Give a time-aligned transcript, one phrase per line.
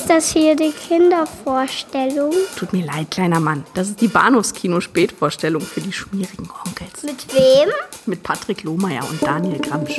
[0.00, 2.32] Ist das hier die Kindervorstellung?
[2.56, 3.66] Tut mir leid, kleiner Mann.
[3.74, 7.02] Das ist die Bahnhofskino-Spätvorstellung für die schmierigen Onkels.
[7.02, 7.68] Mit wem?
[8.06, 9.98] Mit Patrick Lohmeier und Daniel Gramsch.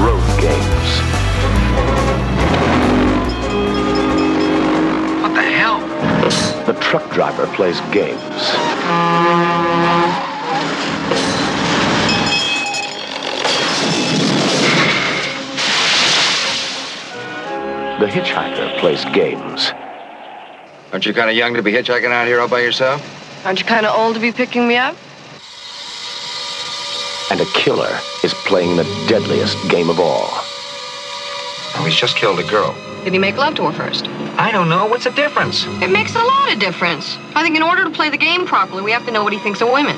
[0.00, 1.02] Road games.
[5.20, 5.78] What the hell?
[6.64, 8.54] The truck driver plays games.
[18.04, 19.72] The hitchhiker plays games.
[20.92, 23.00] Aren't you kind of young to be hitchhiking out here all by yourself?
[23.46, 24.94] Aren't you kind of old to be picking me up?
[27.30, 30.28] And a killer is playing the deadliest game of all.
[31.76, 32.76] Oh, he's just killed a girl.
[33.04, 34.06] Did he make love to her first?
[34.36, 34.84] I don't know.
[34.84, 35.64] What's the difference?
[35.80, 37.16] It makes a lot of difference.
[37.34, 39.38] I think in order to play the game properly, we have to know what he
[39.38, 39.96] thinks of women.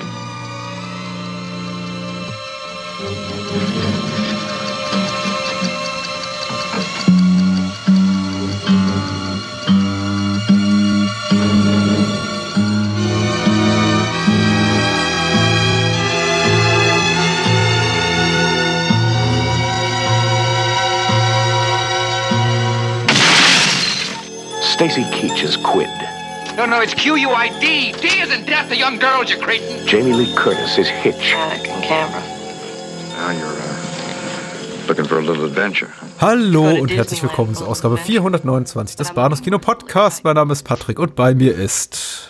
[24.76, 25.88] Stacy Keach is Quid.
[26.58, 27.92] No, no, it's Q-U-I-D.
[27.92, 29.86] D is in death, the young girls, you cretin.
[29.86, 31.32] Jamie Lee Curtis is Hitch.
[31.32, 32.20] Attic and Canberra.
[33.16, 35.88] Now you're uh, looking for a little adventure.
[36.20, 40.24] Hallo und herzlich willkommen zur Ausgabe 429 des Bahnhofs Kino Podcast.
[40.24, 42.28] Mein Name ist Patrick und bei mir ist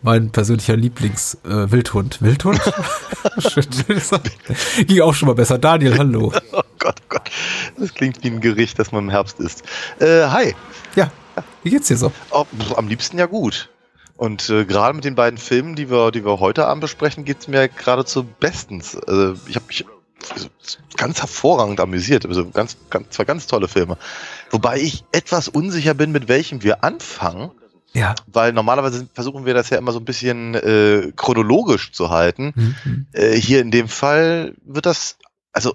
[0.00, 2.22] mein persönlicher Lieblings äh, Wildhund.
[2.22, 2.58] Wildhund?
[4.86, 5.58] Ging auch schon mal besser.
[5.58, 6.32] Daniel, hallo.
[6.52, 7.30] Oh Gott, oh Gott.
[7.76, 9.62] Das klingt wie ein Gericht, das man im Herbst isst.
[10.00, 10.54] Äh, hi.
[10.96, 11.10] Ja,
[11.62, 12.12] wie geht's dir so?
[12.30, 13.70] Oh, pff, am liebsten ja gut.
[14.16, 17.48] Und äh, gerade mit den beiden Filmen, die wir, die wir heute Abend besprechen, geht's
[17.48, 18.96] mir geradezu bestens.
[18.96, 19.84] Also, ich habe mich
[20.30, 20.48] also,
[20.96, 22.26] ganz hervorragend amüsiert.
[22.26, 23.96] Also ganz, ganz, zwei ganz tolle Filme.
[24.50, 27.50] Wobei ich etwas unsicher bin, mit welchem wir anfangen.
[27.94, 28.14] Ja.
[28.26, 32.52] Weil normalerweise versuchen wir das ja immer so ein bisschen äh, chronologisch zu halten.
[32.54, 33.06] Mhm.
[33.12, 35.16] Äh, hier in dem Fall wird das,
[35.52, 35.74] also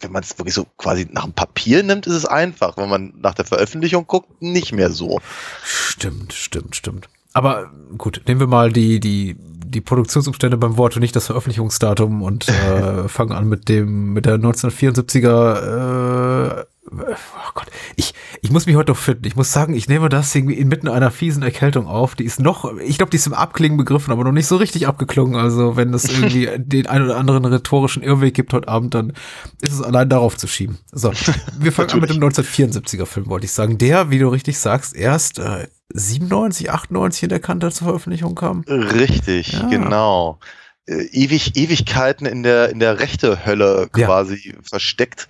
[0.00, 2.76] wenn, man es wirklich so quasi nach dem Papier nimmt, ist es einfach.
[2.76, 5.20] Wenn man nach der Veröffentlichung guckt, nicht mehr so.
[5.62, 7.08] Stimmt, stimmt, stimmt.
[7.32, 12.22] Aber gut, nehmen wir mal die, die, die Produktionsumstände beim Wort und nicht das Veröffentlichungsdatum
[12.22, 18.66] und äh, fangen an mit dem, mit der 1974er, äh, oh Gott, ich, ich muss
[18.66, 19.26] mich heute noch finden.
[19.26, 22.14] Ich muss sagen, ich nehme das irgendwie inmitten einer fiesen Erkältung auf.
[22.14, 24.86] Die ist noch, ich glaube, die ist im Abklingen begriffen, aber noch nicht so richtig
[24.86, 25.36] abgeklungen.
[25.36, 29.12] Also wenn es irgendwie den ein oder anderen rhetorischen Irrweg gibt heute Abend, dann
[29.60, 30.78] ist es allein darauf zu schieben.
[30.92, 31.12] So,
[31.58, 33.76] wir fangen an mit dem 1974er Film, wollte ich sagen.
[33.78, 38.62] Der, wie du richtig sagst, erst äh, 97, 98 in der Kante zur Veröffentlichung kam.
[38.68, 39.68] Richtig, Ja.
[39.68, 40.38] genau.
[40.86, 44.06] Äh, ewig, Ewigkeiten in der, in der rechte Hölle Ja.
[44.06, 45.28] quasi versteckt.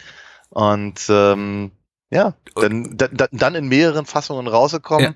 [0.51, 1.71] Und ähm,
[2.11, 5.15] ja, dann, dann, dann in mehreren Fassungen rausgekommen, Ja.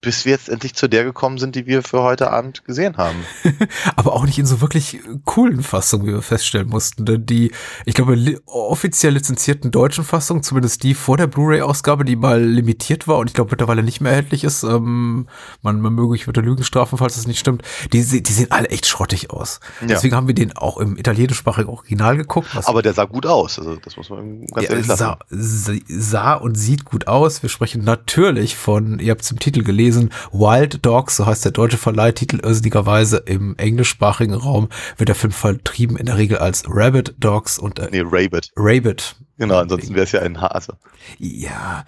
[0.00, 3.16] Bis wir jetzt endlich zu der gekommen sind, die wir für heute Abend gesehen haben.
[3.96, 7.04] aber auch nicht in so wirklich coolen Fassungen, wie wir feststellen mussten.
[7.04, 7.50] Denn die,
[7.86, 13.08] ich glaube, li offiziell lizenzierten deutschen Fassungen, zumindest die vor der Blu-ray-Ausgabe, die mal limitiert
[13.08, 15.28] war und ich glaube mittlerweile nicht mehr erhältlich ist, ähm,
[15.62, 17.62] man, man möge ich würde Lügen strafen, falls das nicht stimmt,
[17.92, 19.60] die, die sehen alle echt schrottig aus.
[19.80, 19.88] Ja.
[19.88, 22.48] Deswegen haben wir den auch im italienischsprachigen Original geguckt.
[22.64, 25.20] Aber der sah gut aus, also das muss man ganz ja, ehrlich sagen.
[25.30, 27.42] sah, sah und sieht gut aus.
[27.42, 29.95] Wir sprechen natürlich von, ihr habt es im Titel gelesen,
[30.32, 35.96] Wild Dogs, so heißt der deutsche Verleihtitel, irrsinnigerweise im englischsprachigen Raum wird der Film vertrieben
[35.96, 38.52] in der Regel als Rabbit Dogs und äh, Nee, Rabbit.
[38.56, 39.16] Rabbit.
[39.38, 40.76] Genau, ansonsten wäre es ja ein Hase.
[41.18, 41.84] Ja,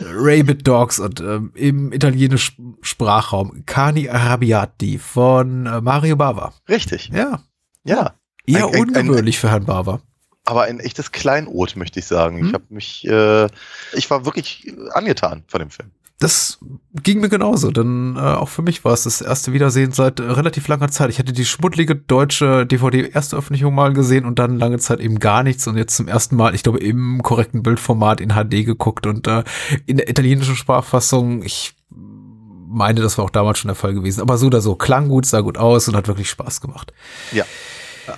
[0.00, 6.52] Rabbit Dogs und ähm, im italienischen Sprachraum Cani Arrabbiati von äh, Mario Bava.
[6.68, 7.42] Richtig, Ja,
[7.84, 8.14] ja.
[8.46, 10.00] eher Ein- ein- ein- ungewöhnlich für Herrn Bava.
[10.44, 12.40] Aber ein echtes Kleinod, möchte ich sagen.
[12.40, 12.46] Hm?
[12.48, 13.46] Ich habe mich, äh,
[13.92, 15.92] ich war wirklich angetan von dem Film.
[16.22, 16.60] Das
[17.02, 20.22] ging mir genauso, denn äh, auch für mich war es das erste Wiedersehen seit äh,
[20.22, 21.10] relativ langer Zeit.
[21.10, 25.66] Ich hatte die schmuddlige deutsche DVD-Erstveröffentlichung mal gesehen und dann lange Zeit eben gar nichts
[25.66, 29.42] und jetzt zum ersten Mal, ich glaube, im korrekten Bildformat in HD geguckt und äh,
[29.86, 31.74] in der italienischen Sprachfassung, ich
[32.68, 35.26] meine, das war auch damals schon der Fall gewesen, aber so oder so, klang gut,
[35.26, 36.92] sah gut aus und hat wirklich Spaß gemacht
[37.32, 37.44] Ja.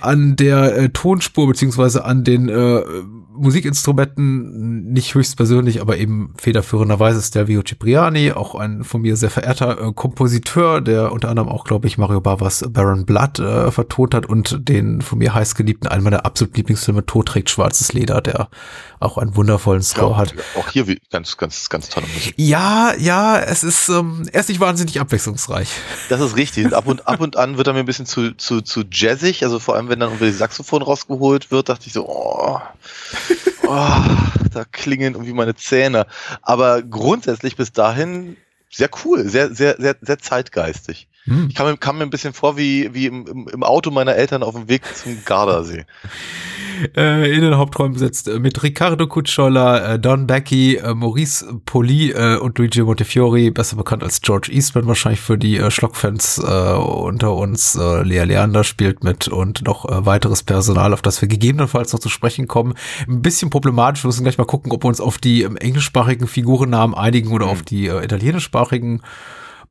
[0.01, 2.83] an der äh, Tonspur beziehungsweise an den äh,
[3.35, 9.93] Musikinstrumenten nicht höchstpersönlich, aber eben federführenderweise Stelvio Cipriani, auch ein von mir sehr verehrter äh,
[9.93, 14.67] Kompositeur, der unter anderem auch, glaube ich, Mario Bavas Baron Blood äh, vertont hat und
[14.67, 18.49] den von mir heißgeliebten, einen meiner absolut Lieblingsfilme, Tod trägt schwarzes Leder, der
[18.99, 20.33] auch einen wundervollen Score hat.
[20.57, 22.33] Auch hier ganz, ganz, ganz tolle Musik.
[22.37, 25.69] Ja, ja, es ist ähm, erst nicht wahnsinnig abwechslungsreich.
[26.09, 26.73] Das ist richtig.
[26.73, 29.43] Ab und ab und an wird er mir ein bisschen zu, zu, zu jazzig.
[29.43, 32.59] Also vor allem wenn dann irgendwie Saxophon rausgeholt wird, dachte ich so, oh,
[33.63, 34.03] oh,
[34.53, 36.07] da klingen irgendwie meine Zähne.
[36.41, 38.37] Aber grundsätzlich bis dahin
[38.71, 41.07] sehr cool, sehr, sehr, sehr, sehr zeitgeistig.
[41.25, 41.47] Hm.
[41.49, 44.43] Ich kam, mir- kam mir ein bisschen vor wie, wie im, im, Auto meiner Eltern
[44.43, 45.85] auf dem Weg zum Gardasee.
[46.97, 52.11] Äh, in den Hauptrollen besetzt äh, mit Riccardo Cucciola, äh, Don Becky, äh, Maurice Poli
[52.11, 56.73] äh, und Luigi Montefiore, besser bekannt als George Eastman wahrscheinlich für die äh, Schlockfans äh,
[56.73, 57.75] unter uns.
[57.75, 62.47] Lea Leander spielt mit und noch weiteres Personal, auf das wir gegebenenfalls noch zu sprechen
[62.49, 62.73] kommen.
[63.07, 66.27] Ein bisschen problematisch, wir müssen gleich mal gucken, ob wir uns auf die ähm, englischsprachigen
[66.27, 69.01] Figurennamen einigen oder auf die italienischsprachigen.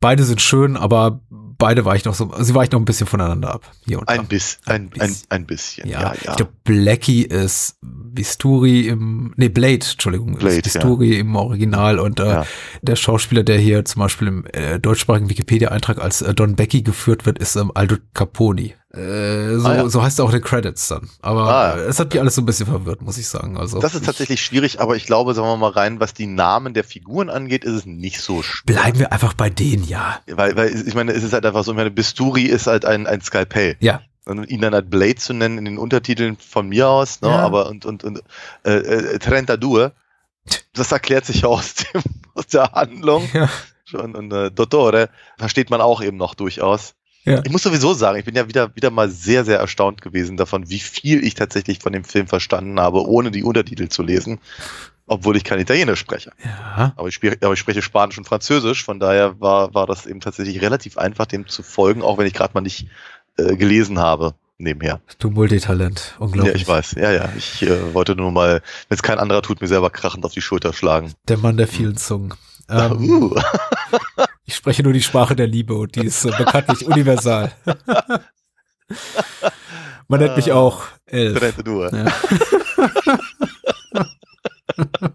[0.01, 1.21] Beide sind schön, aber
[1.59, 3.71] beide weichen noch so, sie weichen noch ein bisschen voneinander ab.
[3.87, 4.15] Hier und da.
[4.15, 5.25] Ein, Biss, ein, ein, Biss.
[5.29, 6.31] ein bisschen, Ja, ja, ja.
[6.31, 12.21] ich glaube, Blackie ist Bisturi im, nee, Blade, Entschuldigung, Blade, ist Bisturi im Original und
[12.21, 12.47] äh, Ja.
[12.83, 17.27] der Schauspieler, der hier zum Beispiel im äh, deutschsprachigen Wikipedia-Eintrag als äh, Don Becky geführt
[17.27, 18.75] wird, ist ähm, Aldo Caponi.
[18.97, 19.89] Äh, so, Ah, ja.
[19.89, 21.09] so heißt er auch den Credits dann.
[21.23, 21.83] Aber Ah, ja.
[21.85, 23.57] es hat mich alles so ein bisschen verwirrt, muss ich sagen.
[23.59, 26.75] Also Das ist tatsächlich schwierig, aber ich glaube, sagen wir mal rein, was die Namen
[26.75, 28.63] der Figuren angeht, ist es nicht so schwer.
[28.67, 30.21] bleiben wir einfach bei denen, ja.
[30.27, 33.07] Weil, weil ich meine, es ist halt einfach so, ich meine, Bisturi ist halt ein,
[33.07, 33.77] ein Skalpell.
[33.81, 34.01] Ja.
[34.27, 37.29] Und ihn dann halt Blade zu nennen in den Untertiteln von mir aus, ne?
[37.29, 37.41] Ja.
[37.41, 38.23] aber und, und, und
[38.65, 39.93] äh, äh, Trentadue,
[40.73, 42.03] das erklärt sich ja aus, dem,
[42.35, 43.29] aus der Handlung.
[43.35, 43.51] Ja.
[43.85, 46.95] Schon, und äh, Dottore versteht man auch eben noch durchaus.
[47.25, 47.41] Ja.
[47.45, 50.69] Ich muss sowieso sagen, ich bin ja wieder, wieder mal sehr, sehr erstaunt gewesen davon,
[50.69, 54.41] wie viel ich tatsächlich von dem Film verstanden habe, ohne die Untertitel zu lesen,
[55.07, 56.33] obwohl ich kein Italienisch spreche.
[56.45, 56.93] Ja.
[56.97, 60.21] Aber ich, spreche, aber ich spreche Spanisch und Französisch, von daher war, war das eben
[60.21, 62.89] tatsächlich relativ einfach, dem zu folgen, auch wenn ich gerade mal nicht
[63.37, 65.01] äh, gelesen habe nebenher.
[65.19, 66.55] Du Multitalent, unglaublich.
[66.55, 66.93] Ja, ich weiß.
[66.93, 67.29] Ja, ja.
[67.37, 70.41] Ich äh, wollte nur mal, wenn es kein anderer tut, mir selber krachend auf die
[70.41, 71.13] Schulter schlagen.
[71.29, 72.35] Der Mann der vielen Zungen.
[72.69, 73.35] Ähm, Uh.
[74.47, 77.51] Ich spreche nur die Sprache der Liebe und die ist äh, bekanntlich universal.
[80.07, 81.41] Man nennt mich auch Elf.
[81.67, 82.13] Ja.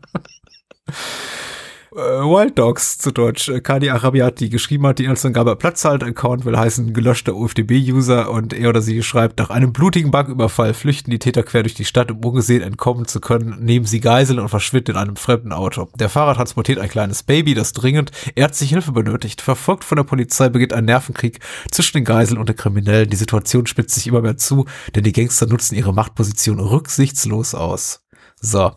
[2.00, 3.50] Äh, Wild Dogs zu Deutsch.
[3.50, 8.82] Äh, Kadi Arabiati geschrieben hat, die Inhaltsangabe Platzhalt-Account will heißen gelöschter UFDB-User und er oder
[8.82, 12.62] sie schreibt, nach einem blutigen Banküberfall flüchten die Täter quer durch die Stadt, um ungesehen
[12.62, 15.90] entkommen zu können, nehmen sie Geiseln und verschwinden in einem fremden Auto.
[16.00, 19.42] Der Fahrer transportiert ein kleines Baby, das dringend ärztliche Hilfe benötigt.
[19.42, 23.10] Verfolgt von der Polizei beginnt ein Nervenkrieg zwischen den Geiseln und den Kriminellen.
[23.10, 24.66] Die Situation spitzt sich immer mehr zu,
[24.96, 28.06] denn die Gangster nutzen ihre Machtposition rücksichtslos aus.
[28.40, 28.72] So.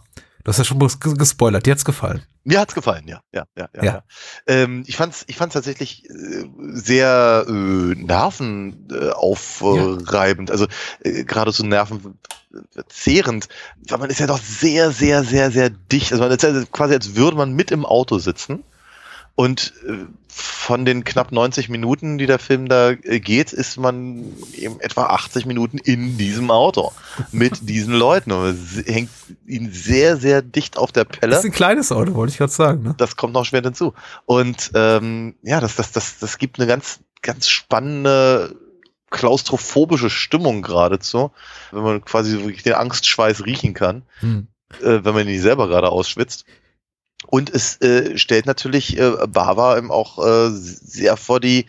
[0.44, 1.65] Du hast ja schon ges- gespoilert.
[1.67, 2.23] Dir hat's gefallen.
[2.44, 3.83] Mir hat's gefallen, ja, ja, ja, ja.
[3.85, 3.85] Ja.
[3.85, 4.03] ja.
[4.49, 10.67] Ähm, ich fand's, ich fand's tatsächlich äh, sehr äh, nervenaufreibend, äh, aufreibend, also
[11.05, 13.49] äh, gerade so nervenzehrend,
[13.89, 16.11] weil man ist ja doch sehr, sehr, sehr, sehr dicht.
[16.12, 18.65] Also man ist ja quasi, als würde man mit im Auto sitzen.
[19.34, 24.25] Und äh, von den knapp 90 Minuten, die der Film da äh, geht, ist man
[24.55, 26.93] eben etwa 80 Minuten in diesem Auto
[27.32, 28.32] mit diesen Leuten.
[28.32, 29.11] Und es hängt
[29.46, 32.52] ihn sehr, sehr dicht auf der Pelle Das ist ein kleines Auto, wollte ich gerade
[32.52, 32.82] sagen.
[32.82, 32.94] Ne?
[32.99, 33.94] das kommt noch schwer hinzu.
[34.26, 38.55] Und ähm, ja, das, das, das, das gibt eine ganz, ganz spannende
[39.11, 41.31] klaustrophobische Stimmung geradezu,
[41.70, 44.49] wenn man quasi wirklich den Angstschweiß riechen kann, Hm.
[44.81, 46.44] äh, wenn man ihn selber gerade ausschwitzt.
[47.26, 51.66] Und es äh, stellt natürlich äh, Bava eben auch äh, sehr vor die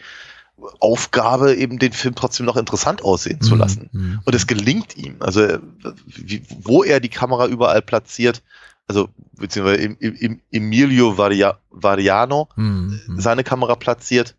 [0.80, 3.90] Aufgabe, eben den Film trotzdem noch interessant aussehen zu Hm, lassen.
[3.92, 4.20] hm.
[4.24, 5.18] Und es gelingt ihm.
[5.20, 5.60] Also äh,
[6.06, 8.42] wie, wo er die Kamera überall platziert,
[8.88, 13.20] also beziehungsweise im, im, Emilio Varia, Variano Hm, hm.
[13.20, 14.36] seine Kamera platziert,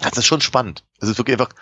[0.00, 0.84] das ist schon spannend.
[1.00, 1.54] Es ist wirklich einfach,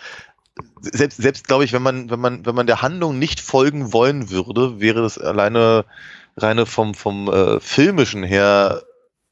[0.81, 4.29] selbst, selbst glaube ich, wenn man, wenn man, wenn man der Handlung nicht folgen wollen
[4.29, 5.85] würde, wäre das alleine
[6.37, 8.83] reine vom, vom äh, filmischen her,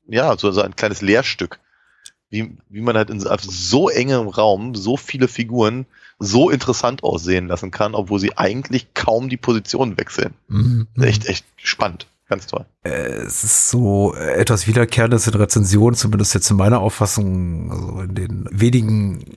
[0.07, 1.60] ja, so, so ein kleines Lehrstück.
[2.29, 5.86] Wie, wie man halt in so, engem Raum so viele Figuren
[6.17, 10.33] so interessant aussehen lassen kann, obwohl sie eigentlich kaum die Position wechseln.
[10.48, 11.03] Hm, hm.
[11.03, 12.07] Echt, echt spannend.
[12.29, 12.65] Ganz toll.
[12.83, 18.00] Äh, es ist so äh, etwas Wiederkehrendes in Rezensionen, zumindest jetzt in meiner Auffassung, also
[18.00, 19.36] in den wenigen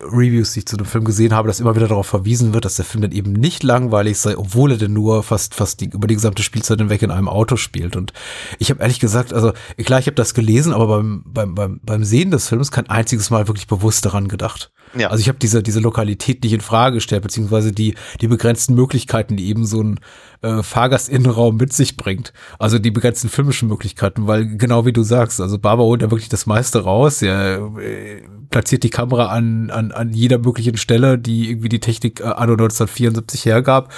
[0.00, 2.76] Reviews, die ich zu dem Film gesehen habe, dass immer wieder darauf verwiesen wird, dass
[2.76, 6.06] der Film dann eben nicht langweilig sei, obwohl er denn nur fast fast die, über
[6.06, 7.96] die gesamte Spielzeit hinweg in einem Auto spielt.
[7.96, 8.12] Und
[8.58, 12.04] ich habe ehrlich gesagt, also klar, ich habe das gelesen, aber beim, beim, beim, beim
[12.04, 14.72] Sehen des Films kein einziges Mal wirklich bewusst daran gedacht.
[14.94, 15.08] Ja.
[15.08, 19.36] Also ich habe diese, diese Lokalität nicht in Frage gestellt, beziehungsweise die, die begrenzten Möglichkeiten,
[19.36, 20.00] die eben so ein
[20.42, 22.32] äh, Fahrgastinnenraum mit sich bringt.
[22.58, 26.28] Also die begrenzten filmischen Möglichkeiten, weil genau wie du sagst, also Barber holt da wirklich
[26.28, 27.22] das meiste raus.
[27.22, 32.20] Er äh, platziert die Kamera an, an, an jeder möglichen Stelle, die irgendwie die Technik
[32.20, 33.92] äh, anno 1974 hergab.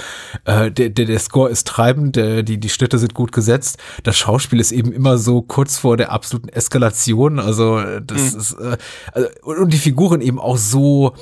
[0.45, 3.79] Äh, der, der, der Score ist treibend, der, die, die Schnitte sind gut gesetzt.
[4.05, 7.39] Das Schauspiel ist eben immer so kurz vor der absoluten Eskalation.
[7.39, 8.77] Also äh, das ist, äh,
[9.13, 11.12] also, und die Figuren eben auch so o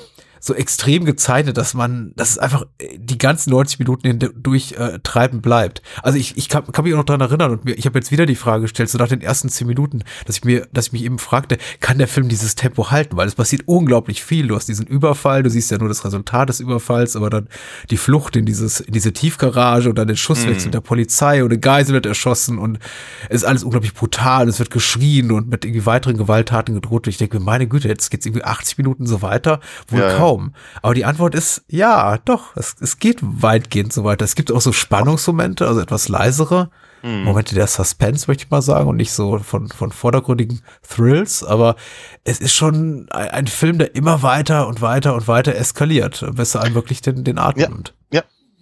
[0.44, 4.98] so extrem gezeichnet, dass man, dass es einfach äh, die ganzen 90 Minuten hindurch äh,
[5.04, 5.82] treiben bleibt.
[6.02, 8.10] Also ich, ich kann, kann mich auch noch dran erinnern und mir, ich habe jetzt
[8.10, 10.92] wieder die Frage gestellt, so nach den ersten 10 Minuten, dass ich mir, dass ich
[10.92, 13.16] mich eben fragte, kann der Film dieses Tempo halten?
[13.16, 14.48] Weil es passiert unglaublich viel.
[14.48, 17.48] Du hast diesen Überfall, du siehst ja nur das Resultat des Überfalls, aber dann
[17.90, 20.72] die Flucht in dieses, in diese Tiefgarage und dann den Schusswechsel Mhm.
[20.72, 22.80] der Polizei und eine Geisel wird erschossen und
[23.28, 27.06] es ist alles unglaublich brutal, es wird geschrien und mit irgendwie weiteren Gewalttaten gedroht.
[27.06, 30.08] Und ich denke mir, meine Güte, jetzt geht's irgendwie 80 Minuten so weiter, wohl Ja,
[30.08, 30.18] ja.
[30.32, 30.54] Kaum.
[30.82, 34.24] Aber die Antwort ist ja, doch, es, es geht weitgehend so weiter.
[34.24, 36.70] Es gibt auch so Spannungsmomente, also etwas leisere
[37.04, 37.24] Mhm.
[37.24, 41.74] Momente der Suspense, möchte ich mal sagen, und nicht so von, von vordergründigen Thrills, aber
[42.22, 46.54] es ist schon ein, ein Film, der immer weiter und weiter und weiter eskaliert, bis
[46.54, 47.68] er einem wirklich den, den Atem Ja.
[47.70, 47.94] nimmt.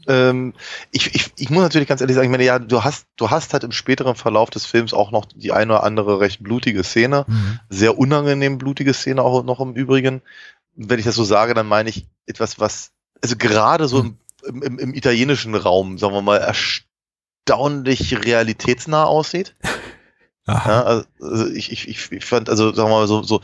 [0.08, 0.54] Ähm,
[0.90, 3.52] ich, ich, ich muss natürlich ganz ehrlich sagen, ich meine, ja, du hast, du hast
[3.52, 7.26] halt im späteren Verlauf des Films auch noch die eine oder andere recht blutige Szene,
[7.28, 7.60] Mhm.
[7.68, 10.22] sehr unangenehm blutige Szene auch noch im Übrigen.
[10.88, 14.78] Wenn ich das so sage, dann meine ich etwas, was, also gerade so im, im,
[14.78, 19.54] im italienischen Raum, sagen wir mal, erstaunlich realitätsnah aussieht.
[20.46, 23.40] Ja, also also ich, ich, ich, fand, also sagen wir mal so, so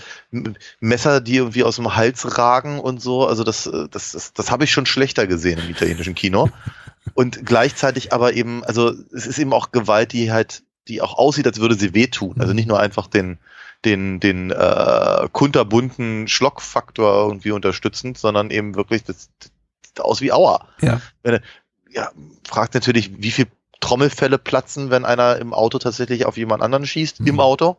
[0.81, 4.65] Messer, die irgendwie aus dem Hals ragen und so, also das, das, das, das habe
[4.65, 6.51] ich schon schlechter gesehen im italienischen Kino.
[7.15, 11.47] Und gleichzeitig aber eben, also es ist eben auch Gewalt, die halt, die auch aussieht,
[11.47, 12.41] als würde sie wehtun.
[12.41, 13.39] Also nicht nur einfach den,
[13.85, 19.51] den, den äh, kunterbunten Schlockfaktor irgendwie unterstützend, sondern eben wirklich das, das
[19.87, 20.67] sieht aus wie Aua.
[20.81, 21.01] Ja.
[21.91, 22.11] Ja,
[22.47, 23.47] fragt natürlich, wie viel
[23.81, 27.27] Trommelfälle platzen, wenn einer im Auto tatsächlich auf jemand anderen schießt, Mhm.
[27.27, 27.77] im Auto.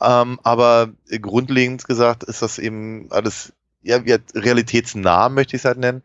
[0.00, 0.90] Ähm, aber
[1.22, 6.02] grundlegend gesagt ist das eben alles ja, wie realitätsnah, möchte ich es halt nennen.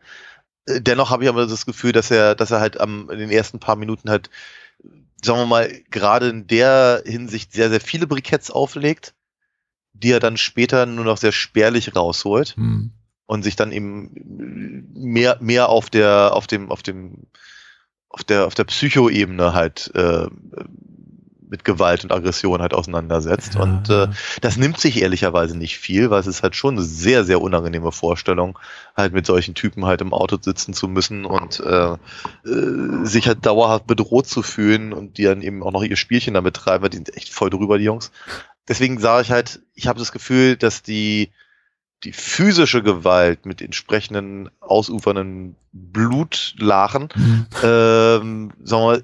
[0.66, 3.32] Äh, Dennoch habe ich aber das Gefühl, dass er, dass er halt am, in den
[3.32, 4.30] ersten paar Minuten halt,
[5.24, 9.14] sagen wir mal, gerade in der Hinsicht sehr, sehr viele Briketts auflegt,
[9.94, 12.92] die er dann später nur noch sehr spärlich rausholt Mhm.
[13.26, 14.12] und sich dann eben
[14.94, 17.28] mehr, mehr auf der, auf dem, auf dem,
[18.10, 20.28] auf der, auf der Psychoebene halt äh,
[21.48, 23.56] mit Gewalt und Aggression halt auseinandersetzt.
[23.56, 23.62] Ja.
[23.62, 24.08] Und äh,
[24.40, 27.92] das nimmt sich ehrlicherweise nicht viel, weil es ist halt schon eine sehr, sehr unangenehme
[27.92, 28.58] Vorstellung,
[28.96, 33.46] halt mit solchen Typen halt im Auto sitzen zu müssen und äh, äh, sich halt
[33.46, 36.90] dauerhaft bedroht zu fühlen und die dann eben auch noch ihr Spielchen damit treiben, weil
[36.90, 38.12] die sind echt voll drüber, die Jungs.
[38.68, 41.32] Deswegen sage ich halt, ich habe das Gefühl, dass die
[42.04, 47.46] die physische Gewalt mit entsprechenden ausufernden Blutlachen, Mhm.
[47.64, 49.04] ähm, sagen wir mal,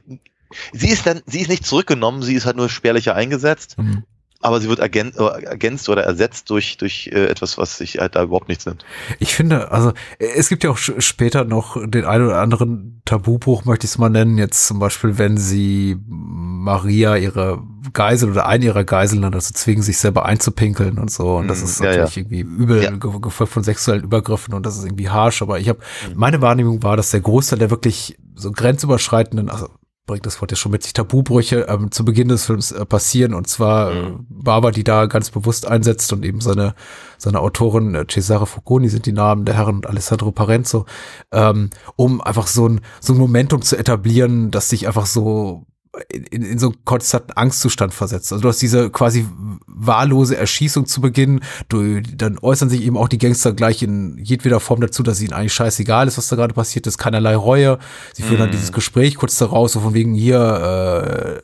[0.73, 4.03] sie ist dann, sie ist nicht zurückgenommen, sie ist halt nur spärlicher eingesetzt, Mhm.
[4.41, 8.23] Aber sie wird äh, ergänzt oder ersetzt durch, durch äh, etwas, was sich halt da
[8.23, 8.85] überhaupt nichts nimmt.
[9.19, 13.85] Ich finde, also es gibt ja auch später noch den einen oder anderen Tabubruch, möchte
[13.85, 14.37] ich es mal nennen.
[14.37, 17.61] Jetzt zum Beispiel, wenn sie Maria ihre
[17.93, 21.37] Geisel oder eine ihrer Geiseln dann dazu zwingen, sich selber einzupinkeln und so.
[21.37, 22.21] Und das Mhm, ist ja, natürlich ja.
[22.21, 22.91] irgendwie übel, Ja.
[22.91, 25.41] ge- gefolgt von sexuellen Übergriffen und das ist irgendwie harsh.
[25.41, 26.13] Aber ich habe, Mhm.
[26.19, 29.69] meine Wahrnehmung war, dass der Großteil der wirklich so grenzüberschreitenden, also
[30.07, 33.35] bringt das Wort ja schon mit sich, Tabubrüche ähm, zu Beginn des Films äh, passieren.
[33.35, 34.07] Und zwar Mhm.
[34.07, 36.73] äh, Barbara, die da ganz bewusst einsetzt und eben seine,
[37.17, 40.85] seine Autorin äh, Cesare Focconi sind die Namen der Herren und Alessandro Parenzo,
[41.31, 45.65] ähm, um einfach so ein, so ein Momentum zu etablieren, das sich einfach so
[46.09, 48.31] in, in, so einen konstanten Angstzustand versetzt.
[48.31, 49.25] Also du hast diese quasi
[49.67, 54.59] wahllose Erschießung zu Beginn, du, dann äußern sich eben auch die Gangster gleich in jedweder
[54.59, 57.79] Form dazu, dass ihnen eigentlich scheißegal ist, was da gerade passiert ist, keinerlei Reue.
[58.13, 61.41] Sie führen dann dieses Gespräch kurz daraus, so von wegen hier,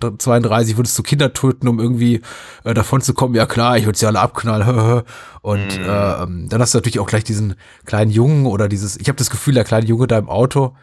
[0.00, 2.22] äh, 32 würdest du Kinder töten, um irgendwie
[2.64, 5.02] äh, davon zu kommen, ja klar, ich würde sie alle abknallen.
[5.42, 9.08] Und äh, ähm, dann hast du natürlich auch gleich diesen kleinen Jungen oder dieses, ich
[9.08, 10.74] habe das Gefühl, der kleine Junge da im Auto,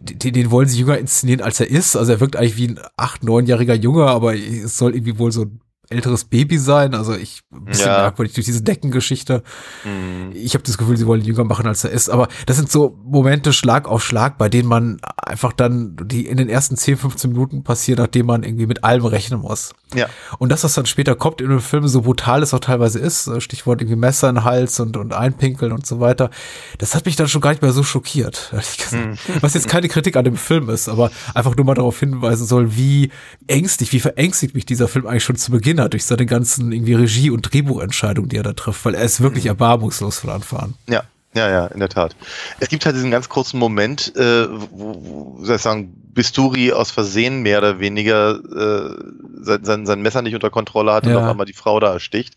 [0.00, 1.96] den, den wollen sie jünger inszenieren, als er ist.
[1.96, 5.42] Also er wirkt eigentlich wie ein acht, neunjähriger Junge, aber es soll irgendwie wohl so
[5.42, 5.60] ein
[5.92, 6.94] älteres Baby sein.
[6.94, 7.98] Also ich ein bisschen Ja.
[8.02, 9.42] merkwürdig durch diese Deckengeschichte.
[9.84, 10.32] Mhm.
[10.34, 12.08] Ich habe das Gefühl, sie wollen ihn jünger machen, als er ist.
[12.08, 16.36] Aber das sind so Momente Schlag auf Schlag, bei denen man einfach dann, die in
[16.36, 19.72] den ersten 10, 15 Minuten passieren, nachdem man irgendwie mit allem rechnen muss.
[19.94, 20.06] Ja.
[20.38, 23.26] Und das, was dann später kommt in dem Film, so brutal es auch teilweise ist,
[23.26, 26.30] äh, Stichwort irgendwie Messer in den Hals und, und Einpinkeln und so weiter,
[26.78, 29.18] das hat mich dann schon gar nicht mehr so schockiert, ehrlich gesagt.
[29.42, 32.76] Was jetzt keine Kritik an dem Film ist, aber einfach nur mal darauf hinweisen soll,
[32.76, 33.10] wie
[33.46, 36.94] ängstlich, wie verängstigt mich dieser Film eigentlich schon zu Beginn hat, durch seine ganzen irgendwie
[36.94, 40.74] Regie- und Drehbuchentscheidungen, die er da trifft, weil er ist wirklich erbarmungslos von Anfang an.
[40.88, 41.02] Ja,
[41.34, 42.14] ja, ja, in der Tat.
[42.60, 46.90] Es gibt halt diesen ganz kurzen Moment, äh, wo, wo soll ich sagen, Bisturi aus
[46.90, 49.02] Versehen mehr oder weniger äh,
[49.40, 51.20] sein, sein, sein Messer nicht unter Kontrolle hat und Ja.
[51.22, 52.34] auf einmal die Frau da ersticht.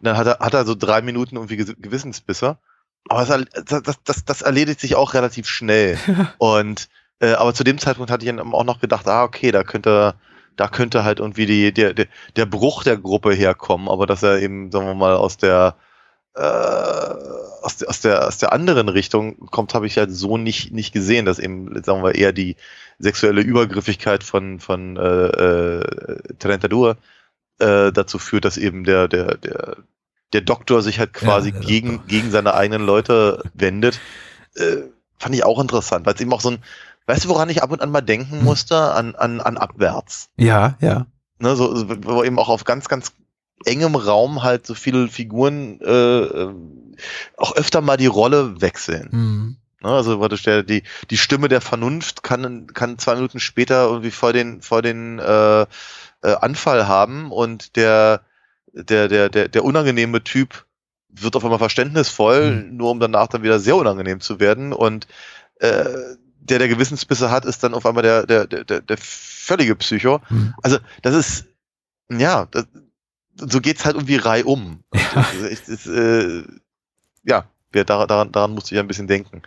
[0.00, 2.56] Und dann hat er, hat er so drei Minuten irgendwie Gew- Gewissensbisse.
[3.10, 5.98] Aber das, das, das, das, das erledigt sich auch relativ schnell.
[6.38, 6.88] und
[7.20, 10.14] äh, aber zu dem Zeitpunkt hatte ich dann auch noch gedacht, ah, okay, da könnte
[10.58, 14.40] da könnte halt irgendwie die, der, der, der Bruch der Gruppe herkommen, aber dass er
[14.42, 15.76] eben, sagen wir mal, aus der
[16.34, 16.40] äh,
[17.62, 21.26] aus, aus, der, aus der anderen Richtung kommt, habe ich halt so nicht, nicht gesehen,
[21.26, 22.56] dass eben, sagen wir, eher die
[22.98, 26.96] sexuelle Übergriffigkeit von, von äh, äh, Trentadur
[27.58, 29.76] äh, dazu führt, dass eben der, der, der,
[30.32, 32.06] der Doktor sich halt quasi Ja, gegen, Doktor.
[32.08, 34.00] gegen seine eigenen Leute wendet.
[34.54, 34.82] Äh,
[35.18, 36.58] fand ich auch interessant, weil es eben auch so ein,
[37.08, 38.76] weißt du, woran ich ab und an mal denken musste?
[38.76, 40.28] An, an, an abwärts.
[40.36, 41.06] Ja, ja.
[41.38, 43.12] Ne, so, so, wo eben auch auf ganz, ganz
[43.64, 46.54] engem Raum halt so viele Figuren äh, äh,
[47.36, 49.08] auch öfter mal die Rolle wechseln.
[49.10, 49.56] Hm.
[49.82, 54.10] Ne, also praktisch der, die, die Stimme der Vernunft kann, kann zwei Minuten später irgendwie
[54.10, 55.66] vor den, vor den äh, äh,
[56.22, 58.22] Anfall haben und der,
[58.72, 60.66] der, der, der, der unangenehme Typ
[61.08, 62.76] wird auf einmal verständnisvoll, Mhm.
[62.76, 64.72] nur um danach dann wieder sehr unangenehm zu werden.
[64.72, 65.06] Und
[65.60, 65.84] äh,
[66.40, 70.20] der, der Gewissensbisse hat, ist dann auf einmal der, der, der, der, der völlige Psycho.
[70.28, 70.54] Hm.
[70.62, 71.46] Also das ist,
[72.10, 72.66] ja, das,
[73.36, 74.82] so geht's halt irgendwie reihum.
[74.94, 75.26] Ja.
[75.50, 76.42] Ich, ich, äh,
[77.24, 79.42] ja, daran, daran, musste ich ein bisschen denken.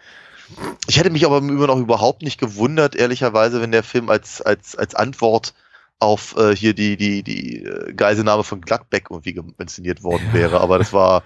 [0.88, 4.42] Ich hätte mich aber im Übrigen auch überhaupt nicht gewundert, ehrlicherweise, wenn der Film als,
[4.42, 5.54] als, als Antwort
[6.00, 10.60] auf äh, hier die, die, die äh, Geiselnahme von Gladbeck irgendwie inszeniert worden wäre.
[10.60, 11.24] Aber das war,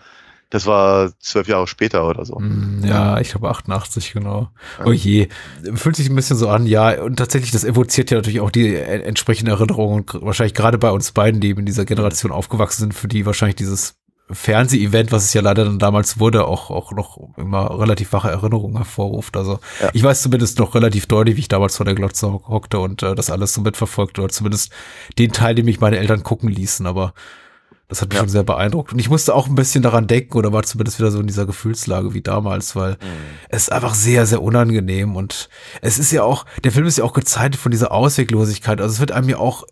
[0.56, 2.38] das war zwölf Jahre später oder so.
[2.38, 4.50] Hm, Ja, ich glaube 88, genau.
[4.84, 5.28] Oh je.
[5.76, 7.02] Fühlt sich ein bisschen so an, ja.
[7.04, 9.94] Und tatsächlich, das evoziert ja natürlich auch die entsprechende Erinnerung.
[9.94, 13.08] Und gr- wahrscheinlich gerade bei uns beiden, die eben in dieser Generation aufgewachsen sind, für
[13.08, 13.96] die wahrscheinlich dieses
[14.32, 18.78] Fernseh-Event, was es ja leider dann damals wurde, auch, auch noch immer relativ wache Erinnerungen
[18.78, 19.38] hervorruft.
[19.38, 19.90] Also Ja.
[19.94, 23.04] ich weiß zumindest noch relativ deutlich, wie ich damals vor der Glotze hock- hockte und
[23.04, 24.72] äh, das alles so mitverfolgt oder zumindest
[25.20, 27.14] den Teil, den mich meine Eltern gucken ließen, aber
[27.88, 28.22] das hat mich Ja.
[28.22, 28.94] schon sehr beeindruckt.
[28.94, 31.46] Und ich musste auch ein bisschen daran denken oder war zumindest wieder so in dieser
[31.46, 32.98] Gefühlslage wie damals, weil
[33.50, 35.50] es ist einfach sehr, sehr unangenehm und
[35.82, 38.82] es ist ja auch, der Film ist ja auch gezeichnet von dieser Ausweglosigkeit.
[38.82, 39.66] Also es wird einem ja auch,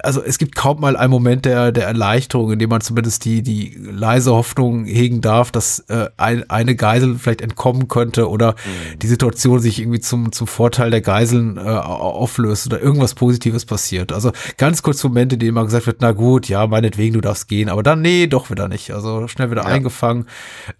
[0.00, 3.42] also es gibt kaum mal einen Moment der, der Erleichterung, in dem man zumindest die,
[3.42, 8.54] die leise Hoffnung hegen darf, dass äh, ein, eine Geisel vielleicht entkommen könnte oder
[9.02, 13.64] die Situation sich irgendwie zum, zum Vorteil der Geiseln äh, au- auflöst oder irgendwas Positives
[13.64, 14.12] passiert.
[14.12, 17.48] Also ganz kurz Momente, in denen mal gesagt wird, na gut, ja, meinetwegen, du darfst
[17.48, 18.92] gehen, aber dann, nee, doch wieder nicht.
[18.92, 19.68] Also schnell wieder Ja.
[19.68, 20.26] eingefangen.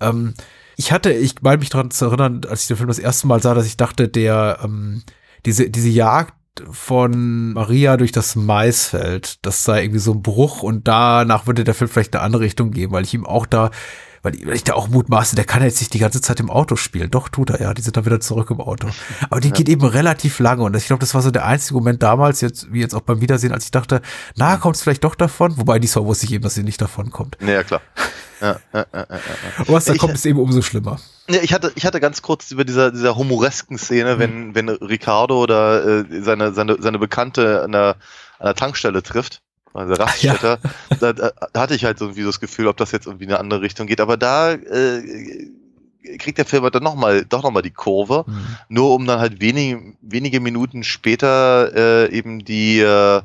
[0.00, 0.35] Ähm,
[0.76, 3.42] ich hatte, ich meine mich daran zu erinnern, als ich den Film das erste Mal
[3.42, 5.02] sah, dass ich dachte, der, ähm,
[5.44, 6.35] diese, diese Jagd
[6.70, 11.74] von Maria durch das Maisfeld, das sei irgendwie so ein Bruch und danach würde der
[11.74, 13.70] Film vielleicht eine andere Richtung gehen, weil ich ihm auch da,
[14.22, 17.11] weil ich, da auch mutmaße, der kann jetzt nicht die ganze Zeit im Auto spielen.
[17.11, 18.88] Doch, tut er, ja, die sind dann wieder zurück im Auto.
[19.31, 22.02] Aber die geht eben relativ lange und ich glaube, das war so der einzige Moment
[22.02, 24.02] damals, jetzt, wie jetzt auch beim Wiedersehen, als ich dachte,
[24.37, 25.57] na, kommt es vielleicht doch davon?
[25.57, 27.37] Wobei diesmal wusste ich eben, dass sie nicht davon kommt.
[27.40, 27.81] Ja, klar.
[28.40, 29.18] Ja, ja, ja, ja, ja.
[29.66, 31.00] Was da kommt, ist eben umso schlimmer.
[31.28, 35.42] Ja, ich hatte, ich hatte ganz kurz über dieser, dieser humoresken Szene, wenn, wenn Ricardo
[35.42, 37.96] oder äh, seine, seine, seine Bekannte an der,
[38.38, 39.42] an der Tankstelle trifft,
[39.74, 40.59] also Raststätte,
[41.00, 43.31] da, da, da hatte ich halt so irgendwie das Gefühl, ob das jetzt irgendwie in
[43.31, 44.00] eine andere Richtung geht.
[44.00, 45.50] Aber da äh,
[46.18, 48.46] kriegt der Film halt dann noch mal, doch nochmal die Kurve, Hm.
[48.68, 53.20] nur um dann halt wenige, wenige Minuten später äh, eben die äh,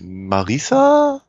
[0.00, 1.22] Marisa?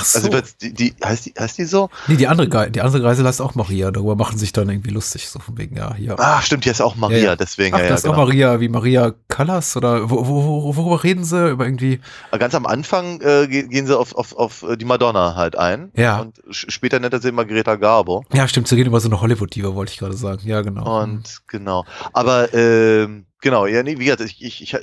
[0.00, 0.18] Ach so.
[0.30, 1.90] Also die, die, heißt die, heißt die so?
[2.06, 3.90] nee, die andere, Ge die andere Geisel heißt auch Maria.
[3.90, 6.18] Darüber machen sich dann irgendwie lustig, so von wegen, ja, hier.
[6.18, 7.36] Ah, stimmt, die heißt auch Maria, Ja, ja.
[7.36, 7.74] deswegen.
[7.74, 8.24] Ach, ja, ja, das ist auch genau.
[8.26, 11.50] Maria, wie Maria Callas oder wo, wo, wo, worüber reden sie?
[11.50, 12.00] Über irgendwie.
[12.38, 15.90] Ganz am Anfang äh, ge- gehen sie auf, auf, auf äh, die Madonna halt ein.
[15.96, 16.20] Ja.
[16.20, 18.24] Und später nennt er sie immer Greta Garbo.
[18.32, 20.42] Ja, stimmt, sie reden über so eine Hollywood-Diva, wollte ich gerade sagen.
[20.44, 21.02] Ja, genau.
[21.02, 21.84] Und genau.
[22.12, 24.80] Aber ähm, genau, ja, nee, wie gesagt, ich, ich, ich äh,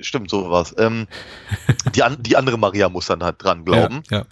[0.00, 0.74] stimmt, so war's.
[0.78, 1.06] Ähm,
[1.94, 4.02] die, an, die andere Maria muss dann halt dran glauben.
[4.10, 4.24] Ja, ja.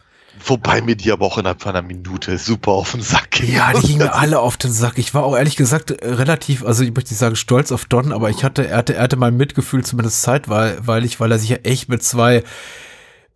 [0.44, 3.52] Wobei mir die aber auch innerhalb von einer Minute super auf den Sack ging.
[3.52, 4.98] Ja, die gingen mir alle auf den Sack.
[4.98, 8.12] Ich war auch ehrlich gesagt äh, relativ, also ich möchte nicht sagen stolz auf Don,
[8.12, 11.56] aber ich hatte, er hatte, er hatte mein Mitgefühl zumindest zeitweilig, weil er sich ja
[11.58, 12.44] echt mit zwei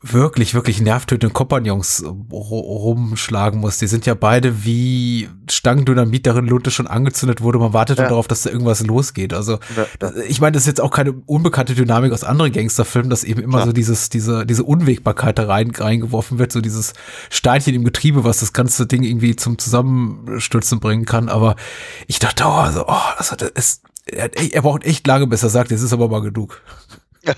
[0.02, 3.78] wirklich, wirklich nervtötenden Kompagnons äh, ru- rumschlagen muss.
[3.78, 7.58] Die sind ja beide wie Stangendynamit, darin Lunte schon angezündet wurde.
[7.58, 8.08] Man wartet nur Ja.
[8.10, 9.32] darauf, dass da irgendwas losgeht.
[9.32, 10.12] Also Ja, ja.
[10.28, 13.58] ich meine, das ist jetzt auch keine unbekannte Dynamik aus anderen Gangsterfilmen, dass eben immer
[13.58, 13.66] Klar.
[13.66, 16.94] so dieses, diese, diese Unwägbarkeit da rein, reingeworfen wird, so dieses
[17.30, 21.28] Steinchen im Getriebe, was das ganze Ding irgendwie zum Zusammenstürzen bringen kann.
[21.28, 21.54] Aber
[22.08, 25.48] ich dachte, oh, also, oh das hat, es, er, er braucht echt lange, bis er
[25.48, 26.60] sagt, jetzt ist aber mal genug.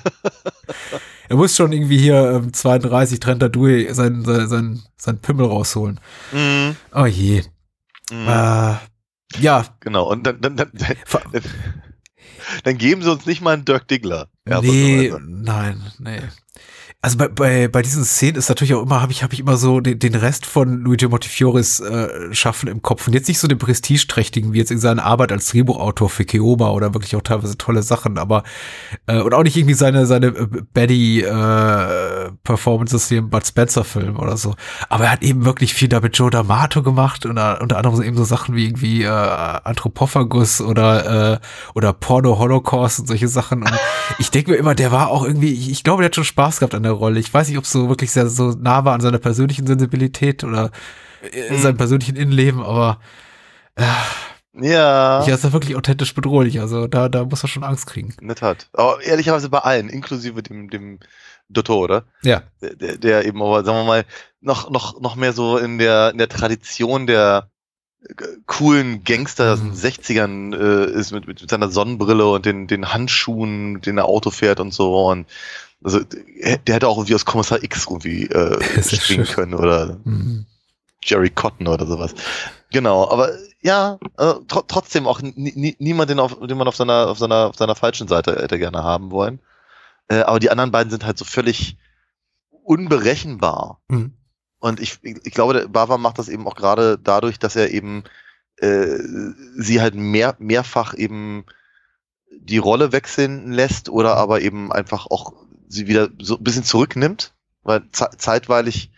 [1.28, 6.00] er muss schon irgendwie hier ähm, 32 Trenta Due sein, sein, sein, sein Pimmel rausholen.
[6.32, 6.76] Mhm.
[6.94, 7.42] Oh je.
[8.10, 8.28] Mhm.
[8.28, 8.74] Äh,
[9.40, 10.70] ja, Genau, und dann, dann, dann,
[12.64, 14.28] dann, geben sie uns nicht mal einen Dirk Diggler.
[14.46, 16.20] Ja, nee, nein, nee.
[17.04, 19.58] Also bei, bei, bei diesen Szenen ist natürlich auch immer, habe ich, hab ich immer
[19.58, 23.06] so den, den Rest von Luigi Montefioris äh, Schaffen im Kopf.
[23.06, 26.70] Und jetzt nicht so den prestigeträchtigen, wie jetzt in seiner Arbeit als Drehbuchautor für Keoma
[26.70, 28.42] oder wirklich auch teilweise tolle Sachen, aber
[29.06, 34.38] äh, und auch nicht irgendwie seine, seine äh, Betty-Performances äh, wie im Bud Spencer-Film oder
[34.38, 34.54] so.
[34.88, 38.00] Aber er hat eben wirklich viel da mit Joe D'Amato gemacht und uh, unter anderem
[38.00, 41.38] eben so Sachen wie irgendwie äh, Anthropophagus oder, äh,
[41.74, 43.60] oder Porno-Holocaust und solche Sachen.
[43.60, 43.72] Und
[44.18, 46.60] ich denke mir immer, der war auch irgendwie, ich, ich glaube, der hat schon Spaß
[46.60, 47.20] gehabt an der Rolle.
[47.20, 50.44] Ich weiß nicht, ob es so wirklich sehr so nah war an seiner persönlichen Sensibilität
[50.44, 50.70] oder
[51.22, 51.58] äh, Hm.
[51.58, 53.00] seinem persönlichen Innenleben, aber
[53.76, 53.82] äh,
[54.56, 56.60] Ja, ja, ist ja wirklich authentisch bedrohlich.
[56.60, 58.14] Also da, da muss er schon Angst kriegen.
[58.20, 58.68] in der Tat.
[58.72, 61.00] Aber ehrlicherweise bei allen, inklusive dem, dem
[61.48, 62.04] Dotto, oder?
[62.22, 62.42] Ja.
[62.62, 64.04] Der, der, eben aber, sagen wir mal,
[64.40, 67.50] noch, noch, noch mehr so in der, in der Tradition der
[68.08, 68.14] äh,
[68.46, 69.74] coolen Gangster aus den Mhm.
[69.74, 74.30] 60ern äh, ist mit, mit seiner Sonnenbrille und den, den Handschuhen, mit denen er Auto
[74.30, 75.06] fährt und so.
[75.08, 75.26] Und
[75.84, 79.34] also der hätte auch irgendwie aus Kommissar X irgendwie äh, springen schön.
[79.34, 80.46] können oder Mhm.
[81.02, 82.14] Jerry Cotton oder sowas.
[82.72, 86.76] Genau, aber ja, äh, tr trotzdem auch nie- nie- niemand, den, auf, den man auf
[86.76, 89.38] seiner, auf, seiner, auf seiner falschen Seite hätte gerne haben wollen.
[90.08, 91.76] Äh, aber die anderen beiden sind halt so völlig
[92.64, 93.80] unberechenbar.
[93.88, 94.12] Mhm.
[94.60, 98.04] Und ich, ich glaube, Bava macht das eben auch gerade dadurch, dass er eben
[98.56, 98.96] äh,
[99.56, 101.44] sie halt mehr, mehrfach eben
[102.36, 105.34] die Rolle wechseln lässt oder aber eben einfach auch
[105.74, 107.32] sie wieder so ein bisschen zurücknimmt.
[107.62, 108.90] Weil ze zeitweilig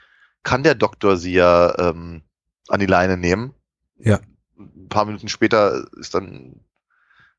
[0.42, 2.22] kann der Doktor sie ja ähm,
[2.68, 3.54] an die Leine nehmen.
[3.98, 4.20] Ja.
[4.58, 6.60] Ein paar Minuten später ist dann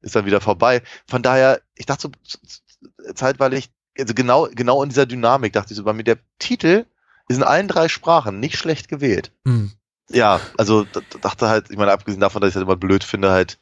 [0.02, 0.82] ist dann wieder vorbei.
[1.08, 5.84] Von daher, ich dachte so zeitweilig, also genau, genau in dieser Dynamik dachte ich so
[5.84, 6.86] bei mir, der Titel
[7.28, 9.32] ist in allen drei Sprachen nicht schlecht gewählt.
[9.44, 9.72] Mhm.
[10.10, 10.86] Ja, also
[11.22, 13.60] dachte halt, ich meine, abgesehen davon, dass ich halt immer blöd finde, halt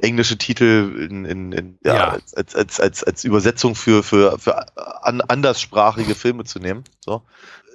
[0.00, 2.08] englische Titel in, in, in ja, Ja.
[2.10, 6.84] Als, als, als, als, als Übersetzung für, für, für an, anderssprachige Filme zu nehmen.
[7.04, 7.22] So.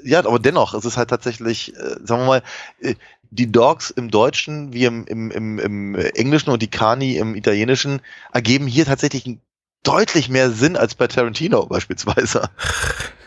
[0.03, 2.43] Ja, aber dennoch, es ist halt tatsächlich, äh, sagen wir mal,
[2.81, 2.95] äh,
[3.29, 8.01] die Dogs im Deutschen wie im, im, im, im Englischen und die Kani im Italienischen
[8.31, 9.37] ergeben hier tatsächlich
[9.83, 12.49] deutlich mehr Sinn als bei Tarantino beispielsweise.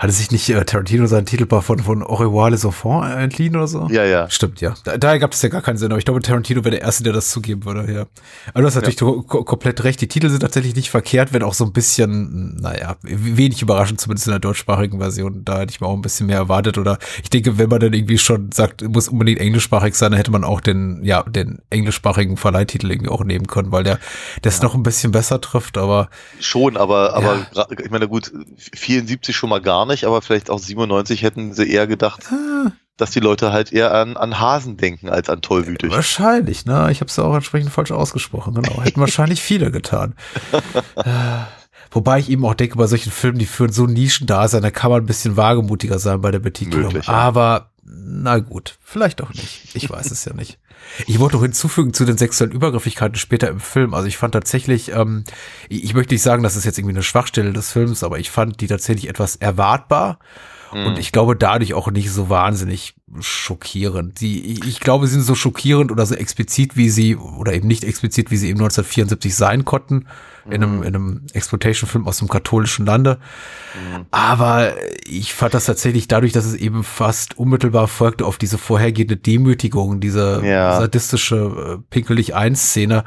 [0.00, 3.66] Hatte sich nicht äh, Tarantino seinen Titelbar von, von revoir les enfants äh, entliehen oder
[3.66, 3.88] so?
[3.90, 4.30] Ja, ja.
[4.30, 4.74] Stimmt, ja.
[4.84, 7.02] Da, daher gab es ja gar keinen Sinn, aber ich glaube, Tarantino wäre der Erste,
[7.02, 8.06] der das zugeben würde, ja.
[8.54, 10.00] Aber du hast natürlich ko komplett recht.
[10.00, 14.28] Die Titel sind tatsächlich nicht verkehrt, wenn auch so ein bisschen, naja, wenig überraschend, zumindest
[14.28, 15.44] in der deutschsprachigen Version.
[15.44, 16.78] Da hätte ich mir auch ein bisschen mehr erwartet.
[16.78, 20.30] Oder ich denke, wenn man dann irgendwie schon sagt, muss unbedingt englischsprachig sein, dann hätte
[20.30, 23.98] man auch den, ja, den englischsprachigen Verleihtitel irgendwie auch nehmen können, weil der
[24.42, 26.08] das noch ein bisschen besser trifft, aber
[26.38, 27.66] Schon, aber, aber Ja.
[27.82, 28.30] ich meine, gut,
[28.74, 33.10] 74 schon mal gar nicht, aber vielleicht auch 97 hätten sie eher gedacht, ah, dass
[33.10, 35.90] die Leute halt eher an, an Hasen denken als an tollwütig.
[35.90, 36.88] wahrscheinlich, ne?
[36.90, 38.82] Ich habe es auch entsprechend falsch ausgesprochen, genau.
[38.82, 40.14] Hätten wahrscheinlich viele getan.
[40.96, 41.44] Äh,
[41.90, 44.70] Wobei ich eben auch denke, bei solchen Filmen, die führen so Nischen da sein, da
[44.70, 46.92] kann man ein bisschen wagemutiger sein bei der Betitelung.
[46.92, 47.14] Möglich, ja.
[47.14, 49.74] Aber na gut, vielleicht auch nicht.
[49.74, 50.58] Ich weiß es ja nicht.
[51.06, 53.94] Ich wollte noch hinzufügen zu den sexuellen Übergriffigkeiten später im Film.
[53.94, 55.24] Also ich fand tatsächlich, ähm,
[55.68, 58.30] ich, ich möchte nicht sagen, das ist jetzt irgendwie eine Schwachstelle des Films, aber ich
[58.30, 60.18] fand die tatsächlich etwas erwartbar.
[60.72, 64.20] Und ich glaube dadurch auch nicht so wahnsinnig schockierend.
[64.20, 67.84] Die, ich- glaube, sie sind so schockierend oder so explizit, wie sie, oder eben nicht
[67.84, 70.06] explizit, wie sie eben 1974 sein konnten,
[70.46, 73.18] in einem, in einem Exploitation-Film aus dem katholischen Lande.
[74.10, 74.74] Aber
[75.06, 80.00] ich fand das tatsächlich dadurch, dass es eben fast unmittelbar folgte auf diese vorhergehende Demütigung,
[80.00, 80.78] diese Ja.
[80.80, 83.04] sadistische äh, Pinkelig-1-Szene,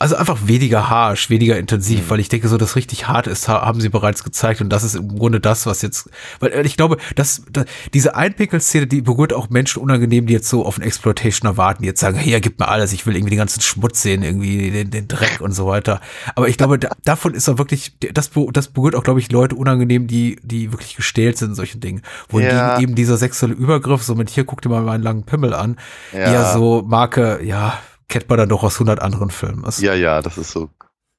[0.00, 2.10] also einfach weniger harsch, weniger intensiv, Mhm.
[2.10, 4.84] weil ich denke, so das richtig hart ist, ha- haben sie bereits gezeigt und das
[4.84, 6.08] ist im Grunde das, was jetzt,
[6.38, 10.48] weil äh, ich glaube, dass, dass diese Einpickel-Szene, die berührt auch Menschen unangenehm, die jetzt
[10.48, 13.30] so auf eine Exploitation erwarten, die jetzt sagen, hey, gib mir alles, ich will irgendwie
[13.30, 16.00] den ganzen Schmutz sehen, irgendwie den, den Dreck und so weiter.
[16.36, 19.56] Aber ich glaube, da, davon ist er wirklich, das, das berührt auch, glaube ich, Leute
[19.56, 22.02] unangenehm, die, die wirklich gestählt sind in solchen Dingen.
[22.28, 22.78] Wohingegen Ja.
[22.78, 25.76] eben dieser sexuelle Übergriff, so mit hier, guck dir mal meinen langen Pimmel an,
[26.12, 26.18] Ja.
[26.20, 27.76] eher so Marke, ja,
[28.08, 29.62] kennt man dann doch aus 100 anderen Filmen.
[29.64, 30.70] Das, Ja, ja, das ist so,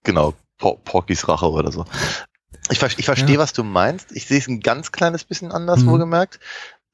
[0.04, 1.86] genau, Por Porkys Rache oder so.
[2.70, 3.40] Ich, ver ich verstehe, Ja.
[3.40, 4.12] was du meinst.
[4.12, 5.88] Ich sehe es ein ganz kleines bisschen anders, Mhm.
[5.92, 6.40] wohlgemerkt.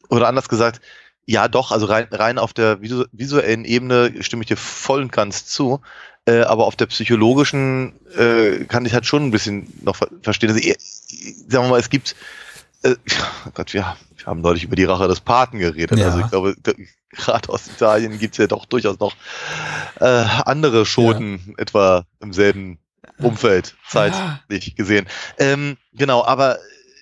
[0.10, 0.82] Oder anders gesagt,
[1.26, 5.12] ja doch, also rein, rein auf der visu visuellen Ebene stimme ich dir voll und
[5.12, 5.82] ganz zu.
[6.28, 10.50] Äh, aber auf der psychologischen äh, kann ich halt schon ein bisschen noch ver verstehen.
[10.52, 10.76] Also, eh,
[11.50, 12.16] sagen wir mal, es gibt,
[12.84, 12.96] äh,
[13.48, 15.98] oh Gott, wir, wir haben neulich über die Rache des Paten geredet.
[15.98, 16.06] Ja.
[16.08, 16.56] Also ich glaube,
[17.16, 19.16] gerade aus Italien gibt es ja doch durchaus noch
[20.00, 22.80] äh, andere Schoten, etwa im selben
[23.20, 25.08] Umfeld, zeitlich gesehen.
[25.38, 26.58] Ähm, genau, aber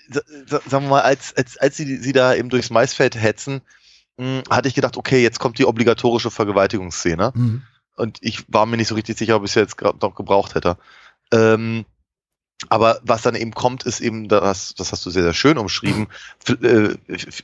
[0.09, 3.61] sa- sa- sagen wir mal, als, als, als sie, sie da eben durchs Maisfeld hetzen,
[4.17, 7.31] mh, hatte ich gedacht, okay, jetzt kommt die obligatorische Vergewaltigungsszene.
[7.33, 7.63] Mhm.
[7.95, 10.55] Und ich war mir nicht so richtig sicher, ob ich es jetzt gerade noch gebraucht
[10.55, 10.77] hätte.
[11.31, 11.85] Ähm,
[12.69, 16.07] aber was dann eben kommt, ist eben, das, das hast du sehr, sehr schön umschrieben,
[16.47, 16.95] äh,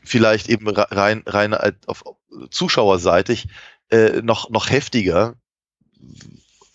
[0.03, 1.55] vielleicht eben rein, rein
[1.87, 2.03] auf
[2.49, 3.47] zuschauerseitig
[3.89, 5.35] äh, noch, noch heftiger,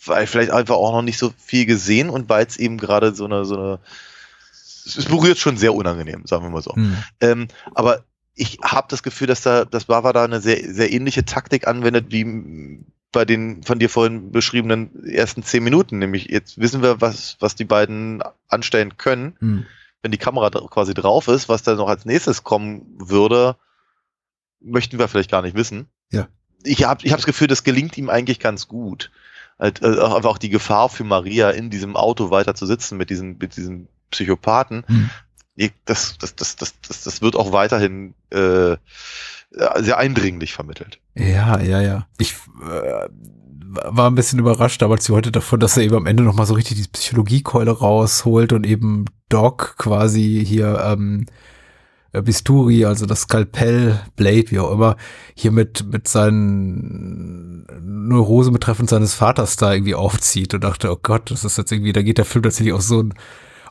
[0.04, 3.24] weil vielleicht einfach auch noch nicht so viel gesehen und weil es eben gerade so
[3.24, 3.80] eine, so eine,
[4.52, 6.74] es berührt schon sehr unangenehm, sagen wir mal so.
[6.74, 6.96] Hm.
[7.20, 8.04] Ähm, aber
[8.34, 12.06] ich habe das Gefühl, dass da, dass Bava da eine sehr, sehr ähnliche Taktik anwendet
[12.10, 15.98] wie bei den von dir vorhin beschriebenen ersten zehn Minuten.
[15.98, 19.36] Nämlich jetzt wissen wir, was, was die beiden anstellen können.
[19.38, 19.66] Hm.
[20.02, 23.56] Wenn die Kamera quasi drauf ist, was da noch als nächstes kommen würde,
[24.60, 25.86] möchten wir vielleicht gar nicht wissen.
[26.10, 26.28] Ja.
[26.62, 29.10] Ich habe ich hab das Gefühl, das gelingt ihm eigentlich ganz gut.
[29.58, 33.38] Äh, einfach auch die Gefahr für Maria in diesem Auto weiter zu sitzen mit diesen,
[33.38, 34.84] mit diesen Psychopathen.
[34.86, 35.10] Hm.
[35.84, 38.76] Das, das, das, das, das, das wird auch weiterhin äh,
[39.78, 41.00] sehr eindringlich vermittelt.
[41.14, 42.06] Ja, ja, ja.
[42.18, 43.08] Ich äh,
[43.74, 46.54] war ein bisschen überrascht damals wie heute davon, dass er eben am Ende nochmal so
[46.54, 51.26] richtig die Psychologiekeule rausholt und eben Doc quasi hier ähm,
[52.12, 54.96] äh, Bisturi, also das Skalpell, Blade, wie auch immer,
[55.34, 61.30] hier mit, mit seinen Neurosen betreffend seines Vaters da irgendwie aufzieht und dachte, oh Gott,
[61.30, 63.14] das ist jetzt irgendwie, da geht der Film tatsächlich auf so ein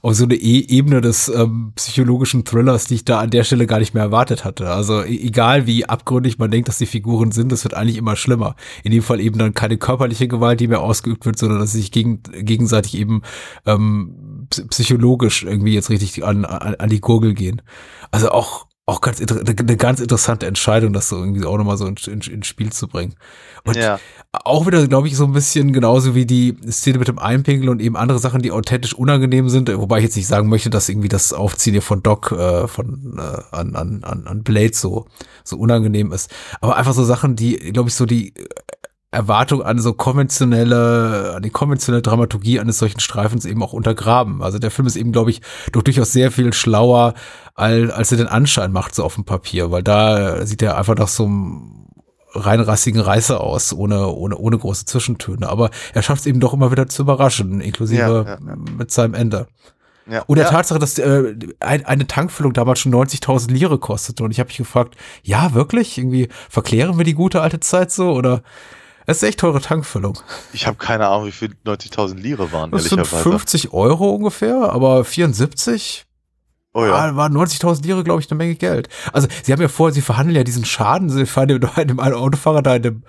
[0.03, 3.65] auf so eine e Ebene des ähm, psychologischen Thrillers, die ich da an der Stelle
[3.65, 4.69] gar nicht mehr erwartet hatte.
[4.69, 8.17] Also e egal wie abgründig man denkt, dass die Figuren sind, das wird eigentlich immer
[8.17, 8.57] schlimmer.
[8.83, 11.79] In dem Fall eben dann keine körperliche Gewalt, die mehr ausgeübt wird, sondern dass sie
[11.79, 13.21] sich gegen, gegenseitig eben
[13.65, 17.61] ähm, psychologisch irgendwie jetzt richtig an, an, an die Gurgel gehen.
[18.11, 22.05] Also auch auch ganz eine ganz interessante Entscheidung, das so irgendwie auch nochmal so ins
[22.07, 23.15] in, in Spiel zu bringen.
[23.63, 23.97] Und ja.
[24.33, 27.81] auch wieder, glaube ich, so ein bisschen genauso wie die Szene mit dem Einpinkeln und
[27.81, 31.07] eben andere Sachen, die authentisch unangenehm sind, wobei ich jetzt nicht sagen möchte, dass irgendwie
[31.07, 35.05] das Aufziehen hier von Doc äh, von äh, an, an, an Blade so,
[35.45, 36.29] so unangenehm ist.
[36.59, 38.33] Aber einfach so Sachen, die, glaube ich, so die
[39.13, 44.41] Erwartung an so konventionelle, an die konventionelle Dramaturgie eines solchen Streifens eben auch untergraben.
[44.41, 47.13] Also der Film ist eben, glaube ich, doch durchaus sehr viel schlauer,
[47.55, 50.95] als, als er den Anschein macht, so auf dem Papier, weil da sieht er einfach
[50.95, 51.87] nach so einem
[52.33, 55.47] reinrassigen Reißer aus, ohne, ohne, ohne große Zwischentöne.
[55.47, 58.55] Aber er schafft es eben doch immer wieder zu überraschen, inklusive ja, ja, ja.
[58.77, 59.47] mit seinem Ende.
[60.09, 60.23] Ja.
[60.23, 64.23] Und der Tatsache, dass äh, ein, eine Tankfüllung damals schon 90.000 Lire kostete.
[64.23, 65.97] Und ich habe mich gefragt, ja, wirklich?
[65.97, 68.11] Irgendwie verklären wir die gute alte Zeit so?
[68.11, 68.41] Oder
[69.05, 70.19] es ist echt teure Tankfüllung.
[70.53, 75.03] Ich habe keine Ahnung, wie viel 90.000 Lire waren, das sind 50 Euro ungefähr, aber
[75.03, 76.05] 74
[76.75, 77.15] Oh ja.
[77.15, 78.89] War 90.000 Lire, glaube ich, eine Menge Geld.
[79.11, 82.63] Also, sie haben ja vor, sie verhandeln ja diesen Schaden, sie fahren dem, dem Autofahrer
[82.63, 83.03] da in dem,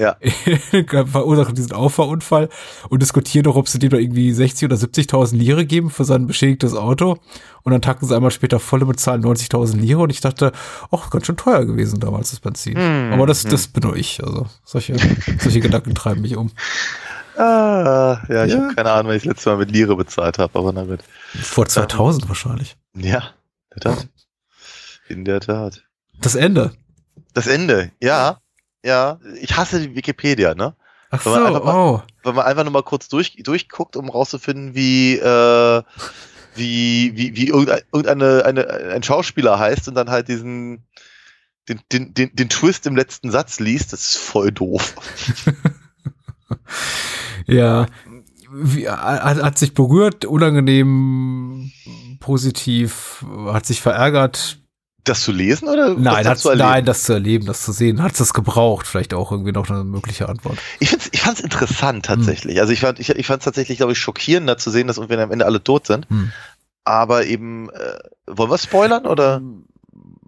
[0.00, 0.16] ja.
[1.06, 2.48] verursachen diesen Auffahrunfall
[2.88, 6.26] und diskutieren doch, ob sie dem da irgendwie 60 oder 70.000 Lire geben für sein
[6.26, 7.18] beschädigtes Auto.
[7.62, 10.52] Und dann tanken sie einmal später volle bezahlen 90.000 Lire und ich dachte,
[10.90, 12.74] ach, ganz schön teuer gewesen damals das Benzin.
[12.74, 14.24] Mm, Aber das, das bin nur ich.
[14.24, 14.96] Also, solche,
[15.38, 16.50] solche Gedanken treiben mich um.
[17.36, 18.60] Ah, ja, ich ja.
[18.60, 21.00] habe keine Ahnung, wenn ich das letzte Mal mit Lire bezahlt habe, aber na gut.
[21.40, 22.76] Vor 2000 ähm, wahrscheinlich.
[22.94, 23.30] Ja,
[23.70, 24.08] in der Tat.
[25.08, 25.84] In der Tat.
[26.20, 26.72] Das Ende.
[27.32, 28.40] Das Ende, ja.
[28.84, 30.74] Ja, ich hasse die Wikipedia, ne?
[31.10, 32.02] Ach so, wenn man mal, oh.
[32.22, 35.82] Wenn man einfach nur mal kurz durch, durchguckt, um rauszufinden, wie, äh,
[36.54, 40.84] wie, wie, wie irgendein, irgendeine, eine, ein Schauspieler heißt und dann halt diesen,
[41.68, 44.94] den, den, den, den Twist im letzten Satz liest, das ist voll doof.
[47.46, 47.86] ja,
[48.52, 51.72] wie, hat, hat sich berührt, unangenehm,
[52.20, 54.59] positiv, hat sich verärgert,
[55.04, 58.02] das zu lesen oder nein, das, zu nein, das zu erleben, das zu sehen.
[58.02, 58.86] Hat es das gebraucht?
[58.86, 60.58] Vielleicht auch irgendwie noch eine mögliche Antwort.
[60.78, 62.56] Ich, find's, ich fand es interessant tatsächlich.
[62.56, 62.60] Hm.
[62.60, 65.16] Also ich fand ich, ich fand es tatsächlich, glaube ich, schockierender zu sehen, dass irgendwie
[65.16, 66.08] am Ende alle tot sind.
[66.10, 66.32] Hm.
[66.84, 69.40] Aber eben, äh, wollen wir spoilern oder?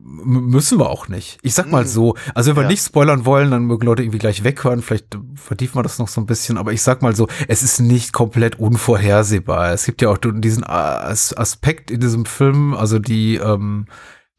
[0.04, 1.38] müssen wir auch nicht.
[1.42, 1.88] Ich sag mal hm.
[1.88, 2.68] so, also wenn wir ja.
[2.68, 6.20] nicht spoilern wollen, dann mögen Leute irgendwie gleich weghören, vielleicht vertiefen wir das noch so
[6.20, 9.72] ein bisschen, aber ich sag mal so, es ist nicht komplett unvorhersehbar.
[9.72, 13.86] Es gibt ja auch diesen Aspekt in diesem Film, also die, ähm,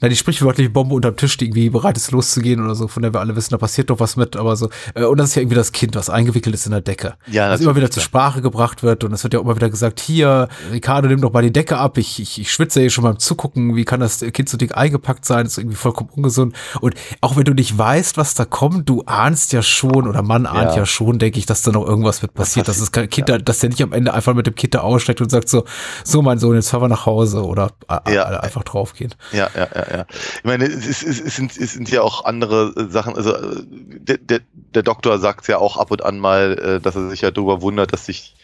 [0.03, 3.13] na, die sprichwörtliche Bombe unterm Tisch, die irgendwie bereit ist loszugehen oder so, von der
[3.13, 4.69] wir alle wissen, da passiert doch was mit, aber so.
[4.95, 7.13] Äh, und das ist ja irgendwie das Kind, was eingewickelt ist in der Decke.
[7.27, 10.01] Ja, das immer wieder zur Sprache gebracht wird und es wird ja immer wieder gesagt,
[10.01, 13.17] hier, Ricardo, nimm doch mal die Decke ab, ich, ich, ich schwitze hier schon beim
[13.17, 16.53] Zugucken, wie kann das Kind so dick eingepackt sein, das ist irgendwie vollkommen ungesund.
[16.81, 20.45] Und auch wenn du nicht weißt, was da kommt, du ahnst ja schon, oder man
[20.45, 22.91] ahnt ja, ja schon, denke ich, dass da noch irgendwas wird passiert, das dass es
[22.91, 23.37] kein Kind, ja.
[23.37, 25.63] dass der nicht am Ende einfach mit dem Kind da aussteigt und sagt so,
[26.03, 27.71] so mein Sohn, jetzt fahren wir nach Hause oder
[28.09, 28.25] ja.
[28.25, 29.15] einfach draufgehen.
[29.31, 30.05] Ja, ja, ja, ja.
[30.09, 33.15] Ich meine, es, es, es, sind, es sind ja auch andere äh, Sachen.
[33.15, 36.95] Also äh, der, der, der Doktor sagt ja auch ab und an mal, äh, dass
[36.95, 38.35] er sich ja darüber wundert, dass sich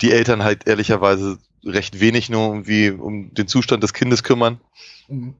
[0.00, 4.60] die Eltern halt ehrlicherweise recht wenig nur irgendwie um den Zustand des Kindes kümmern.
[5.08, 5.34] Mhm.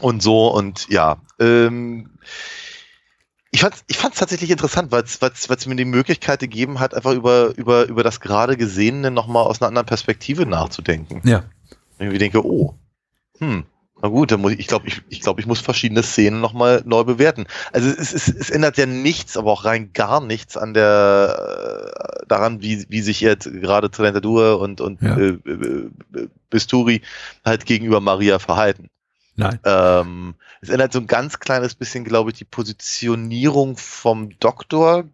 [0.00, 1.18] Und so, und ja.
[1.38, 2.10] Ähm,
[3.52, 7.56] ich fand ich fand's tatsächlich interessant, weil es mir die Möglichkeit gegeben hat, einfach über,
[7.56, 11.20] über, über das gerade Gesehene nochmal aus einer anderen Perspektive nachzudenken.
[11.24, 11.44] Ja.
[11.98, 12.74] Ich denke, oh,
[13.38, 13.64] hm,
[14.02, 16.82] na gut, dann muss ich, ich glaube, ich, ich, glaub, ich muss verschiedene Szenen nochmal
[16.84, 17.46] neu bewerten.
[17.72, 22.26] Also es, es, es ändert ja nichts, aber auch rein gar nichts an der äh,
[22.26, 25.16] daran, wie, wie sich jetzt gerade Talentadua und, und Ja.
[25.16, 27.02] äh, äh, äh, Bisturi
[27.44, 28.88] halt gegenüber Maria verhalten.
[29.36, 29.58] Nein.
[29.64, 35.04] Ähm, es ändert so ein ganz kleines bisschen, glaube ich, die Positionierung vom Doktor,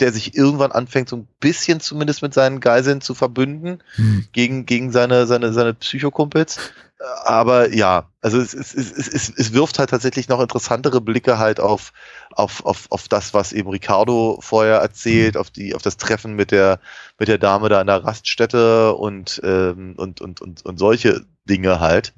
[0.00, 4.26] der sich irgendwann anfängt, so ein bisschen zumindest mit seinen Geiseln zu verbünden Hm.
[4.32, 6.58] gegen, gegen seine, seine, seine Psychokumpels.
[7.24, 11.60] Aber ja, also es, es, es, es, es, wirft halt tatsächlich noch interessantere Blicke halt
[11.60, 11.92] auf,
[12.30, 16.50] auf, auf, auf das, was eben Ricardo vorher erzählt, auf die, auf das Treffen mit
[16.50, 16.80] der,
[17.18, 21.80] mit der Dame da in der Raststätte und, ähm, und, und, und, und solche Dinge
[21.80, 22.14] halt.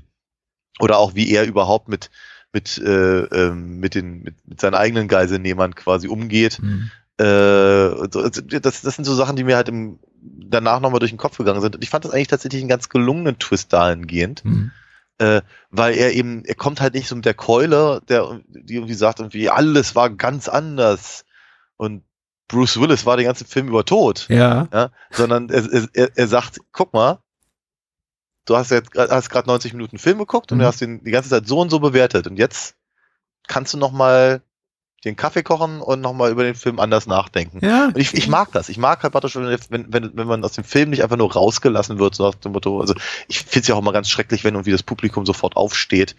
[0.79, 2.11] Oder auch wie er überhaupt mit,
[2.53, 6.59] mit, äh, ähm, mit, den, mit, mit seinen eigenen Geiselnehmern quasi umgeht.
[6.59, 6.90] Hm.
[7.18, 9.99] Äh, also das, das sind so Sachen, die mir halt im,
[10.48, 11.74] danach nochmal durch den Kopf gegangen sind.
[11.76, 14.70] Und ich fand das eigentlich tatsächlich einen ganz gelungenen Twist dahingehend, Hm.
[15.18, 18.94] äh, weil er eben, er kommt halt nicht so mit der Keule, der, die irgendwie
[18.94, 21.24] sagt, irgendwie, alles war ganz anders.
[21.76, 22.02] Und
[22.48, 24.26] Bruce Willis war den ganzen Film über tot.
[24.28, 24.68] Ja.
[24.72, 27.18] Ja, sondern er, er, er sagt, guck mal,
[28.44, 30.62] du hast jetzt hast gerade 90 Minuten Film geguckt und Mhm.
[30.62, 32.76] du hast den die ganze Zeit so und so bewertet und jetzt
[33.48, 34.42] kannst du noch mal
[35.07, 37.64] den Kaffee kochen und noch mal über den Film anders nachdenken.
[37.64, 37.87] Ja.
[37.87, 38.69] Und ich, ich mag das.
[38.69, 41.99] Ich mag halt praktisch, wenn, wenn, wenn, man aus dem Film nicht einfach nur rausgelassen
[41.99, 42.95] wird, so nach dem Motto, also
[43.29, 46.16] ich finde es ja auch immer ganz schrecklich, wenn irgendwie das Publikum sofort aufsteht,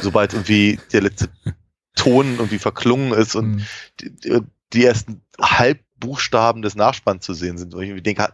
[0.00, 1.28] sobald irgendwie der letzte
[1.94, 3.66] Ton irgendwie verklungen ist und Hm.
[4.00, 4.40] die,
[4.72, 7.74] die ersten Halbbuchstaben des Nachspanns zu sehen sind.
[7.74, 8.32] Und ich denke,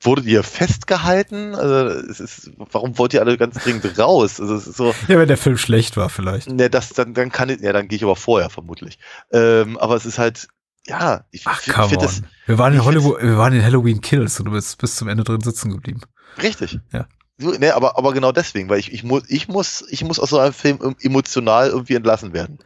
[0.00, 1.54] wurdet ihr festgehalten?
[1.54, 4.40] Also es ist, warum wollt ihr alle ganz dringend raus?
[4.40, 6.48] Also es ist so, Ja, wenn der Film schlecht war, vielleicht.
[6.50, 8.98] ne, das, dann, dann kann ich, ja, dann gehe ich aber vorher vermutlich.
[9.32, 10.48] Ähm, aber es ist halt,
[10.86, 12.08] ja, ich, Ach, come ich finde
[12.46, 15.08] wir waren in ich Hollywood, wir waren in Halloween Kills und du bist bis zum
[15.08, 16.00] Ende drin sitzen geblieben.
[16.42, 16.78] richtig.
[16.92, 17.06] Ja.
[17.38, 20.38] Ne, aber, aber genau deswegen, weil ich, ich muss, ich muss, ich muss aus so
[20.38, 22.58] einem Film em- emotional irgendwie entlassen werden.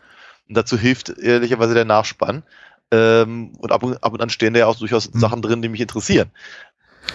[0.48, 2.44] Und dazu hilft ehrlicherweise der Nachspann.
[2.92, 5.18] Ähm, und ab und, ab und an stehen da ja auch durchaus Mhm.
[5.20, 6.30] Sachen drin, die mich interessieren.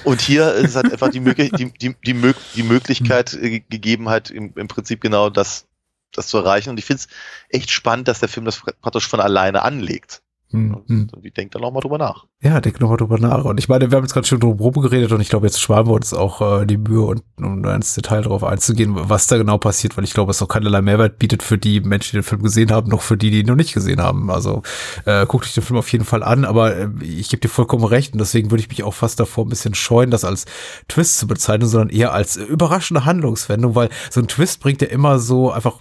[0.04, 4.30] Und hier ist es halt einfach die, die, die, die, die Möglichkeit äh, gegeben, halt
[4.30, 5.68] im, im Prinzip genau das,
[6.12, 6.70] das zu erreichen.
[6.70, 7.08] Und ich finde es
[7.50, 10.22] echt spannend, dass der Film das praktisch von alleine anlegt.
[10.56, 11.08] Hm, hm.
[11.14, 12.26] Und ich denke dann auch mal drüber nach.
[12.42, 13.44] Ja, denk nochmal drüber nach.
[13.46, 15.62] Und ich meine, wir haben jetzt gerade schon drum rum geredet und ich glaube, jetzt
[15.62, 19.28] sparen wir uns auch äh, die Mühe und um da ins Detail drauf einzugehen, was
[19.28, 22.18] da genau passiert, weil ich glaube, es auch keinerlei Mehrwert bietet für die Menschen, die
[22.18, 24.30] den Film gesehen haben, noch für die, die ihn noch nicht gesehen haben.
[24.30, 24.62] Also
[25.06, 27.84] äh, guckt euch den Film auf jeden Fall an, aber äh, ich gebe dir vollkommen
[27.86, 30.46] recht und deswegen würde ich mich auch fast davor ein bisschen scheuen, das als
[30.88, 35.20] Twist zu bezeichnen, sondern eher als überraschende Handlungswendung, weil so ein Twist bringt ja immer
[35.20, 35.80] so einfach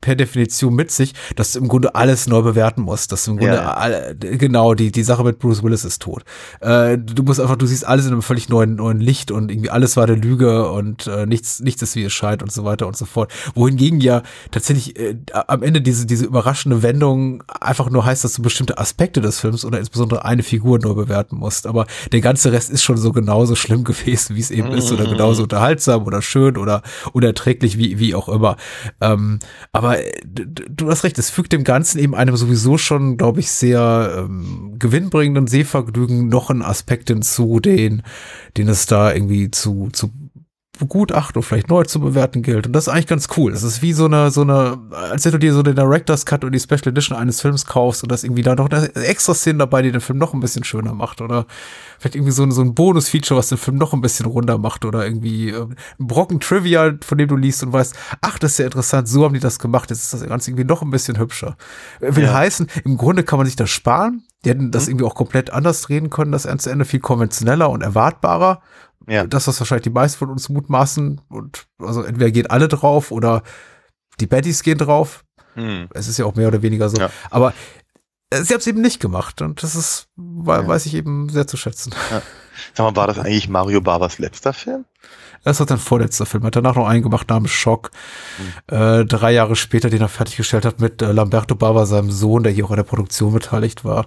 [0.00, 3.12] per Definition mit sich, dass du im Grunde alles neu bewerten musst.
[3.12, 3.74] Dass du im Grunde Ja, ja.
[3.74, 6.22] all- genau die die Sache mit Bruce Willis ist tot.
[6.60, 9.70] Äh, du musst einfach, du siehst alles in einem völlig neuen neuen Licht und irgendwie
[9.70, 12.86] alles war eine Lüge und äh, nichts nichts ist wie es scheint und so weiter
[12.86, 13.32] und so fort.
[13.54, 18.42] Wohingegen ja tatsächlich äh, am Ende diese diese überraschende Wendung einfach nur heißt, dass du
[18.42, 21.66] bestimmte Aspekte des Films oder insbesondere eine Figur neu bewerten musst.
[21.66, 25.04] Aber der ganze Rest ist schon so genauso schlimm gewesen, wie es eben ist oder
[25.04, 26.82] genauso unterhaltsam oder schön oder
[27.12, 28.56] unerträglich wie wie auch immer.
[29.00, 29.40] Ähm,
[29.72, 33.16] aber äh, d- d- du hast recht, es fügt dem Ganzen eben einem sowieso schon,
[33.16, 38.02] glaube ich, sehr ähm, gewinnbringenden Sehvergnügen noch einen Aspekt hinzu, den,
[38.56, 40.10] den es da irgendwie zu, zu
[40.80, 42.66] begutachten und vielleicht neu zu bewerten gilt.
[42.66, 43.52] Und das ist eigentlich ganz cool.
[43.52, 46.42] Das ist wie so eine, so eine, als wenn du dir so den Director's Cut
[46.44, 49.58] und die Special Edition eines Films kaufst und das irgendwie da noch eine extra Szene
[49.60, 51.20] dabei, die den Film noch ein bisschen schöner macht.
[51.20, 51.46] Oder
[52.00, 54.84] vielleicht irgendwie so, ein- so ein Bonus-Feature, was den Film noch ein bisschen runder macht.
[54.84, 55.66] Oder irgendwie äh,
[56.00, 59.24] ein Brocken Trivia, von dem du liest und weißt, ach, das ist ja interessant, so
[59.24, 59.90] haben die das gemacht.
[59.90, 61.56] Jetzt ist das Ganze irgendwie noch ein bisschen hübscher.
[62.00, 62.34] Will Ja.
[62.34, 64.24] heißen, im Grunde kann man sich das sparen.
[64.44, 67.82] Die hätten das irgendwie auch komplett anders drehen können, das ganze Ende viel konventioneller und
[67.82, 68.62] erwartbarer.
[69.08, 69.26] Ja.
[69.26, 71.20] Das, was wahrscheinlich die meisten von uns mutmaßen.
[71.28, 73.42] Und also entweder gehen alle drauf oder
[74.20, 75.24] die Baddies gehen drauf.
[75.54, 75.88] Hm.
[75.94, 76.96] Es ist ja auch mehr oder weniger so.
[76.98, 77.10] Ja.
[77.30, 77.52] Aber
[78.30, 79.42] äh, sie haben es eben nicht gemacht.
[79.42, 80.68] Und das ist, we- Ja.
[80.68, 81.92] weiß ich eben sehr zu schätzen.
[82.74, 84.84] Sag mal, war das eigentlich Mario Barbers letzter Film?
[85.42, 86.42] Das war sein vorletzter Film.
[86.44, 87.90] Er hat danach noch einen gemacht namens Schock.
[88.68, 88.76] Hm.
[88.76, 92.52] Äh, drei Jahre später, den er fertiggestellt hat mit äh, Lamberto Bava, seinem Sohn, der
[92.52, 94.06] hier auch an der Produktion beteiligt war.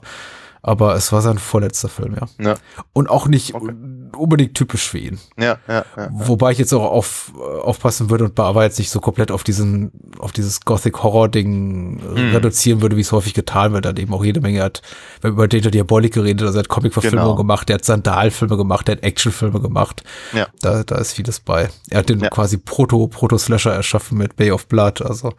[0.66, 2.28] Aber es war sein vorletzter Film, ja.
[2.44, 2.56] Ja.
[2.94, 3.74] Und auch nicht Okay.
[4.16, 5.20] unbedingt typisch für ihn.
[5.38, 6.10] Ja, ja, ja.
[6.14, 9.44] Wobei ich jetzt auch auf, äh, aufpassen würde und Bava jetzt nicht so komplett auf
[9.44, 12.32] diesen, auf dieses Gothic-Horror-Ding äh, Hm.
[12.36, 13.86] reduzieren würde, wie es häufig getan wird.
[13.86, 14.82] Hat eben auch jede Menge, hat
[15.22, 17.36] haben über Data Diabolik geredet, also er hat Comic-Verfilmungen Genau.
[17.36, 20.04] gemacht, er hat Sandal-Filme gemacht, er hat Actionfilme gemacht.
[20.32, 20.48] Ja.
[20.62, 21.70] Da, da ist vieles bei.
[21.90, 25.34] Er hat den quasi Proto, Proto-Slasher erschaffen mit Bay of Blood, also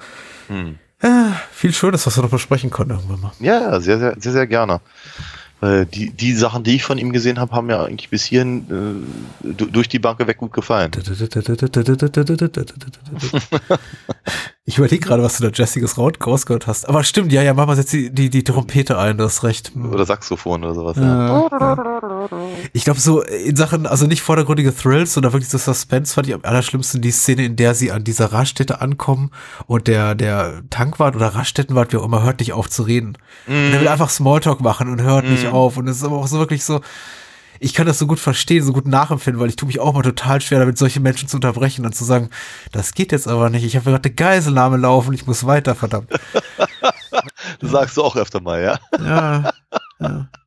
[0.48, 0.78] Hm.
[1.04, 3.32] Ja, viel Schönes, was wir noch besprechen konnten irgendwann mal.
[3.38, 4.80] Ja, sehr, sehr, sehr, sehr gerne.
[5.60, 9.04] Äh, Die, die Sachen, die ich von ihm gesehen habe, haben mir eigentlich bis hierhin
[9.44, 10.90] äh, du- durch die Bank weg gut gefallen.
[14.66, 16.88] Ich überlege gerade, was du da Jessica's Raut rausgehört hast.
[16.88, 19.72] Aber stimmt, ja, ja, Mama setzt die, die, die Trompete ein, du hast recht.
[19.76, 20.96] Oder Saxophon oder sowas.
[20.96, 21.48] Ja.
[21.50, 22.28] Ja.
[22.72, 26.34] Ich glaube, so in Sachen, also nicht vordergründige Thrills, sondern wirklich so Suspense fand ich
[26.34, 29.32] am allerschlimmsten die Szene, in der sie an dieser Raststätte ankommen
[29.66, 33.18] und der, der Tankwart oder Raststättenwart, wie auch immer, hört nicht auf zu reden.
[33.46, 35.76] Und er will einfach Smalltalk machen und hört nicht auf.
[35.76, 36.80] Und es ist aber auch so wirklich so,
[37.60, 40.02] ich kann das so gut verstehen, so gut nachempfinden, weil ich tue mich auch mal
[40.02, 42.30] total schwer damit, solche Menschen zu unterbrechen und zu sagen,
[42.72, 43.64] das geht jetzt aber nicht.
[43.64, 46.10] Ich habe gerade eine Geiselnahme laufen, ich muss weiter, verdammt.
[47.60, 48.78] Das sagst du auch öfter mal, ja?
[48.98, 49.52] Ja.
[50.00, 50.28] ja.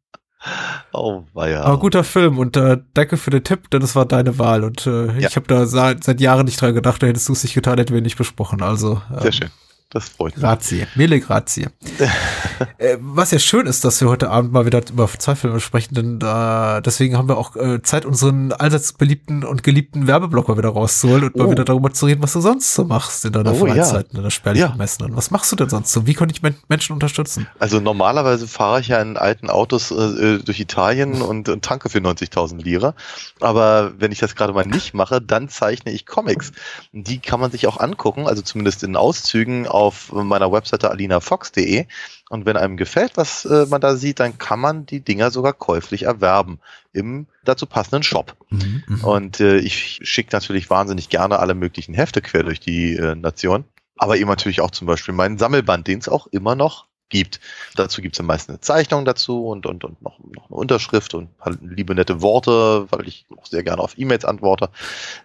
[0.93, 1.63] Oh, war ja.
[1.63, 4.85] Aber guter Film und äh, danke für den Tipp, denn es war deine Wahl und
[4.87, 5.27] äh, Ja.
[5.27, 7.77] ich habe da seit, seit Jahren nicht dran gedacht, da hättest du es nicht getan,
[7.77, 8.61] hätten wir nicht besprochen.
[8.61, 9.49] Also ähm, Sehr schön.
[9.89, 10.43] Das freut mich.
[10.43, 11.67] Grazie, mille grazie.
[12.77, 15.95] äh, was ja schön ist, dass wir heute Abend mal wieder über zwei Filme sprechen,
[15.95, 20.57] denn äh, deswegen haben wir auch äh, Zeit, unseren allseits beliebten und geliebten Werbeblock mal
[20.57, 21.51] wieder rauszuholen und mal Oh.
[21.51, 23.75] wieder darüber zu reden, was du sonst so machst in deiner Oh, ja.
[23.75, 24.75] Freizeit, in deiner spärlichen Ja.
[24.75, 25.05] Messen.
[25.05, 26.05] Und was machst du denn sonst so?
[26.05, 27.47] Wie kann ich Men Menschen unterstützen?
[27.59, 31.99] Also normalerweise fahre ich ja in alten Autos äh, durch Italien und, und tanke für
[31.99, 32.93] 90.000 Lira.
[33.39, 36.51] Aber wenn ich das gerade mal nicht mache, dann zeichne ich Comics.
[36.91, 41.85] Die kann man sich auch angucken, also zumindest in Auszügen auf meiner Webseite alinafox.de.
[42.29, 45.53] Und wenn einem gefällt, was äh, man da sieht, dann kann man die Dinger sogar
[45.53, 46.59] käuflich erwerben
[46.91, 48.35] im dazu passenden Shop.
[48.49, 49.03] Mhm, mhm.
[49.03, 53.63] Und äh, ich schicke natürlich wahnsinnig gerne alle möglichen Hefte quer durch die äh, Nation.
[53.97, 57.39] Aber eben natürlich auch zum Beispiel meinen Sammelband, den es auch immer noch gibt.
[57.75, 61.13] Dazu gibt es am meisten eine Zeichnung dazu und, und, und noch, noch eine Unterschrift
[61.13, 64.69] und paar liebe nette Worte, weil ich auch sehr gerne auf E-Mails antworte.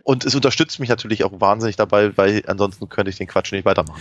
[0.03, 3.65] Und es unterstützt mich natürlich auch wahnsinnig dabei, weil ansonsten könnte ich den Quatsch nicht
[3.65, 4.01] weitermachen.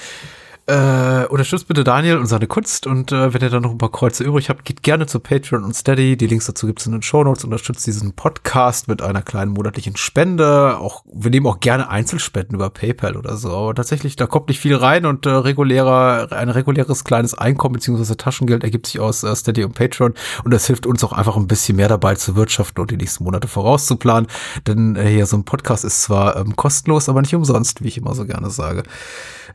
[0.72, 3.92] Äh, unterstützt bitte Daniel und seine Kunst und äh, wenn ihr dann noch ein paar
[3.92, 6.16] Kreuze übrig habt, geht gerne zu Patreon und Steady.
[6.16, 7.44] Die Links dazu gibt's in den Shownotes.
[7.44, 10.78] Unterstützt diesen Podcast mit einer kleinen monatlichen Spende.
[10.80, 13.52] Auch wir nehmen auch gerne Einzelspenden über PayPal oder so.
[13.52, 18.16] Aber tatsächlich, da kommt nicht viel rein und äh, regulärer, ein reguläres kleines Einkommen beziehungsweise
[18.16, 20.14] Taschengeld ergibt sich aus äh, Steady und Patreon
[20.46, 23.26] und das hilft uns auch einfach ein bisschen mehr dabei zu wirtschaften und die nächsten
[23.26, 24.30] Monate vorauszuplanen.
[24.68, 27.98] Denn äh, hier so ein Podcast ist zwar ähm, kostenlos, aber nicht umsonst, wie ich
[27.98, 28.84] immer so gerne sage.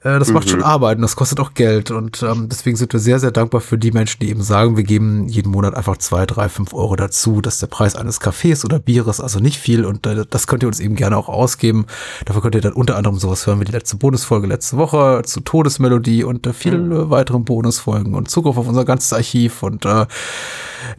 [0.07, 1.91] Äh, das macht schon Arbeit und das kostet auch Geld.
[1.91, 4.85] Und ähm, deswegen sind wir sehr, sehr dankbar für die Menschen, die eben sagen, wir
[4.85, 7.41] geben jeden Monat einfach zwei, drei, fünf Euro dazu.
[7.41, 9.85] Das ist der Preis eines Kaffees oder Bieres, also nicht viel.
[9.85, 11.87] Und äh, das könnt ihr uns eben gerne auch ausgeben.
[12.25, 15.41] Dafür könnt ihr dann unter anderem sowas hören wie die letzte Bonusfolge letzte Woche zu
[15.41, 20.07] Todesmelodie und äh, viele äh, weiteren Bonusfolgen und Zugriff auf unser ganzes Archiv und äh,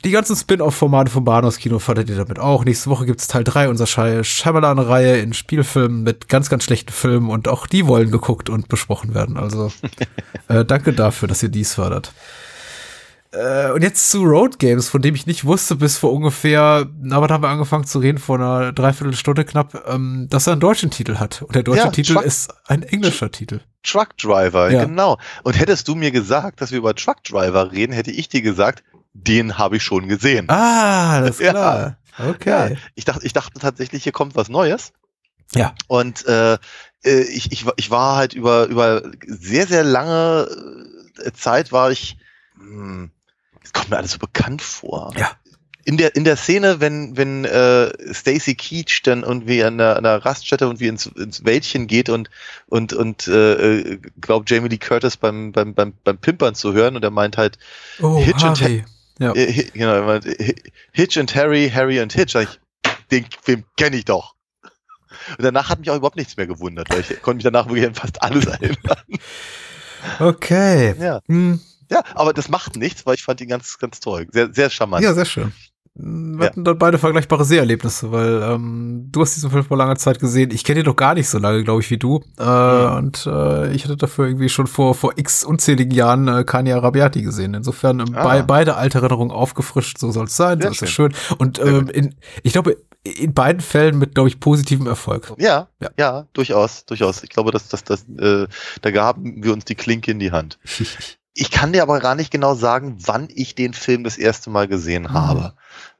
[0.03, 2.65] die ganzen Spin-off-Formate vom Bahnhofskino fandet ihr damit auch.
[2.65, 7.29] Nächste Woche gibt's Teil 3 unserer Shy- Shyamalan-Reihe in Spielfilmen mit ganz, ganz schlechten Filmen
[7.29, 9.37] und auch die wollen geguckt und besprochen werden.
[9.37, 9.71] Also
[10.47, 12.11] äh, danke dafür, dass ihr dies fördert.
[13.31, 17.21] Äh, und jetzt zu Road Games, von dem ich nicht wusste bis vor ungefähr, na,
[17.21, 20.91] was haben wir angefangen zu reden, vor einer Dreiviertelstunde knapp, ähm, dass er einen deutschen
[20.91, 21.41] Titel hat.
[21.41, 23.59] Und der deutsche Ja, Titel Truck- ist ein englischer Titel.
[23.83, 24.85] Truck Driver, Ja.
[24.85, 25.17] genau.
[25.43, 28.83] Und hättest du mir gesagt, dass wir über Truck Driver reden, hätte ich dir gesagt,
[29.13, 30.49] den habe ich schon gesehen.
[30.49, 31.51] Ah, das ist Ja.
[31.51, 31.97] klar.
[32.29, 32.49] Okay.
[32.49, 34.91] Ja, ich dachte, ich dachte tatsächlich, hier kommt was Neues.
[35.55, 35.73] Ja.
[35.87, 36.53] Und äh,
[37.03, 40.47] äh, ich, ich, war- ich war halt über, über sehr, sehr lange
[41.23, 42.17] äh, Zeit war ich,
[42.57, 43.11] hm,
[43.61, 45.13] das kommt mir alles so bekannt vor.
[45.17, 45.31] Ja.
[45.85, 50.03] In der, in der Szene, wenn, wenn äh, Stacy Keach dann irgendwie an der, an
[50.03, 52.29] der Raststätte irgendwie ins, ins Wäldchen geht und,
[52.67, 53.53] und, und äh,
[53.93, 57.37] äh, glaubt Jamie Lee Curtis beim, beim, beim, beim Pimpern zu hören und er meint
[57.37, 57.57] halt,
[58.01, 58.83] Oh, Hitch und Harvey.
[59.19, 59.33] Ja.
[59.33, 60.55] äh, Hi- genau, er meint, Hi-
[60.91, 62.35] Hitch and Harry, Harry und Hitch.
[62.35, 62.59] Ich,
[63.09, 64.35] den Film kenne ich doch.
[65.37, 67.85] Und danach hat mich auch überhaupt nichts mehr gewundert, weil ich konnte mich danach wirklich
[67.87, 68.97] an fast alles erinnern.
[70.19, 70.95] Okay.
[70.99, 71.21] Ja.
[71.27, 74.27] Hm, Ja, aber das macht nichts, weil ich fand ihn ganz, ganz toll.
[74.31, 75.03] Sehr, sehr charmant.
[75.03, 75.51] Ja, sehr schön.
[75.99, 76.51] Wir Ja.
[76.51, 80.51] hatten dann beide vergleichbare Seherlebnisse, weil ähm, du hast diesen Film vor langer Zeit gesehen.
[80.51, 82.23] Ich kenne ihn doch gar nicht so lange, glaube ich, wie du.
[82.39, 82.95] Äh, Mhm.
[82.97, 87.21] Und äh, ich hatte dafür irgendwie schon vor vor x unzähligen Jahren äh, Kanye Arabiati
[87.23, 87.53] gesehen.
[87.55, 88.23] Insofern ähm, Ah.
[88.23, 91.13] bei, beide alte Erinnerungen aufgefrischt, so soll es sein, Sehr so ist es schön.
[91.39, 95.33] Und ähm, in, ich glaube, in beiden Fällen mit, glaube ich, positivem Erfolg.
[95.37, 95.89] Ja, Ja.
[95.97, 97.23] ja, durchaus, durchaus.
[97.23, 98.47] Ich glaube, dass das, das, äh,
[98.81, 100.59] da gaben wir uns die Klinke in die Hand.
[101.39, 104.67] Ich kann dir aber gar nicht genau sagen, wann ich den Film das erste Mal
[104.67, 105.13] gesehen Mhm.
[105.13, 105.53] habe.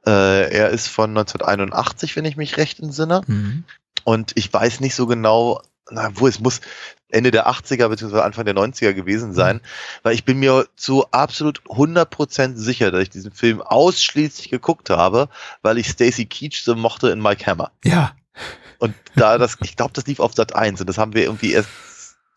[0.04, 3.22] Äh, er ist von 1981, wenn ich mich recht entsinne.
[3.26, 3.64] Mhm.
[4.02, 6.60] Und ich weiß nicht so genau, na, wo es muss
[7.08, 8.20] Ende der 80er bzw.
[8.20, 9.60] Anfang der 90er gewesen sein,
[10.02, 15.28] weil ich bin mir zu absolut 100% sicher, dass ich diesen Film ausschließlich geguckt habe,
[15.62, 17.70] weil ich Stacy Keach so mochte in Mike Hammer.
[17.84, 18.12] Ja.
[18.78, 21.52] Und da das, ich glaube, das lief auf Sat 1 und das haben wir irgendwie
[21.52, 21.68] erst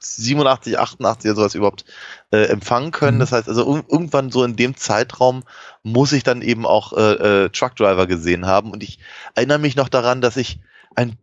[0.04, 1.86] 87, 88 oder sowas überhaupt
[2.32, 3.18] äh, empfangen können.
[3.18, 3.22] Mhm.
[3.22, 5.44] Das heißt also ir- irgendwann so in dem Zeitraum
[5.84, 8.72] muss ich dann eben auch äh, äh, Truck Driver gesehen haben.
[8.72, 9.00] Und ich
[9.36, 10.60] erinnere mich noch daran, dass ich
[10.96, 11.18] ein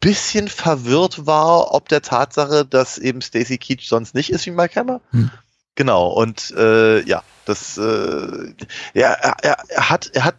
[0.00, 4.78] bisschen verwirrt war, ob der Tatsache, dass eben Stacy Keach sonst nicht ist wie Mike
[4.78, 5.00] Hammer.
[5.10, 5.30] Hm.
[5.74, 8.54] Genau, und äh, ja, das äh,
[8.94, 10.36] ja, er, er, er hat er hat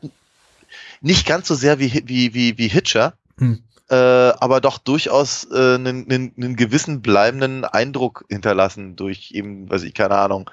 [1.01, 3.63] nicht ganz so sehr wie wie wie, wie Hitcher, Hm.
[3.91, 3.95] Äh,
[4.39, 10.15] aber doch durchaus äh, einen, einen gewissen bleibenden Eindruck hinterlassen durch eben, weiß ich, keine
[10.15, 10.49] Ahnung,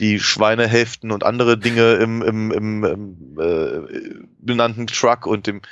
[0.00, 5.62] die Schweinehälften und andere Dinge im, im, im, im äh, benannten Truck und dem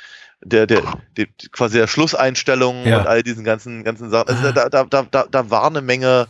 [0.40, 0.82] der, der,
[1.16, 3.00] der quasi der Schlusseinstellung Ja.
[3.00, 4.28] und all diesen ganzen, ganzen Sachen.
[4.28, 6.28] Also da, da, da, da, da war eine Menge,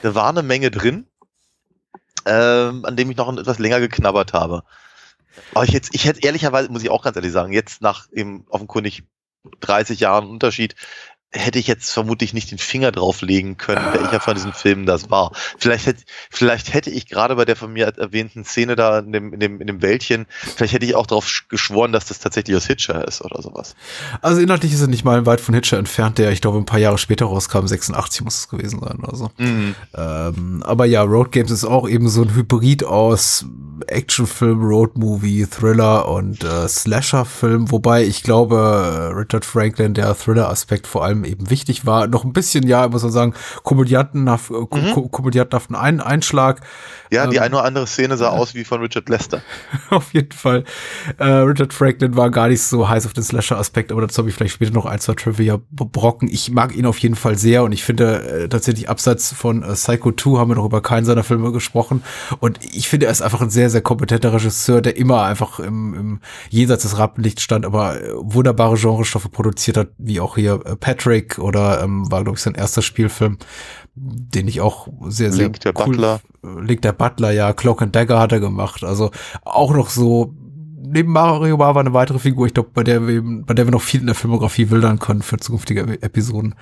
[0.00, 1.06] da war eine Menge drin,
[2.24, 4.62] ähm, an dem ich noch etwas länger geknabbert habe.
[5.54, 8.46] Aber ich jetzt, ich hätte ehrlicherweise, muss ich auch ganz ehrlich sagen, jetzt nach eben
[8.48, 9.02] offenkundig
[9.60, 10.74] 30 Jahren Unterschied,
[11.32, 15.30] hätte ich jetzt vermutlich nicht den Finger drauflegen können, welcher von diesen Filmen das war.
[15.58, 19.32] Vielleicht hätte, vielleicht hätte ich gerade bei der von mir erwähnten Szene da in dem,
[19.32, 20.26] in dem, in dem Wäldchen,
[20.56, 23.76] vielleicht hätte ich auch darauf sch- geschworen, dass das tatsächlich aus Hitcher ist oder sowas.
[24.22, 26.80] Also inhaltlich ist er nicht mal weit von Hitcher entfernt, der, ich glaube, ein paar
[26.80, 29.30] Jahre später rauskam, 86 muss es gewesen sein oder so.
[29.38, 29.76] Mhm.
[29.94, 33.44] Ähm, aber ja, Road Games ist auch eben so ein Hybrid aus
[33.86, 41.04] Actionfilm, Roadmovie, Thriller und äh, Slasher-Film, wobei ich glaube, äh, Richard Franklin, der Thriller-Aspekt vor
[41.04, 42.06] allem eben wichtig war.
[42.06, 46.60] Noch ein bisschen, ja, muss man sagen, komödiantenhaft, äh, ko ko komödiantenhaften ein Einschlag.
[47.10, 49.42] Ja, die Ähm, eine oder andere Szene sah aus wie von Richard Lester.
[49.90, 50.64] auf jeden Fall.
[51.18, 54.34] Äh, Richard Franklin war gar nicht so heiß auf den Slasher-Aspekt, aber dazu habe ich
[54.34, 56.28] vielleicht später noch ein, zwei Trivia-Brocken.
[56.28, 59.72] Ich mag ihn auf jeden Fall sehr und ich finde äh, tatsächlich abseits von äh,
[59.72, 62.02] Psycho 2 haben wir noch über keinen seiner Filme gesprochen
[62.38, 65.94] und ich finde, er ist einfach ein sehr, sehr kompetenter Regisseur, der immer einfach im,
[65.94, 70.76] im Jenseits des Rampenlichts stand, aber äh, wunderbare Genrestoffe produziert hat, wie auch hier äh,
[71.10, 73.38] Patrick oder ähm, war, glaube ich, sein erster Spielfilm,
[73.94, 76.20] den ich auch sehr, sehr Link der cool Butler.
[76.42, 78.84] Link der Butler, ja, Cloak and Dagger hat er gemacht.
[78.84, 79.10] Also
[79.44, 80.34] auch noch so,
[80.80, 83.82] neben Mario war eine weitere Figur, ich glaube, bei der wir, bei der wir noch
[83.82, 86.54] viel in der Filmografie wildern können für zukünftige Ep- Episoden.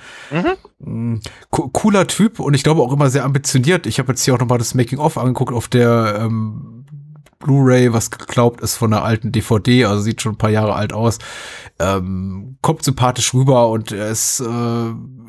[0.80, 1.20] Mhm.
[1.50, 3.86] Co cooler Typ und ich glaube auch immer sehr ambitioniert.
[3.86, 6.77] Ich habe jetzt hier auch nochmal das Making-of angeguckt auf der ähm,
[7.38, 10.92] Blu-ray, was geglaubt ist von einer alten DVD, also sieht schon ein paar Jahre alt
[10.92, 11.18] aus.
[11.78, 14.44] Ähm, kommt sympathisch rüber und er ist äh,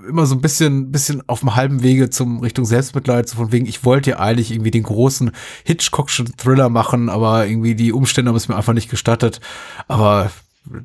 [0.07, 3.67] immer so ein bisschen, bisschen auf dem halben Wege zum Richtung Selbstmitleid, so von wegen,
[3.67, 5.31] ich wollte ja eigentlich irgendwie den großen
[5.63, 9.39] Hitchcockschen Thriller machen, aber irgendwie die Umstände haben es mir einfach nicht gestattet.
[9.87, 10.31] Aber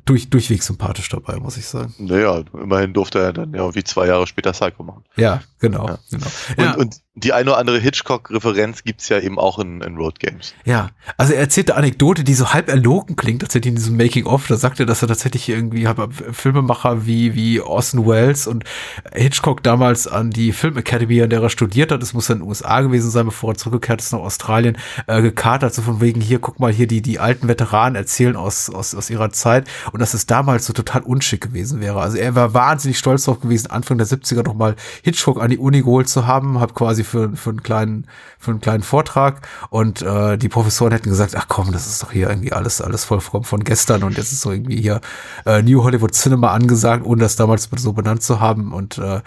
[0.05, 1.93] durch, durchweg sympathisch dabei, muss ich sagen.
[1.99, 5.03] Naja, immerhin durfte er dann ja wie zwei Jahre später Psycho machen.
[5.15, 5.87] Ja, genau.
[5.87, 5.99] Ja.
[6.09, 6.25] genau.
[6.57, 6.73] Und, Ja.
[6.75, 10.53] und die eine oder andere Hitchcock-Referenz gibt's ja eben auch in, in Road Games.
[10.65, 14.47] Ja, also er erzählt eine Anekdote, die so halb erlogen klingt, tatsächlich in diesem Making-of.
[14.47, 15.87] Da sagt er, dass er tatsächlich irgendwie
[16.33, 18.65] Filmemacher wie, wie Orson Welles und
[19.13, 22.47] Hitchcock damals an die Film Academy, an der er studiert hat, es muss in den
[22.47, 26.39] USA gewesen sein, bevor er zurückgekehrt ist nach Australien, äh, gekatert, so von wegen, hier,
[26.39, 30.13] guck mal, hier, die, die alten Veteranen erzählen aus, aus, aus ihrer Zeit und dass
[30.13, 31.99] es damals so total unschick gewesen wäre.
[32.01, 35.57] Also er war wahnsinnig stolz darauf gewesen, Anfang der 70er noch mal Hitchcock an die
[35.57, 38.07] Uni geholt zu haben, hat quasi für, für einen kleinen,
[38.39, 42.11] für einen kleinen Vortrag und äh, die Professoren hätten gesagt, ach komm, das ist doch
[42.11, 45.01] hier irgendwie alles, alles voll von, von gestern und jetzt ist so irgendwie hier
[45.45, 49.21] äh, New Hollywood Cinema angesagt, ohne das damals so benannt zu haben und äh,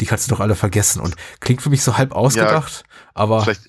[0.00, 2.84] die kannst du doch alle vergessen und klingt für mich so halb ausgedacht,
[3.14, 3.68] aber Vielleicht,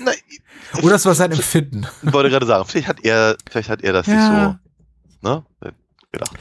[0.00, 0.12] na,
[0.82, 1.86] oder das war sein Empfinden.
[2.02, 4.14] ich wollte gerade sagen, vielleicht hat er, vielleicht hat er das Ja.
[4.14, 4.67] nicht so,
[5.22, 5.44] ne?
[6.10, 6.32] Gedacht.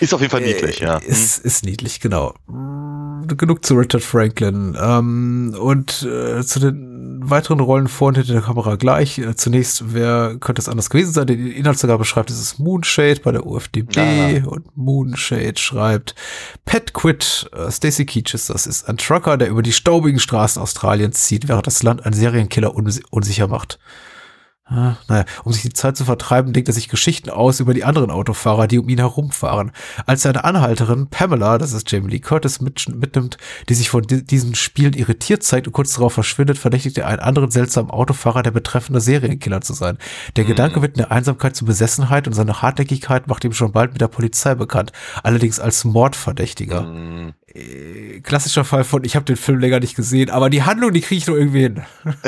[0.00, 0.96] Ist auf jeden Fall niedlich, Äh, ja.
[0.98, 2.34] Ist, ist niedlich, genau.
[3.26, 4.76] Genug zu Richard Franklin.
[4.78, 9.18] Ähm, und äh, zu den weiteren Rollen vor und hinter der Kamera gleich.
[9.18, 11.26] Äh, zunächst, wer könnte es anders gewesen sein?
[11.26, 13.96] Der die Inhaltsangabe schreibt, es ist Moonshade bei der UFDB
[14.44, 14.46] Ah.
[14.46, 16.14] und Moonshade schreibt
[16.66, 21.24] Pat Quid, äh, Stacey Keaches, das ist ein Trucker, der über die staubigen Straßen Australiens
[21.24, 23.78] zieht, während das Land einen Serienkiller unsi- unsicher macht.
[24.66, 27.84] Ah, Naja, um sich die Zeit zu vertreiben, denkt er sich Geschichten aus über die
[27.84, 29.72] anderen Autofahrer, die um ihn herumfahren.
[30.06, 33.36] Als seine Anhalterin Pamela, das ist Jamie Lee Curtis, mit, mitnimmt,
[33.68, 37.20] die sich von di diesen Spielen irritiert zeigt und kurz darauf verschwindet, verdächtigt er einen
[37.20, 39.98] anderen seltsamen Autofahrer, der betreffende Serienkiller zu sein.
[40.36, 43.92] Der Gedanke wird in der Einsamkeit zur Besessenheit und seine Hartnäckigkeit macht ihm schon bald
[43.92, 44.92] mit der Polizei bekannt,
[45.22, 46.84] allerdings als Mordverdächtiger.
[46.84, 47.34] Mhm.
[47.54, 51.02] Äh, Klassischer Fall von, ich habe den Film länger nicht gesehen, aber die Handlung, die
[51.02, 51.82] kriege ich nur irgendwie hin.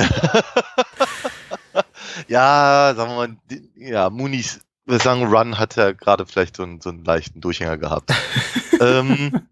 [2.29, 3.37] Ja, sagen wir mal,
[3.77, 7.79] ja, Moonies, wir sagen, Run hat ja gerade vielleicht so einen, so einen leichten Durchhänger
[7.79, 8.13] gehabt.
[8.81, 9.43] ähm,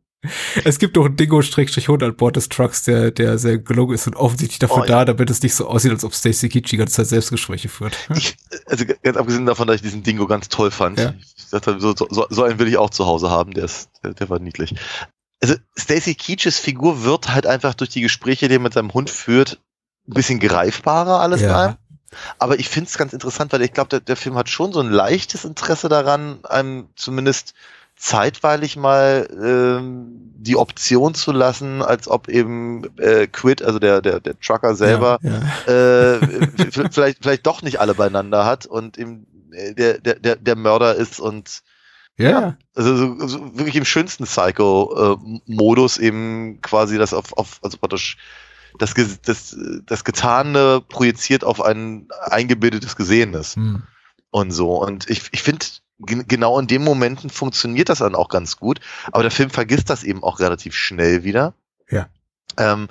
[0.65, 4.17] Es gibt doch einen Dingo-Hund an Bord des Trucks, der, der sehr gelungen ist und
[4.17, 4.87] offensichtlich dafür Oh, ja.
[4.87, 7.97] da, damit es nicht so aussieht, als ob Stacey Keach die ganze Zeit Selbstgespräche führt.
[8.15, 8.37] ich,
[8.67, 10.99] also ganz abgesehen davon, dass ich diesen Dingo ganz toll fand.
[10.99, 11.15] Ja.
[11.37, 14.15] Ich dachte, so, so, so einen will ich auch zu Hause haben, der ist, der,
[14.15, 14.75] der war niedlich.
[15.43, 19.11] also Stacy Keaches Figur wird halt einfach durch die Gespräche, die er mit seinem Hund
[19.11, 19.61] führt,
[20.09, 21.57] ein bisschen greifbarer alles in Ja.
[21.57, 21.75] allem.
[22.39, 24.81] Aber ich finde es ganz interessant, weil ich glaube, der, der Film hat schon so
[24.81, 27.55] ein leichtes Interesse daran, einem zumindest
[27.97, 34.21] zeitweilig mal ähm, die Option zu lassen, als ob eben äh, Quid, also der, der,
[34.21, 36.21] der Trucker selber, Ja, äh,
[36.73, 40.57] v- vielleicht, vielleicht doch nicht alle beieinander hat und eben äh, der, der, der, der
[40.57, 41.63] Mörder ist und
[42.17, 42.31] ja.
[42.31, 42.57] ja.
[42.75, 48.19] also so, so wirklich im schönsten Psycho-Modus eben quasi das auf, auf also praktisch
[48.79, 49.57] das, das,
[49.87, 53.83] das Getane projiziert auf ein eingebildetes Gesehenes Hm.
[54.31, 54.77] und so.
[54.77, 55.67] Und ich, ich finde,
[56.01, 58.81] gen- genau in den Momenten funktioniert das dann auch ganz gut.
[59.13, 61.55] Aber der Film vergisst das eben auch relativ schnell wieder.
[61.91, 62.09] Ja.
[62.57, 62.89] Ähm,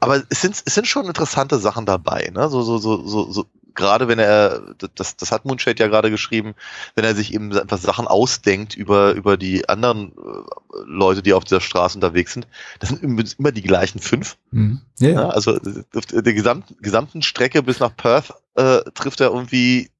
[0.00, 2.48] aber es sind, es sind schon interessante Sachen dabei, ne?
[2.50, 3.46] So, so, so, so, so
[3.76, 6.54] gerade wenn er, das, das hat Moonshade ja gerade geschrieben,
[6.96, 11.44] wenn er sich eben einfach Sachen ausdenkt über, über die anderen äh, Leute, die auf
[11.44, 12.48] dieser Straße unterwegs sind,
[12.80, 13.02] das sind
[13.38, 14.36] immer- die gleichen fünf.
[14.50, 14.80] Hm.
[14.98, 15.56] Ja, Ja, also
[15.94, 19.90] auf der gesamten, gesamten Strecke bis nach Perth äh, trifft er irgendwie.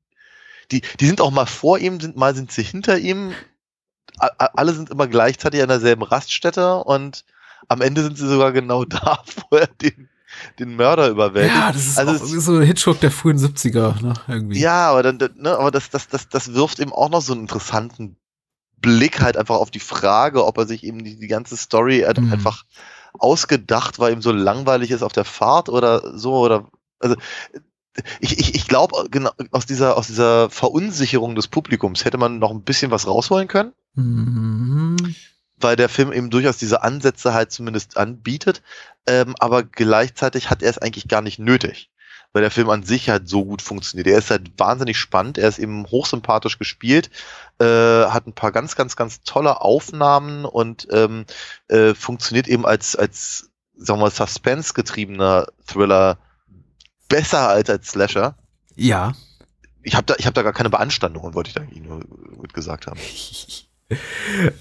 [0.73, 3.33] Die, die sind auch mal vor ihm, sind mal sind sie hinter ihm.
[4.19, 7.25] A, alle sind immer gleichzeitig an derselben Raststätte und
[7.69, 10.09] am Ende sind sie sogar genau da, wo er den,
[10.59, 11.57] den Mörder überwältigt.
[11.57, 14.15] Ja, das ist Also irgendwie so Hitchcock der frühen 70er, ne?
[14.29, 14.59] Irgendwie.
[14.61, 17.43] Ja, aber dann, ne, aber das, das, das, das wirft eben auch noch so einen
[17.43, 18.17] interessanten
[18.79, 22.21] Blick halt einfach auf die Frage, ob er sich eben die, die ganze Story halt
[22.21, 22.33] Mhm.
[22.33, 22.65] einfach
[23.19, 26.69] ausgedacht, weil ihm so langweilig ist auf der Fahrt oder so oder
[27.01, 27.17] also
[28.21, 32.51] ich, ich, ich glaube, genau aus dieser, aus dieser Verunsicherung des Publikums hätte man noch
[32.51, 34.97] ein bisschen was rausholen können, Mhm.
[35.59, 38.63] Weil der Film eben durchaus diese Ansätze halt zumindest anbietet,
[39.07, 41.91] ähm, aber gleichzeitig hat er es eigentlich gar nicht nötig,
[42.33, 44.07] weil der Film an sich halt so gut funktioniert.
[44.07, 47.11] Er ist halt wahnsinnig spannend, er ist eben hochsympathisch gespielt,
[47.59, 51.25] äh, hat ein paar ganz, ganz, ganz tolle Aufnahmen und ähm,
[51.69, 56.19] äh, funktioniert eben als, als sagen wir mal, Suspense-getriebener Thriller
[57.09, 58.37] besser als als Slasher.
[58.75, 59.15] Ja.
[59.83, 62.01] Ich habe da, ich hab da gar keine Beanstandungen, wollte ich da eigentlich nur
[62.53, 62.99] gesagt haben.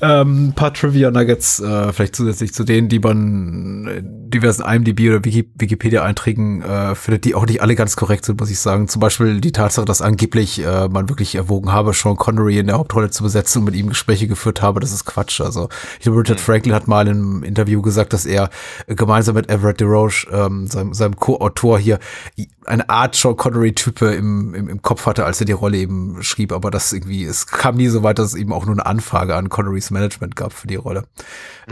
[0.02, 5.26] ähm, ein paar Trivia-Nuggets, äh, vielleicht zusätzlich zu denen, die man in diversen IMDb oder
[5.26, 8.88] Wiki Wikipedia-Einträgen äh, findet, die auch nicht alle ganz korrekt sind, muss ich sagen.
[8.88, 12.78] Zum Beispiel die Tatsache, dass angeblich äh, man wirklich erwogen habe, Sean Connery in der
[12.78, 14.80] Hauptrolle zu besetzen und mit ihm Gespräche geführt habe.
[14.80, 15.42] Das ist Quatsch.
[15.42, 18.50] Also ich glaube, Richard Franklin hat mal im Interview gesagt, dass er
[18.86, 22.00] äh, gemeinsam mit Everett DeRoche, ähm, seinem, seinem Co-Autor hier,
[22.66, 26.52] eine Art Sean Connery-Type im, im, im Kopf hatte, als er die Rolle eben schrieb,
[26.52, 28.86] aber das irgendwie, es kam nie so weit, dass es eben auch nur eine
[29.16, 31.06] Anfrage an Connerys Management gab für die Rolle.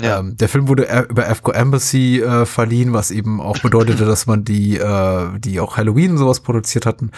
[0.02, 0.20] Ja.
[0.20, 4.44] Ähm, der Film wurde über AFCO Embassy äh, verliehen, was eben auch bedeutete, dass man
[4.44, 7.12] die, äh, die auch Halloween und sowas produziert hatten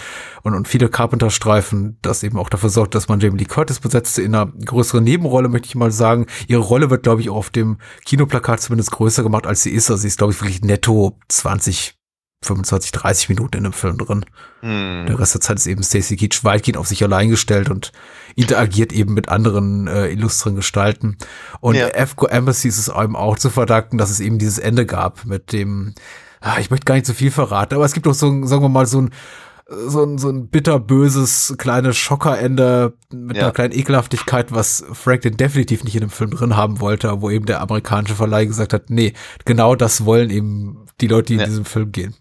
[0.43, 4.21] und, und viele Carpenter-Streifen, das eben auch dafür sorgt, dass man Jamie Lee Curtis besetzte
[4.21, 6.26] in einer größeren Nebenrolle, möchte ich mal sagen.
[6.47, 9.89] Ihre Rolle wird, glaube ich, auch auf dem Kinoplakat zumindest größer gemacht, als sie ist.
[9.91, 11.95] Also sie ist, glaube ich, wirklich netto 20
[12.45, 14.25] 25, 30 Minuten in dem Film drin.
[14.61, 15.05] Hm.
[15.07, 17.91] Der Rest der Zeit ist eben Stacey Keach weitgehend auf sich allein gestellt und
[18.35, 21.17] interagiert eben mit anderen äh, illustren Gestalten.
[21.59, 21.87] Und Ja.
[21.95, 25.51] AFCO Embassy ist es einem auch zu verdanken, dass es eben dieses Ende gab mit
[25.51, 25.93] dem,
[26.41, 28.61] ah, ich möchte gar nicht so viel verraten, aber es gibt auch so, ein, sagen
[28.61, 29.09] wir mal, so ein
[29.67, 33.43] so ein, so ein bitterböses kleines Schockerende mit Ja.
[33.45, 37.47] einer kleinen Ekelhaftigkeit, was Franklin definitiv nicht in dem Film drin haben wollte, wo eben
[37.47, 41.45] der amerikanische Verleih gesagt hat, nee, genau das wollen eben die Leute, die Ja.
[41.45, 42.13] in diesem Film gehen.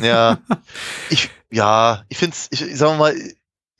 [0.00, 0.38] Ja,
[1.10, 3.14] ich, ja, ich finde es, ich, ich sag mal,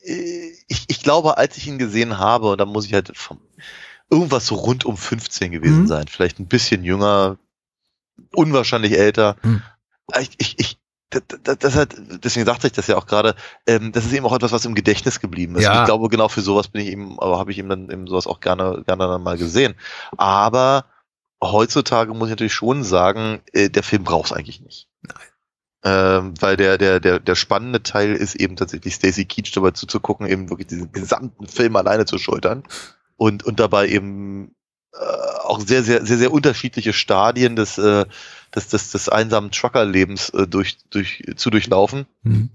[0.02, 3.40] ich, ich glaube, als ich ihn gesehen habe, da muss ich halt vom,
[4.10, 5.86] irgendwas so rund um 15 gewesen Mhm.
[5.86, 7.38] sein, vielleicht ein bisschen jünger,
[8.34, 9.36] unwahrscheinlich älter.
[9.42, 9.62] Mhm.
[10.20, 10.78] Ich, ich, ich,
[11.10, 13.34] das, das, hat, deswegen sagte ich das ja auch gerade,
[13.66, 15.64] ähm, das ist eben auch etwas, was im Gedächtnis geblieben ist.
[15.64, 15.80] Ja.
[15.80, 18.26] Ich glaube, genau für sowas bin ich eben, aber habe ich eben dann eben sowas
[18.26, 19.74] auch gerne, gerne dann mal gesehen.
[20.16, 20.84] Aber
[21.42, 24.89] heutzutage muss ich natürlich schon sagen, äh, der Film braucht es eigentlich nicht.
[25.82, 30.26] Ähm, weil der, der, der, der spannende Teil ist eben tatsächlich Stacey Keach dabei zuzugucken,
[30.26, 32.64] eben wirklich diesen gesamten Film alleine zu schultern
[33.16, 34.54] und, und dabei eben
[34.92, 35.04] äh,
[35.44, 38.04] auch sehr, sehr, sehr, sehr unterschiedliche Stadien des, äh,
[38.54, 42.06] des, des, des einsamen Trucker-Lebens äh, durch, durch, zu durchlaufen.
[42.24, 42.50] Mhm.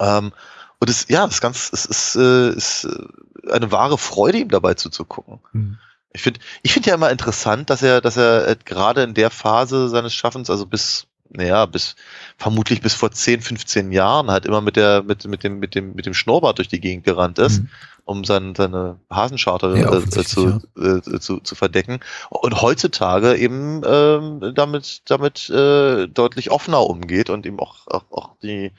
[0.00, 0.32] Ähm,
[0.80, 4.74] und es, ja, das ganz, es ist, äh, ist äh, eine wahre Freude, ihm dabei
[4.74, 5.40] zuzugucken.
[5.52, 5.78] Mhm.
[6.12, 9.30] Ich finde, ich finde ja immer interessant, dass er, dass er äh, gerade in der
[9.30, 11.96] Phase seines Schaffens, also bis naja, bis
[12.36, 15.94] vermutlich bis vor 10, 15 Jahren halt immer mit der, mit, mit dem, mit dem,
[15.94, 17.68] mit dem Schnurrbart durch die Gegend gerannt ist, Mhm.
[18.04, 22.00] um sein, seine Hasenscharte Ja, äh, zu, äh, zu, zu verdecken.
[22.30, 28.30] Und heutzutage eben ähm, damit, damit äh, deutlich offener umgeht und eben auch, auch, auch
[28.42, 28.72] die,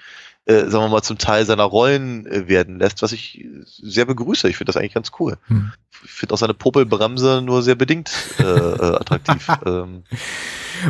[0.46, 4.48] äh, sagen wir mal, zum Teil seiner Rollen äh, werden lässt, was ich sehr begrüße.
[4.48, 5.38] Ich finde das eigentlich ganz cool.
[5.48, 5.74] Hm.
[6.04, 9.48] Ich finde auch seine Popelbremse nur sehr bedingt äh, äh, attraktiv.
[9.66, 10.04] ähm,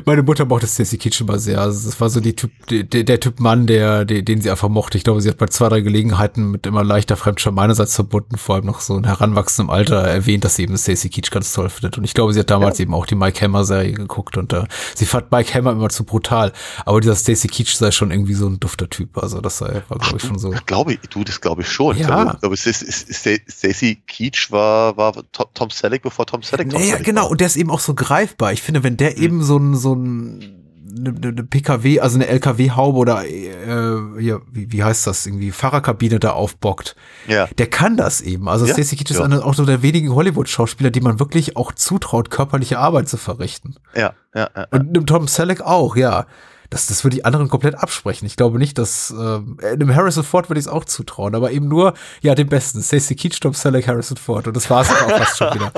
[0.06, 1.62] Meine Mutter mochte Stacey Keach immer sehr.
[1.62, 4.70] Also das war so die Typ, der, der Typ Mann, der, der, den sie einfach
[4.70, 4.98] mochte.
[4.98, 8.56] Ich glaube, sie hat bei zwei, drei Gelegenheiten mit immer leichter Fremdscham meinerseits verbunden, vor
[8.56, 11.98] allem noch so in heranwachsendem Alter erwähnt, dass sie eben Stacey Keach ganz toll findet.
[11.98, 14.64] Und ich glaube, sie hat damals eben auch die Mike Hammer Serie geguckt und äh,
[14.96, 16.52] sie fand Mike Hammer immer zu brutal.
[16.86, 19.18] Aber dieser Stacey Keach sei schon irgendwie so ein dufter Typ.
[19.18, 20.54] Also das sei, war, glaube ich, schon so.
[20.66, 21.98] Glaube ich, du, das glaube ich schon.
[21.98, 22.34] Ja.
[22.34, 27.06] ich glaube, Stacey Keach war, war To- Tom Selleck, bevor Tom Selleck Tom Naja, Selleck
[27.06, 27.24] genau.
[27.24, 27.32] war.
[27.32, 28.54] Und der ist eben auch so greifbar.
[28.54, 30.52] Ich finde, wenn der eben so ein, so ein,
[30.98, 36.20] eine, eine PKW, also eine LKW-Haube oder, äh, hier, wie, wie heißt das, irgendwie Fahrerkabine
[36.20, 36.96] da aufbockt,
[37.28, 37.48] Ja.
[37.58, 38.48] der kann das eben.
[38.48, 39.44] Also Ja, Stacey Keach ist ja.
[39.44, 43.76] auch so der wenigen Hollywood-Schauspieler, die man wirklich auch zutraut, körperliche Arbeit zu verrichten.
[43.96, 44.68] Ja, ja, ja.
[44.72, 46.26] Und dem Tom Selleck auch, ja.
[46.70, 48.26] Das, das würde die anderen komplett absprechen.
[48.26, 51.68] Ich glaube nicht, dass äh, dem Harrison Ford würde ich es auch zutrauen, aber eben
[51.68, 52.82] nur, ja, dem Besten.
[52.82, 54.48] Stacey Keach, Tom Selleck, Harrison Ford.
[54.48, 55.72] Und das war es auch fast schon wieder.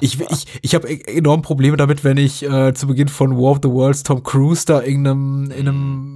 [0.00, 3.60] Ich, ich, ich habe enorm Probleme damit, wenn ich äh, zu Beginn von War of
[3.62, 6.11] the Worlds Tom Cruise da in einem, in einem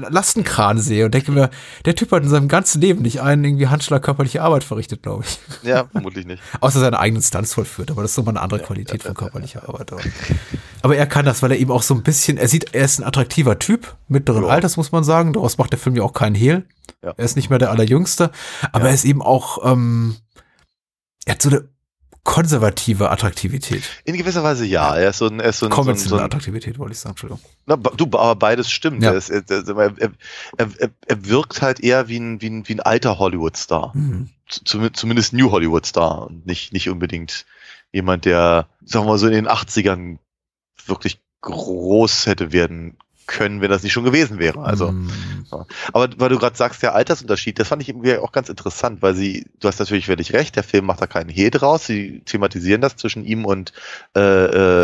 [0.00, 1.50] Lastenkran sehe und denke mir,
[1.84, 5.24] der Typ hat in seinem ganzen Leben nicht einen irgendwie Handschlag körperliche Arbeit verrichtet, glaube
[5.24, 5.38] ich.
[5.62, 6.42] Ja, vermutlich nicht.
[6.60, 9.92] Außer seine eigenen Stunts vollführt, aber das ist nochmal eine andere Qualität von körperlicher Arbeit.
[10.82, 10.96] Aber.
[10.96, 13.04] er kann das, weil er eben auch so ein bisschen, er sieht, er ist ein
[13.04, 14.50] attraktiver Typ, mittleren Ja.
[14.50, 15.32] Alters, muss man sagen.
[15.32, 16.66] Daraus macht der Film ja auch keinen Hehl.
[17.02, 17.14] Ja.
[17.16, 18.30] Er ist nicht mehr der Allerjüngste,
[18.72, 20.16] aber er ist eben auch, ähm,
[21.24, 21.68] er hat so eine
[22.26, 23.84] konservative Attraktivität.
[24.04, 24.94] In gewisser Weise ja.
[24.96, 26.92] Er ist so ein, er ist so ein, so ein, so Konventionelle ein Attraktivität, wollte
[26.92, 27.40] ich sagen, Entschuldigung.
[27.66, 29.02] na, du, aber beides stimmt.
[29.02, 29.12] Ja.
[29.12, 30.10] Er, ist, er, er,
[31.06, 33.92] er, wirkt halt eher wie ein, wie ein, wie ein alter Hollywood-Star.
[33.94, 34.28] Mhm.
[34.48, 37.46] Zum, zumindest New Hollywood-Star und nicht, nicht unbedingt
[37.92, 40.18] jemand, der, sagen wir mal so in den 80ern
[40.84, 42.96] wirklich groß hätte werden
[43.26, 44.60] können, wenn das nicht schon gewesen wäre.
[44.60, 45.44] Also, Mhm.
[45.92, 49.14] aber weil du gerade sagst, der Altersunterschied, das fand ich irgendwie auch ganz interessant, weil
[49.14, 52.80] sie, du hast natürlich völlig recht, der Film macht da keinen Hehl draus, sie thematisieren
[52.80, 53.72] das zwischen ihm und
[54.16, 54.20] äh,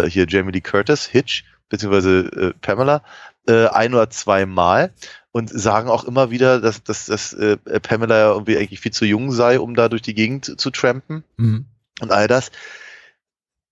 [0.05, 3.03] äh, hier Jamie Lee Curtis, Hitch, beziehungsweise äh, Pamela,
[3.47, 4.93] äh, ein oder zwei Mal
[5.33, 9.05] und sagen auch immer wieder, dass, dass, dass äh, Pamela ja irgendwie eigentlich viel zu
[9.05, 11.67] jung sei, um da durch die Gegend zu trampen Mhm.
[12.01, 12.51] und all das.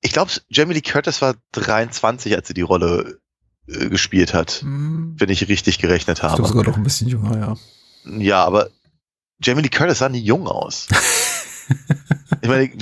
[0.00, 3.18] Ich glaube, Jamie Lee Curtis war 23, als sie die Rolle
[3.72, 5.14] äh, gespielt hat, Mhm.
[5.18, 6.48] wenn ich richtig gerechnet Ich glaube habe.
[6.48, 7.56] sogar noch ein bisschen jünger, ja.
[8.18, 8.70] Ja, aber
[9.42, 10.88] Jamie Lee Curtis sah nie jung aus.
[12.42, 12.74] ich meine, ich,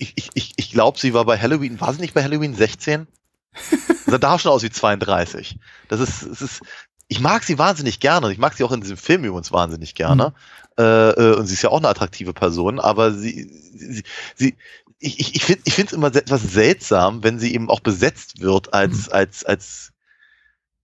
[0.00, 3.06] ich, ich, ich, glaube, sie war bei Halloween, war sie nicht bei Halloween 16?
[4.06, 5.58] Sah da schon aus wie 32.
[5.88, 6.62] Das ist, das ist,
[7.08, 8.32] ich mag sie wahnsinnig gerne.
[8.32, 10.34] Ich mag sie auch in diesem Film übrigens wahnsinnig gerne.
[10.78, 14.02] Äh, äh, und sie ist ja auch eine attraktive Person, aber sie, sie,
[14.34, 14.56] sie
[14.98, 18.40] ich, ich, ich finde ich finde es immer etwas seltsam, wenn sie eben auch besetzt
[18.40, 19.92] wird als, als, als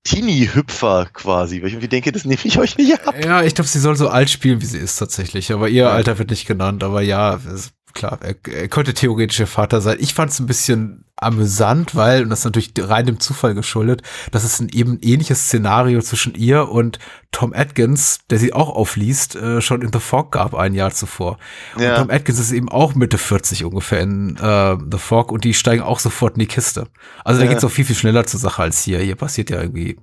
[0.04, 1.60] Teenie-Hüpfer quasi.
[1.60, 3.14] Weil ich irgendwie denke, das nehme ich euch nicht ab.
[3.22, 5.52] Ja, ich glaube, sie soll so alt spielen, wie sie ist tatsächlich.
[5.52, 6.82] Aber ihr Alter wird nicht genannt.
[6.82, 9.96] Aber ja, ist klar, er, er könnte theoretisch ihr Vater sein.
[10.00, 14.02] Ich fand es ein bisschen amüsant, weil, und das ist natürlich rein dem Zufall geschuldet,
[14.30, 16.98] dass es ein eben ähnliches Szenario zwischen ihr und
[17.30, 21.38] Tom Atkins, der sie auch aufliest, äh, schon in The Fog gab ein Jahr zuvor.
[21.78, 21.90] Ja.
[21.90, 25.52] Und Tom Atkins ist eben auch Mitte 40 ungefähr in äh, The Fog und die
[25.54, 26.86] steigen auch sofort in die Kiste.
[27.24, 27.52] Also da Ja.
[27.52, 28.98] geht's auch viel, viel schneller zur Sache als hier.
[29.00, 29.98] Hier passiert ja irgendwie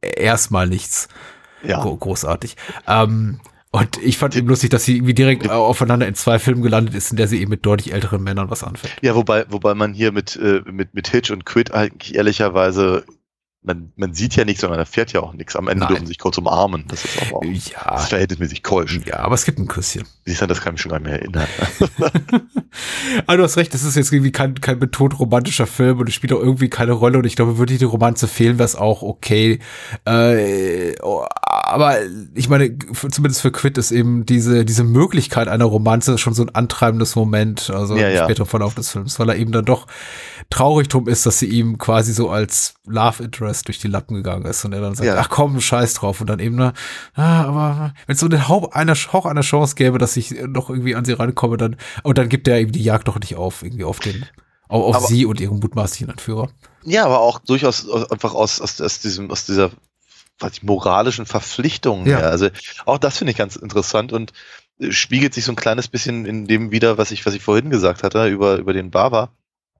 [0.00, 1.08] erstmal nichts
[1.62, 1.80] Ja.
[1.80, 2.56] gro- großartig.
[2.88, 3.40] Ähm,
[3.72, 6.94] und ich fand eben lustig, dass sie irgendwie direkt äh, aufeinander in zwei Filmen gelandet
[6.94, 8.96] ist, in der sie eben mit deutlich älteren Männern was anfängt.
[9.02, 13.04] Ja, wobei, wobei man hier mit, äh, mit, mit Hitch und Quid eigentlich ehrlicherweise,
[13.66, 15.56] man, man sieht ja nichts, sondern er fährt ja auch nichts.
[15.56, 15.88] Am Ende Nein.
[15.88, 16.84] dürfen sie sich kurz umarmen.
[16.88, 19.00] Das ist auch, auch das Ja, ist verhältnismäßig keusch.
[19.04, 20.04] ja, aber es gibt ein Küsschen.
[20.24, 21.46] Siehst du, das kann ich mich schon gar nicht mehr erinnern.
[23.26, 26.14] Aber du hast recht, es ist jetzt irgendwie kein, kein betont romantischer Film und es
[26.14, 29.02] spielt auch irgendwie keine Rolle und ich glaube, würde die Romanze fehlen, wäre es auch
[29.02, 29.58] okay.
[30.04, 31.96] Äh, oh, aber
[32.34, 32.76] ich meine,
[33.10, 37.70] zumindest für Quid ist eben diese, diese Möglichkeit einer Romanze schon so ein antreibendes Moment,
[37.70, 38.24] also Ja, im ja.
[38.24, 39.86] späteren Verlauf des Films, weil er eben dann doch
[40.50, 44.44] traurig drum ist, dass sie ihm quasi so als Love Interest durch die Lappen gegangen
[44.46, 45.16] ist und er dann sagt, Ja.
[45.18, 46.72] ach komm, scheiß drauf und dann eben, na,
[47.14, 50.70] ah, aber wenn es so einen Hauch einer, Hauch einer Chance gäbe, dass ich noch
[50.70, 53.62] irgendwie an sie rankomme, dann, und dann gibt er eben die Jagd doch nicht auf,
[53.62, 54.26] irgendwie auf den,
[54.68, 56.48] auf, auf Aber- sie und ihren mutmaßlichen Entführer.
[56.84, 59.70] ja, aber auch durchaus aus- einfach aus, aus, aus diesem, aus dieser,
[60.38, 62.18] was ich, moralischen Verpflichtung Ja.
[62.18, 62.30] her.
[62.30, 62.48] Also
[62.84, 64.32] auch das finde ich ganz interessant und
[64.80, 67.70] äh, spiegelt sich so ein kleines bisschen in dem wieder, was ich, was ich vorhin
[67.70, 69.30] gesagt hatte, über, über den Barber.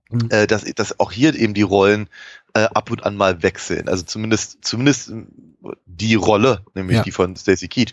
[0.09, 0.29] Mhm.
[0.31, 2.09] Äh, dass, dass auch hier eben die Rollen
[2.57, 3.88] äh, ab und an mal wechseln.
[3.88, 5.12] Also zumindest, zumindest
[5.84, 7.02] die Rolle, nämlich Ja.
[7.02, 7.92] die von Stacey Keach.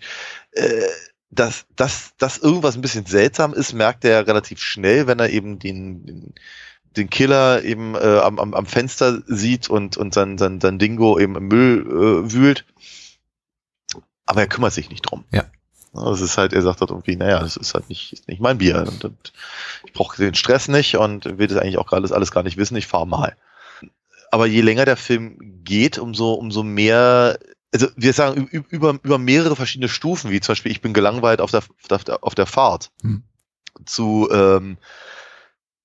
[0.52, 0.88] Äh,
[1.32, 5.58] dass, dass, dass irgendwas ein bisschen seltsam ist, merkt er relativ schnell, wenn er eben
[5.58, 6.34] den, den,
[6.96, 11.18] den Killer eben äh, am, am, am Fenster sieht und, und sein, sein, sein Dingo
[11.20, 12.66] eben im Müll äh, wühlt.
[14.26, 15.26] Aber er kümmert sich nicht drum.
[15.32, 15.46] Ja.
[15.94, 18.58] Das ist halt, er sagt halt irgendwie, naja, das ist halt nicht, ist nicht mein
[18.58, 18.84] Bier.
[18.88, 19.34] Und, und
[19.86, 22.76] ich brauche den Stress nicht und will das eigentlich auch alles, alles gar nicht wissen,
[22.76, 23.36] ich fahre mal.
[24.34, 27.38] Aber je länger der Film geht, umso, umso mehr,
[27.72, 31.52] also wir sagen über, über mehrere verschiedene Stufen, wie zum Beispiel, ich bin gelangweilt auf
[31.52, 31.62] der,
[31.92, 33.22] auf der, auf der Fahrt, Hm.
[33.86, 34.78] zu, ähm,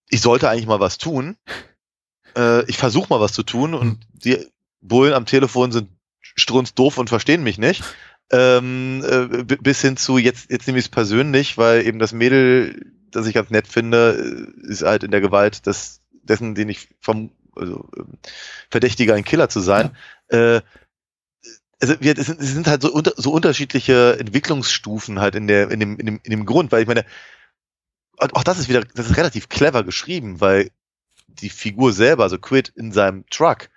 [0.09, 1.37] ich sollte eigentlich mal was tun.
[2.35, 4.39] Äh, ich versuche mal was zu tun und die
[4.81, 5.91] Bullen am Telefon sind
[6.23, 7.85] strunzdoof und verstehen mich nicht.
[8.33, 12.15] Ähm, äh, bi- bis hin zu jetzt, jetzt nehme ich es persönlich, weil eben das
[12.15, 16.71] Mädel, das ich ganz nett finde, äh, ist halt in der Gewalt des, dessen, den
[16.71, 18.19] ich vom, also, ähm,
[18.71, 19.97] verdächtige, ein Killer zu sein.
[20.29, 20.61] Äh,
[21.81, 25.71] also wir, es sind, es sind halt so, unter, so unterschiedliche Entwicklungsstufen halt in der,
[25.71, 27.05] in dem, in dem, in dem Grund, weil ich meine,
[28.19, 30.71] auch das ist wieder, das ist relativ clever geschrieben, weil
[31.29, 33.69] die Figur selber, also Quid in seinem Truck,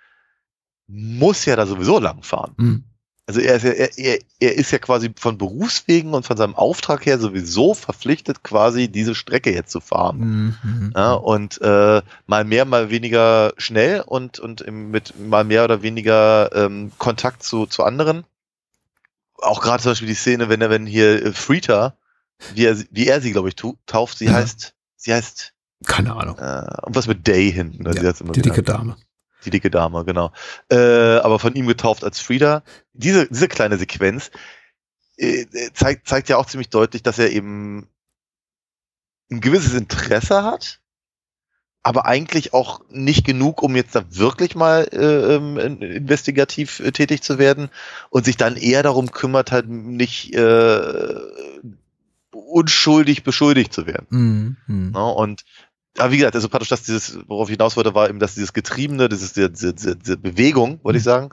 [0.88, 2.54] muss ja da sowieso lang fahren.
[2.56, 2.84] Mhm.
[3.26, 6.56] Also er ist ja, er, er, er ist ja quasi von Berufswegen und von seinem
[6.56, 10.18] Auftrag her sowieso verpflichtet, quasi diese Strecke jetzt zu fahren.
[10.18, 10.56] Mhm.
[10.64, 10.92] Mhm.
[10.96, 16.50] Ja, und äh, mal mehr, mal weniger schnell und, und mit mal mehr oder weniger
[16.54, 18.24] ähm, Kontakt zu, zu anderen.
[19.36, 21.96] Auch gerade zum Beispiel die Szene, wenn er, wenn hier äh, Freeta,
[22.54, 23.56] wie er, sie- wie er sie, glaube ich,
[23.86, 24.32] tauft, sie Ja.
[24.34, 25.52] heißt, sie heißt,
[25.86, 26.38] Keine Ahnung.
[26.38, 27.84] äh, und was mit Day hinten.
[27.84, 27.94] ne?
[27.94, 28.96] Ja, die dicke Dame.
[29.44, 30.32] Die dicke Dame, genau.
[30.70, 30.76] Äh,
[31.18, 32.62] aber von ihm getauft als Frieda.
[32.92, 34.30] Diese, diese kleine Sequenz
[35.16, 37.88] äh, zeigt, zeigt ja auch ziemlich deutlich, dass er eben
[39.30, 40.80] ein gewisses Interesse hat,
[41.82, 46.92] aber eigentlich auch nicht genug, um jetzt da wirklich mal äh, ähm, in- investigativ äh,
[46.92, 47.70] tätig zu werden
[48.10, 51.14] und sich dann eher darum kümmert, halt nicht äh,
[52.30, 54.06] unschuldig beschuldigt zu werden.
[54.10, 54.56] Mhm.
[54.66, 54.90] Mhm.
[54.92, 55.04] Ne?
[55.04, 55.44] Und
[55.98, 58.52] aber wie gesagt, also praktisch, dass dieses, worauf ich hinaus wollte, war eben, dass dieses
[58.52, 61.30] Getriebene, dieses, diese, diese, diese Bewegung, wollte ich sagen,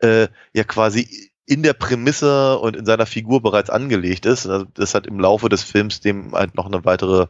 [0.00, 4.46] äh, ja quasi in der Prämisse und in seiner Figur bereits angelegt ist.
[4.46, 7.26] Also das hat im Laufe des Films dem halt noch eine weitere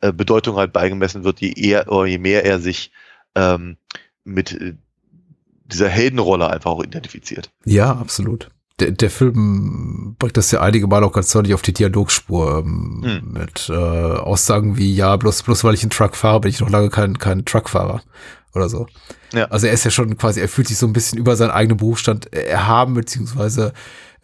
[0.00, 2.92] äh, Bedeutung halt beigemessen wird, je eher oder je mehr er sich
[3.34, 3.76] ähm,
[4.24, 4.74] mit äh,
[5.64, 7.50] dieser Heldenrolle einfach auch identifiziert.
[7.64, 8.50] Ja, absolut.
[8.78, 13.02] Der, der Film bringt das ja einige Mal auch ganz deutlich auf die Dialogspur ähm,
[13.04, 13.32] Hm.
[13.32, 16.68] mit äh, Aussagen wie, ja, bloß, bloß weil ich einen Truck fahre, bin ich noch
[16.70, 18.02] lange kein, kein Truckfahrer
[18.54, 18.86] oder so.
[19.32, 19.46] Ja.
[19.46, 21.78] Also er ist ja schon quasi, er fühlt sich so ein bisschen über seinen eigenen
[21.78, 23.72] Berufsstand erhaben, beziehungsweise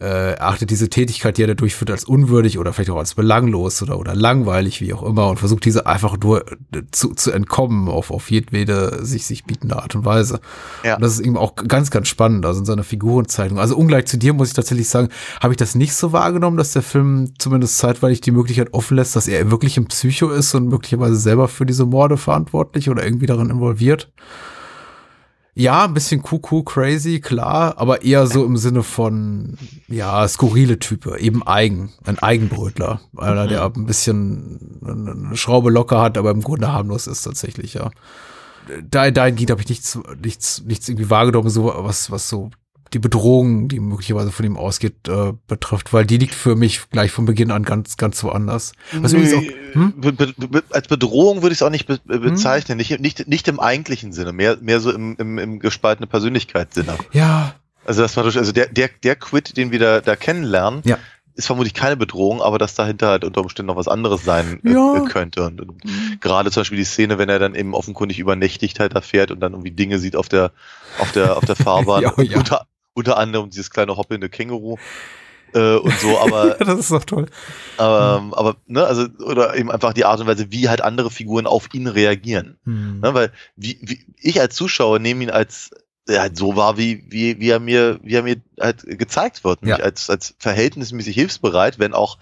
[0.03, 3.81] äh, erachtet diese Tätigkeit, die er da durchführt, als unwürdig oder vielleicht auch als belanglos
[3.81, 7.87] oder, oder langweilig, wie auch immer, und versucht diese einfach nur äh, zu, zu entkommen
[7.87, 10.41] auf, auf jedwede sich, sich bietende Art und Weise.
[10.83, 10.95] Ja.
[10.95, 13.59] Und das ist eben auch ganz, ganz spannend, also in seiner Figurenzeichnung.
[13.59, 15.07] Also ungleich zu dir muss ich tatsächlich sagen,
[15.41, 19.15] habe ich das nicht so wahrgenommen, dass der Film zumindest zeitweilig die Möglichkeit offen lässt,
[19.15, 23.27] dass er wirklich ein Psycho ist und möglicherweise selber für diese Morde verantwortlich oder irgendwie
[23.27, 24.11] darin involviert.
[25.55, 29.55] Ja, ein bisschen kuckuck, crazy, klar, aber eher so im Sinne von,
[29.87, 33.01] ja, skurrile Type, eben eigen, ein Eigenbrötler.
[33.15, 37.91] Einer, der ein bisschen eine Schraube locker hat, aber im Grunde harmlos ist tatsächlich, ja.
[38.89, 42.49] Da, dahingehend habe ich nichts, nichts, nichts irgendwie wahrgenommen, so was, was so
[42.93, 47.11] die Bedrohung, die möglicherweise von ihm ausgeht, äh, betrifft, weil die liegt für mich gleich
[47.11, 48.73] von Beginn an ganz, ganz woanders.
[48.93, 49.93] Was übrigens auch, hm?
[49.99, 53.47] Be be be als Bedrohung würde ich es auch nicht be bezeichnen, nicht, nicht, nicht
[53.47, 56.95] im eigentlichen Sinne, mehr, mehr so im, im, im gespaltene Persönlichkeitssinne.
[57.11, 60.81] Ja, Also das war durch, also der, der, der Quid, den wir da, da kennenlernen,
[60.85, 60.97] Ja.
[61.35, 64.71] ist vermutlich keine Bedrohung, aber dass dahinter halt unter Umständen noch was anderes sein äh,
[64.73, 64.97] Ja.
[64.97, 65.43] äh, könnte.
[65.47, 65.81] Und, und
[66.21, 69.39] gerade zum Beispiel die Szene, wenn er dann eben offenkundig übernächtigt halt da fährt und
[69.39, 70.51] dann irgendwie Dinge sieht auf der,
[70.99, 72.03] auf der, auf der Fahrbahn.
[72.03, 72.37] Ja, ja.
[72.37, 74.77] Unter, unter anderem dieses kleine hoppelnde Känguru.
[75.53, 77.27] Äh, und so, aber das ist doch toll.
[77.77, 81.45] ähm, aber, ne, also, oder eben einfach die Art und Weise, wie halt andere Figuren
[81.45, 82.57] auf ihn reagieren.
[82.63, 83.01] Hm.
[83.01, 85.71] Ne, weil wie, wie, ich als Zuschauer nehme ihn als
[86.07, 89.65] er halt so war, wie, wie, wie er mir, wie er mir halt gezeigt wird.
[89.65, 89.77] Ja.
[89.77, 92.17] als, als verhältnismäßig hilfsbereit, wenn auch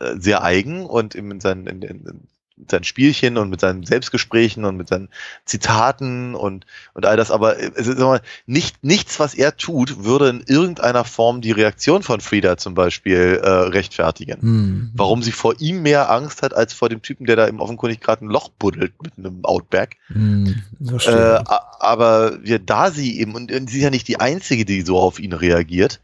[0.00, 2.28] äh, sehr eigen und eben in seinen, in, in,
[2.60, 5.08] in seinen Spielchen und mit seinen Selbstgesprächen und mit seinen
[5.44, 10.04] Zitaten und, und all das, aber äh, es ist mal, nicht, nichts, was er tut,
[10.04, 14.90] würde in irgendeiner Form die Reaktion von Frieda zum Beispiel äh, rechtfertigen Hm.
[14.94, 18.00] warum sie vor ihm mehr Angst hat, als vor dem Typen, der da im offenkundig
[18.00, 19.96] gerade ein Loch buddelt mit einem Outback.
[20.08, 20.62] Hm.
[20.80, 21.38] Äh,
[21.78, 24.98] aber wir, da sie eben, und, und sie ist ja nicht die Einzige, die so
[24.98, 26.00] auf ihn reagiert,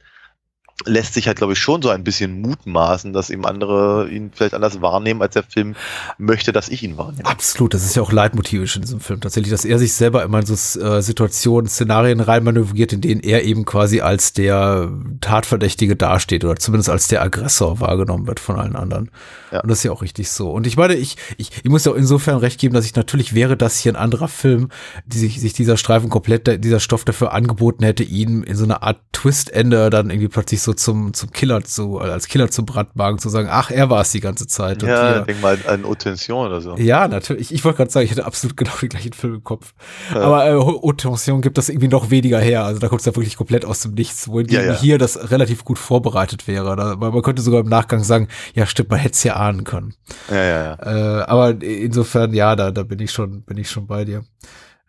[0.85, 4.53] lässt sich halt, glaube ich, schon so ein bisschen mutmaßen, dass eben andere ihn vielleicht
[4.53, 5.75] anders wahrnehmen, als der Film
[6.19, 7.25] möchte, dass ich ihn wahrnehme.
[7.25, 10.41] Absolut, das ist ja auch leitmotivisch in diesem Film tatsächlich, dass er sich selber immer
[10.41, 14.91] in so äh, Situationen, Szenarien reinmanövriert, in denen er eben quasi als der
[15.23, 19.11] Tatverdächtige dasteht oder zumindest als der Aggressor wahrgenommen wird von allen anderen.
[19.51, 19.61] Ja.
[19.61, 20.51] Und das ist ja auch richtig so.
[20.51, 23.35] Und ich meine, ich, ich, ich muss ja auch insofern recht geben, dass ich natürlich
[23.35, 24.69] wäre das hier ein anderer Film,
[25.07, 28.83] die sich, sich dieser Streifen komplett, dieser Stoff dafür angeboten hätte, ihn in so einer
[28.83, 33.29] Art Twist-Ende dann irgendwie plötzlich so zum, zum Killer zu, als Killer zu Brandmagen zu
[33.29, 34.83] sagen, ach, er war es die ganze Zeit.
[34.83, 36.77] Ja, hier- denk mal an Otension oder so.
[36.77, 37.53] ja, natürlich.
[37.53, 39.75] Ich wollte gerade sagen, ich hätte absolut genau den gleichen Film im Kopf.
[40.15, 42.65] Aber äh, gibt das irgendwie noch weniger her.
[42.65, 44.79] Also da kommt es ja wirklich komplett aus dem Nichts, wohingegen Ja, ja.
[44.79, 46.77] hier das relativ gut vorbereitet wäre.
[46.77, 49.65] Da, weil man könnte sogar im Nachgang sagen, ja stimmt, man hätte es ja ahnen
[49.65, 49.95] können.
[50.31, 51.21] Ja, ja, ja.
[51.21, 54.25] Äh, aber insofern, ja, da, da bin ich schon, bin ich schon bei dir.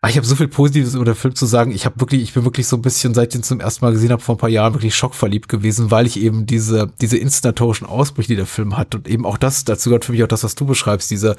[0.07, 1.71] Aber ich habe so viel Positives über den Film zu sagen.
[1.71, 3.91] Ich habe wirklich, ich bin wirklich so ein bisschen, seit ich ihn zum ersten Mal
[3.91, 7.85] gesehen habe, vor ein paar Jahren wirklich schockverliebt gewesen, weil ich eben diese, diese inszenatorischen
[7.85, 10.45] Ausbrüche, die der Film hat und eben auch das, dazu gehört für mich auch das,
[10.45, 11.35] was du beschreibst, diese,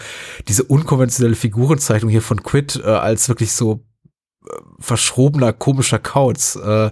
[0.49, 3.87] diese unkonventionelle Figurenzeichnung hier von Quid äh, als wirklich so
[4.45, 6.57] äh, verschrobener, komischer Kauz.
[6.57, 6.91] Äh,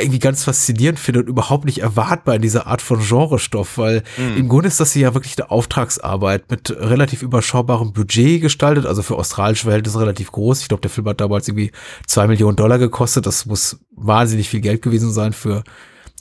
[0.00, 4.02] irgendwie ganz faszinierend finde und überhaupt nicht erwartbar in dieser Art von Genrestoff, weil
[4.36, 9.02] im Grunde ist das hier ja wirklich eine Auftragsarbeit mit relativ überschaubarem Budget gestaltet, also
[9.02, 10.62] für australische Verhältnisse relativ groß.
[10.62, 11.72] Ich glaube, der Film hat damals irgendwie
[12.06, 13.26] zwei Millionen Dollar gekostet.
[13.26, 15.64] Das muss wahnsinnig viel Geld gewesen sein für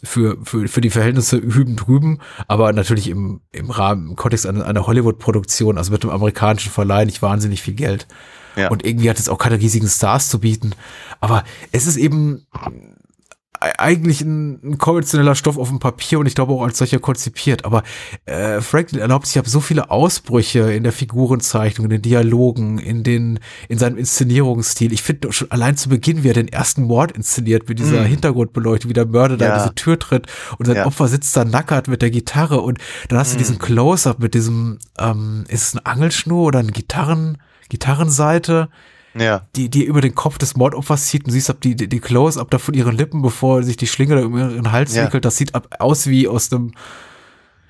[0.03, 4.65] für, für, für die Verhältnisse hüben drüben, aber natürlich im, im Rahmen, im Kontext einer,
[4.65, 8.07] einer Hollywood-Produktion, also mit dem amerikanischen Verleih nicht wahnsinnig viel Geld.
[8.55, 8.69] Ja.
[8.69, 10.71] Und irgendwie hat es auch keine riesigen Stars zu bieten.
[11.19, 12.47] Aber es ist eben
[13.59, 17.63] eigentlich ein, ein konventioneller Stoff auf dem Papier und ich glaube auch als solcher konzipiert.
[17.63, 17.83] Aber
[18.25, 23.03] äh, Franklin erlaubt sich ab so viele Ausbrüche in der Figurenzeichnung, in den Dialogen, in
[23.03, 23.39] den,
[23.69, 24.91] in seinem Inszenierungsstil.
[24.91, 28.89] Ich finde schon allein zu Beginn, wie er den ersten Mord inszeniert, mit dieser Hintergrundbeleuchtung,
[28.89, 29.57] wie der Mörder da in Ja.
[29.59, 30.25] diese Tür tritt
[30.57, 30.85] und sein Ja.
[30.87, 32.79] Opfer sitzt da nackert mit der Gitarre und
[33.09, 37.37] dann hast du diesen Close-up mit diesem, ähm, ist es ein Angelschnur oder eine Gitarren,
[37.69, 38.69] Gitarrenseite?
[39.13, 39.47] Ja.
[39.55, 42.49] die, die über den Kopf des Mordopfers zieht und siehst ab die, die, die Close-up
[42.49, 45.03] da von ihren Lippen, bevor sich die Schlinge da um ihren Hals Ja.
[45.05, 45.25] wickelt.
[45.25, 46.71] Das sieht ab, aus wie aus einem,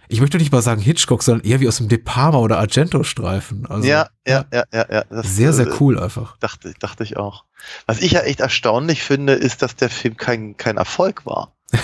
[0.08, 3.66] ich möchte nicht mal sagen Hitchcock, sondern eher wie aus einem De Palma oder Argento-Streifen.
[3.66, 5.04] Also, ja, ja, ja, ja, ja.
[5.10, 6.38] Das, Sehr, äh, sehr cool einfach.
[6.38, 7.46] Dachte, dachte ich auch.
[7.88, 11.56] Was ich ja echt erstaunlich finde, ist, dass der Film kein, kein Erfolg war.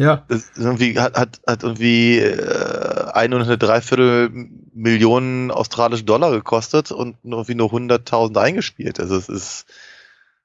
[0.00, 0.24] Ja.
[0.28, 4.30] Das irgendwie hat, hat, hat irgendwie äh, ein und eine Dreiviertel
[4.78, 9.00] Millionen australische Dollar gekostet und irgendwie nur 100.000 eingespielt.
[9.00, 9.66] Also es ist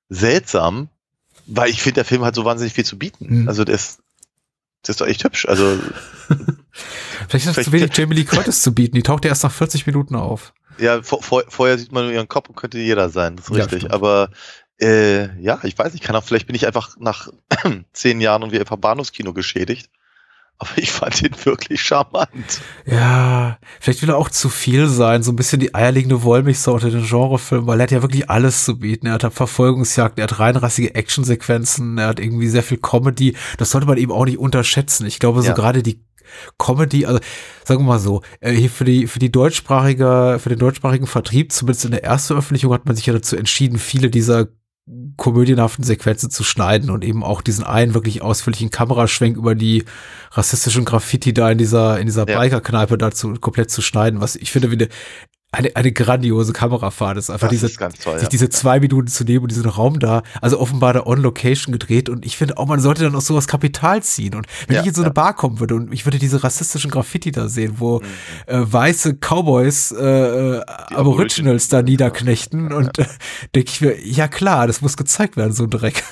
[0.09, 0.89] seltsam,
[1.45, 3.41] weil ich finde, der Film hat so wahnsinnig viel zu bieten.
[3.41, 3.47] Mhm.
[3.47, 3.99] Also der ist,
[4.85, 5.45] der ist doch echt hübsch.
[5.47, 5.77] Also
[7.27, 8.95] Vielleicht ist es zu wenig Jamie Lee Curtis zu bieten.
[8.95, 10.53] Die taucht ja erst nach 40 Minuten auf.
[10.77, 13.35] ja, vor, vor, vorher sieht man nur ihren Kopf und könnte jeder sein.
[13.35, 13.81] Das ist Ja, richtig.
[13.81, 13.93] stimmt.
[13.93, 14.29] Aber
[14.81, 17.29] äh, ja, ich weiß nicht, kann auch, vielleicht bin ich einfach nach
[17.93, 19.89] zehn Jahren und wie einfach Bahnhofskino geschädigt.
[20.59, 22.61] Aber ich fand ihn wirklich charmant.
[22.85, 26.89] Ja, vielleicht will er auch zu viel sein, so ein bisschen die eierlegende Wollmilchsau unter
[26.89, 29.07] den Genrefilmen, weil er hat ja wirklich alles zu bieten.
[29.07, 33.35] Er hat Verfolgungsjagden, er hat reinrassige Actionsequenzen, er hat irgendwie sehr viel Comedy.
[33.57, 35.05] Das sollte man eben auch nicht unterschätzen.
[35.05, 35.53] Ich glaube, so Ja.
[35.53, 36.01] gerade die
[36.57, 37.19] Comedy, also
[37.65, 41.51] sagen wir mal so, äh, hier für die für die deutschsprachige für den deutschsprachigen Vertrieb,
[41.51, 44.47] zumindest in der Erstveröffentlichung, hat man sich ja dazu entschieden, viele dieser
[45.15, 49.85] komödienhaften Sequenzen zu schneiden und eben auch diesen einen wirklich ausführlichen Kameraschwenk über die
[50.31, 52.37] rassistischen Graffiti da in dieser in dieser Ja.
[52.37, 54.89] Biker-Kneipe dazu komplett zu schneiden, was ich finde wie eine
[55.53, 58.29] eine, eine grandiose Kamerafahrt ist einfach Das diese ist toll, sich ja.
[58.29, 62.09] diese zwei Minuten zu nehmen und diesen Raum da, also offenbar da on Location gedreht
[62.09, 64.87] und ich finde auch, man sollte dann aus sowas Kapital ziehen und wenn Ja, ich
[64.87, 65.13] in so eine ja.
[65.13, 68.05] Bar kommen würde und ich würde diese rassistischen Graffiti da sehen, wo Mhm.
[68.47, 70.03] äh, weiße Cowboys äh,
[70.57, 70.61] äh,
[70.93, 73.05] Aboriginals da niederknechten und äh,
[73.55, 76.03] denke ich mir, ja klar, das muss gezeigt werden, so ein Dreck.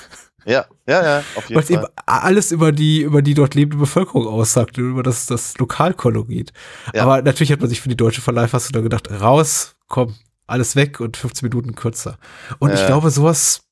[0.44, 3.76] Ja, ja, ja, auf jeden Weil es eben alles über die, über die dort lebende
[3.78, 6.52] Bevölkerung aussagt, und über das, das Lokalkolorit.
[6.94, 7.02] Ja.
[7.04, 10.14] Aber natürlich hat man sich für die deutsche Verleihfassung da gedacht, raus, komm,
[10.46, 12.18] alles weg und 15 Minuten kürzer.
[12.58, 12.86] Und ich Ja.
[12.86, 13.62] glaube, sowas,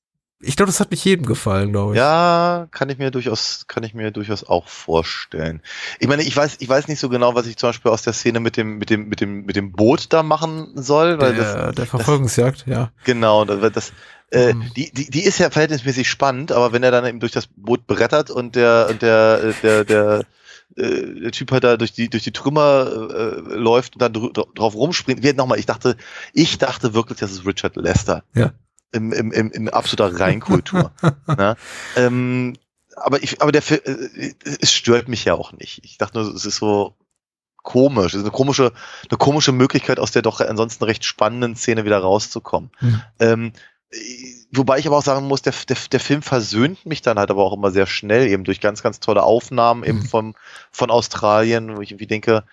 [0.42, 1.98] ich glaube, das hat nicht jedem gefallen, glaube ich.
[1.98, 5.60] Ja, kann ich mir durchaus, kann ich mir durchaus auch vorstellen.
[5.98, 8.14] Ich meine, ich weiß, ich weiß nicht so genau, was ich zum Beispiel aus der
[8.14, 11.52] Szene mit dem, mit dem, mit dem, mit dem Boot da machen soll, weil das,
[11.52, 12.90] der, der Verfolgungsjagd, ja.
[13.04, 13.92] genau, das, das
[14.30, 14.72] äh, Mhm.
[14.76, 17.86] die, die, die ist ja verhältnismäßig spannend, aber wenn er dann eben durch das Boot
[17.86, 20.24] brettert und der, und der, äh, der, der,
[20.76, 24.74] äh, der Typ halt da durch die, durch die Trümmer äh, läuft und dann drauf
[24.74, 25.22] rumspringt.
[25.22, 25.96] Wie nochmal, ich dachte,
[26.32, 28.22] ich dachte wirklich, das ist Richard Lester.
[28.34, 28.52] Ja.
[28.92, 30.92] Im, im, im, in absoluter Reinkultur.
[31.26, 31.56] ne?
[31.96, 32.56] ähm,
[32.96, 35.84] aber ich, aber der äh, es stört mich ja auch nicht.
[35.84, 36.96] Ich dachte nur, es ist so
[37.62, 38.14] komisch.
[38.14, 38.72] Es ist eine komische,
[39.08, 42.70] eine komische Möglichkeit, aus der doch ansonsten recht spannenden Szene wieder rauszukommen.
[42.80, 43.02] Mhm.
[43.18, 43.52] Ähm,
[44.52, 47.44] Wobei ich aber auch sagen muss, der, der, der Film versöhnt mich dann halt aber
[47.44, 50.06] auch immer sehr schnell, eben durch ganz, ganz tolle Aufnahmen eben Mhm.
[50.06, 50.34] vom,
[50.70, 52.44] von Australien, wo ich irgendwie denke,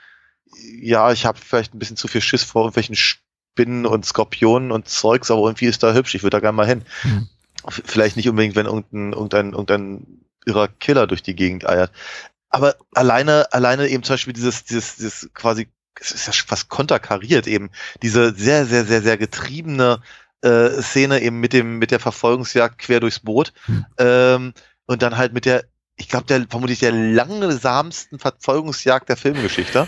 [0.82, 4.90] ja, ich habe vielleicht ein bisschen zu viel Schiss vor irgendwelchen Spinnen und Skorpionen und
[4.90, 6.84] Zeugs, aber irgendwie ist da hübsch, ich würde da gerne mal hin.
[7.04, 7.28] Mhm.
[7.70, 11.92] Vielleicht nicht unbedingt, wenn irgendein, irgendein, irgendein irrer Killer durch die Gegend eiert.
[12.50, 15.68] Aber alleine, alleine eben zum Beispiel dieses, dieses, dieses quasi,
[16.00, 17.70] es ist ja schon fast konterkariert eben,
[18.02, 20.02] diese sehr, sehr, sehr, sehr getriebene
[20.42, 23.54] äh, Szene eben mit dem, mit der Verfolgungsjagd quer durchs Boot.
[23.66, 23.86] Hm.
[23.98, 24.54] Ähm,
[24.86, 25.66] und dann halt mit der,
[25.96, 29.88] ich glaube, der vermutlich der langsamsten Verfolgungsjagd der Filmgeschichte.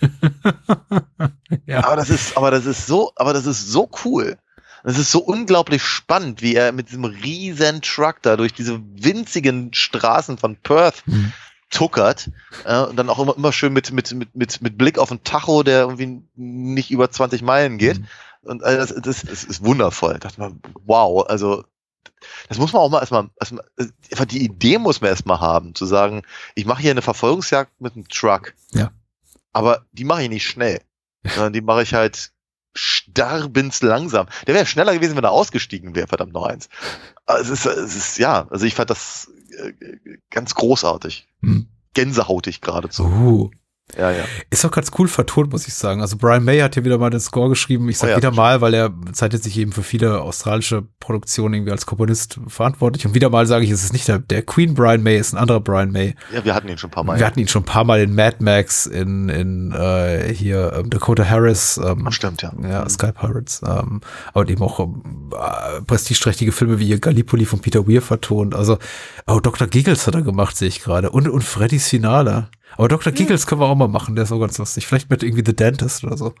[1.66, 1.84] ja.
[1.84, 4.36] Aber das ist, aber das ist so, aber das ist so cool.
[4.84, 9.74] Das ist so unglaublich spannend, wie er mit diesem riesen Truck da durch diese winzigen
[9.74, 11.32] Straßen von Perth Mhm.
[11.70, 12.30] tuckert.
[12.64, 15.24] Äh, und dann auch immer, immer schön mit, mit, mit, mit, mit Blick auf den
[15.24, 17.98] Tacho, der irgendwie nicht über 20 Meilen geht.
[17.98, 18.06] Mhm.
[18.46, 20.14] Und äh, das, das, das ist wundervoll.
[20.14, 21.64] Da dachte man, wow, also
[22.48, 25.74] das muss man auch mal erstmal, erstmal äh, einfach die Idee muss man erstmal haben,
[25.74, 26.22] zu sagen,
[26.54, 28.54] ich mache hier eine Verfolgungsjagd mit einem Truck.
[28.72, 28.92] Ja.
[29.52, 30.80] Aber die mache ich nicht schnell,
[31.24, 32.32] sondern die mache ich halt
[32.74, 34.26] sterbenslangsam.
[34.46, 36.68] Der wäre schneller gewesen, wenn er ausgestiegen wäre, verdammt noch eins.
[37.24, 39.72] Also es ist, es ist, ja, also ich fand das äh,
[40.30, 41.26] ganz großartig.
[41.40, 41.68] Mhm.
[41.94, 43.04] Gänsehautig geradezu.
[43.04, 43.50] Uh.
[43.96, 44.24] Ja, ja.
[44.50, 46.00] Ist auch ganz cool vertont, muss ich sagen.
[46.00, 47.88] Also Brian May hat hier wieder mal den Score geschrieben.
[47.88, 51.54] Ich sag Oh ja, wieder mal, weil er zeichnet sich eben für viele australische Produktionen
[51.54, 53.06] irgendwie als Komponist verantwortlich.
[53.06, 55.34] Und wieder mal sage ich, es ist nicht der, der Queen Brian May, es ist
[55.34, 56.16] ein anderer Brian May.
[56.32, 57.18] Ja, wir hatten ihn schon ein paar Mal.
[57.18, 60.90] Wir hatten ihn schon ein paar Mal in Mad Max, in, in äh, hier ähm,
[60.90, 62.52] Dakota Harris, ähm, Ach, stimmt, ja.
[62.62, 64.00] ja, Sky Pirates, ähm,
[64.34, 68.56] aber eben auch ähm, äh, prestigeträchtige Filme wie hier Gallipoli von Peter Weir vertont.
[68.56, 68.78] Also,
[69.28, 69.68] oh, Dr.
[69.68, 71.10] Giggles hat er gemacht, sehe ich gerade.
[71.10, 72.48] Und, und Freddys Finale.
[72.76, 73.12] Aber Dr.
[73.12, 74.86] Giggles können wir auch mal machen, der ist auch ganz lustig.
[74.86, 76.34] Vielleicht mit irgendwie The Dentist oder so.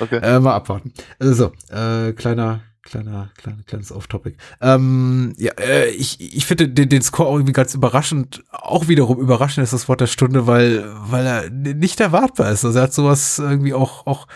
[0.00, 0.18] okay.
[0.22, 0.92] Äh, mal abwarten.
[1.18, 4.36] Also, äh, kleiner, kleiner, kleiner, kleines Off-Topic.
[4.60, 9.18] Ähm, ja, äh, ich, ich finde den, den Score auch irgendwie ganz überraschend, auch wiederum
[9.20, 12.64] überraschend ist das Wort der Stunde, weil, weil er nicht erwartbar ist.
[12.64, 14.26] Also er hat sowas irgendwie auch, auch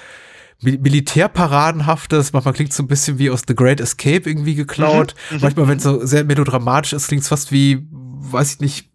[0.63, 5.15] Mil- Militärparadenhaftes, manchmal klingt so ein bisschen wie aus The Great Escape irgendwie geklaut.
[5.41, 8.91] Manchmal, wenn es so sehr melodramatisch ist, klingt es fast wie, weiß ich nicht,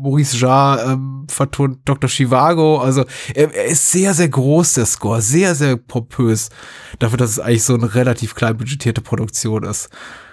[0.00, 2.08] Maurice Jarre ähm, vertont Dr.
[2.08, 2.78] Chivago.
[2.78, 6.50] Also er, er ist sehr, sehr groß, der Score, sehr, sehr pompös.
[6.98, 9.90] Dafür, dass es eigentlich so eine relativ klein budgetierte Produktion ist.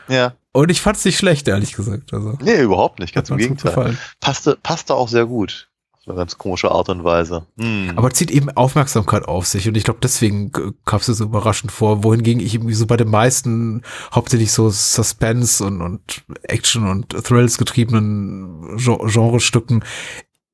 [0.08, 0.34] Ja.
[0.52, 2.14] Und ich fand es nicht schlecht, ehrlich gesagt.
[2.14, 3.98] Also, Nee, überhaupt nicht, ganz im Gegenteil.
[4.22, 5.70] Passte, passte auch sehr gut.
[6.08, 7.48] Eine ganz komische Art und Weise.
[7.60, 7.94] Hm.
[7.96, 10.52] Aber zieht eben Aufmerksamkeit auf sich und ich glaube, deswegen
[10.86, 13.82] kam es so überraschend vor, wohingegen ich irgendwie so bei den meisten
[14.14, 19.84] hauptsächlich so Suspense und, und Action und Thrills getriebenen Gen- Genrestücken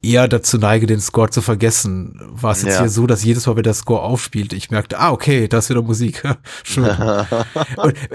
[0.03, 2.19] eher dazu neige, den Score zu vergessen.
[2.31, 2.79] War es jetzt Ja.
[2.79, 5.69] hier so, dass jedes Mal, wenn der Score aufspielte, ich merkte, ah, okay, da ist
[5.69, 6.23] wieder Musik.
[6.63, 6.85] Schön.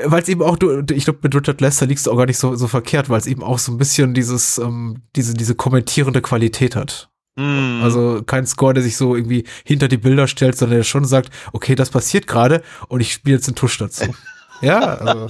[0.04, 2.38] Weil es eben auch, du, ich glaube, mit Richard Lester liegst du auch gar nicht
[2.38, 6.22] so, so verkehrt, weil es eben auch so ein bisschen dieses, ähm, diese, diese kommentierende
[6.22, 7.08] Qualität hat.
[7.38, 7.80] Hm.
[7.82, 11.30] Also kein Score, der sich so irgendwie hinter die Bilder stellt, sondern der schon sagt,
[11.52, 14.14] okay, das passiert gerade und ich spiele jetzt einen Tusch dazu.
[14.62, 15.28] ja, also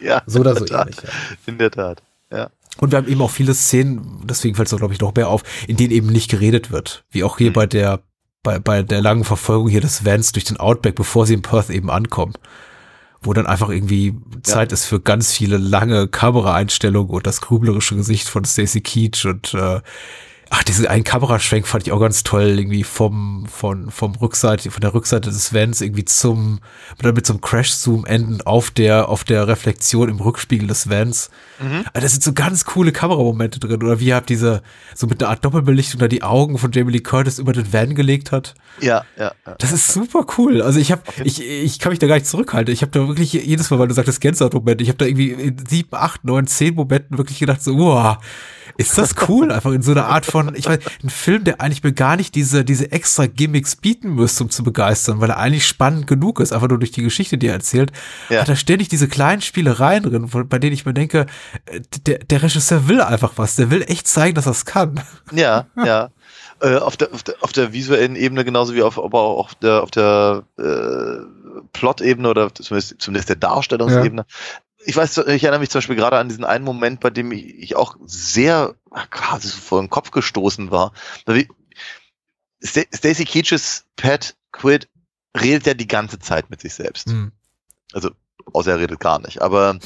[0.00, 0.86] ja, so oder in so der Tat.
[0.88, 1.02] ähnlich.
[1.02, 1.10] Ja.
[1.46, 2.02] In der Tat.
[2.30, 2.50] Ja.
[2.78, 5.28] Und wir haben eben auch viele Szenen, deswegen fällt es auch, glaube ich, noch mehr
[5.28, 7.04] auf, in denen eben nicht geredet wird.
[7.10, 7.54] Wie auch hier Mhm.
[7.54, 8.00] bei der,
[8.42, 11.70] bei, bei der langen Verfolgung hier des Vans durch den Outback, bevor sie in Perth
[11.70, 12.34] eben ankommen.
[13.22, 18.28] Wo dann einfach irgendwie Zeit ist für ganz viele lange Kameraeinstellungen und das grüblerische Gesicht
[18.28, 19.80] von Stacey Keach und äh,
[20.48, 24.80] Ach, diesen einen Kameraschwenk fand ich auch ganz toll, irgendwie vom, von, vom Rückseite, von
[24.80, 26.60] der Rückseite des Vans irgendwie zum,
[27.00, 31.30] oder mit so einem Crash-Zoom enden auf der, auf der Reflexion im Rückspiegel des Vans.
[31.92, 33.82] Also Da sind so ganz coole Kameramomente drin.
[33.82, 34.62] Oder wie ihr habt diese,
[34.94, 37.96] so mit einer Art Doppelbelichtung da die Augen von Jamie Lee Curtis über den Van
[37.96, 38.54] gelegt hat.
[38.80, 39.54] Ja, ja, ja.
[39.58, 40.62] Das ist super cool.
[40.62, 42.72] Also ich habe, ich, ich kann mich da gar nicht zurückhalten.
[42.72, 45.56] Ich habe da wirklich jedes Mal, weil du sagtest Gänsehaut-Moment, ich habe da irgendwie in
[45.66, 48.18] sieben, acht, neun, zehn Momenten wirklich gedacht so, wow,
[48.76, 49.52] ist das cool?
[49.52, 52.34] Einfach in so einer Art von, ich weiß, ein Film, der eigentlich mir gar nicht
[52.34, 56.52] diese, diese extra Gimmicks bieten müsste, um zu begeistern, weil er eigentlich spannend genug ist,
[56.52, 57.92] einfach nur durch die Geschichte, die er erzählt,
[58.28, 58.40] Ja.
[58.40, 61.26] hat er ständig diese kleinen Spielereien drin, bei denen ich mir denke,
[61.66, 65.00] äh, der, der Regisseur will einfach was, der will echt zeigen, dass er es kann.
[65.32, 66.10] Ja, ja.
[66.60, 69.54] Äh, auf, der, auf, der, auf der visuellen Ebene genauso wie auf, aber auch auf
[69.56, 74.24] der, auf der äh, Plot-Ebene oder zumindest, zumindest der Darstellungsebene.
[74.86, 77.74] Ich weiß, ich erinnere mich zum Beispiel gerade an diesen einen Moment, bei dem ich,
[77.76, 78.74] auch sehr
[79.10, 80.92] quasi so vor den Kopf gestoßen war.
[81.24, 81.48] Da wie-
[82.62, 84.88] Sta- Stacey Keaches Pat Quid
[85.38, 87.08] redet ja die ganze Zeit mit sich selbst.
[87.10, 87.32] Hm.
[87.92, 88.10] Also,
[88.52, 89.42] außer er redet gar nicht.
[89.42, 89.78] Aber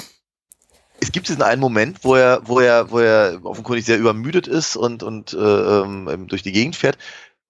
[1.01, 4.77] es gibt diesen einen Moment, wo er, wo er, wo er offenkundig sehr übermüdet ist
[4.77, 6.99] und, und äh, ähm, durch die Gegend fährt.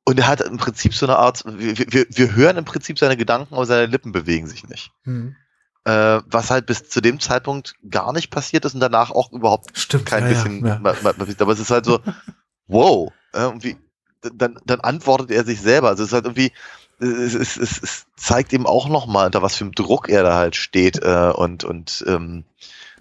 [0.04, 3.16] Und er hat im Prinzip so eine Art, wir, wir, wir hören im Prinzip seine
[3.16, 4.92] Gedanken, aber seine Lippen bewegen sich nicht.
[5.02, 5.36] Hm.
[5.84, 9.76] Äh, was halt bis zu dem Zeitpunkt gar nicht passiert ist und danach auch überhaupt
[9.78, 10.66] Stimmt, kein ja, bisschen.
[10.66, 12.00] ja, ma- ma- Aber es ist halt so,
[12.66, 13.12] wow.
[13.32, 13.76] Äh, irgendwie,
[14.20, 15.88] dann, dann antwortet er sich selber.
[15.88, 16.52] Also es ist halt irgendwie,
[16.98, 20.36] es, es, es, es zeigt ihm auch nochmal, unter was für einem Druck er da
[20.36, 22.44] halt steht äh, und, und ähm,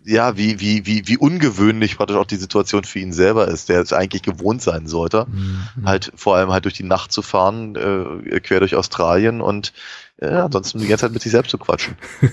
[0.06, 3.82] ja, wie, wie, wie, wie ungewöhnlich praktisch auch die Situation für ihn selber ist, der
[3.82, 5.86] es eigentlich gewohnt sein sollte Mhm.
[5.86, 9.74] halt vor allem halt durch die Nacht zu fahren, äh, quer durch Australien und
[10.18, 11.96] äh, ansonsten die ganze Zeit mit sich selbst zu quatschen.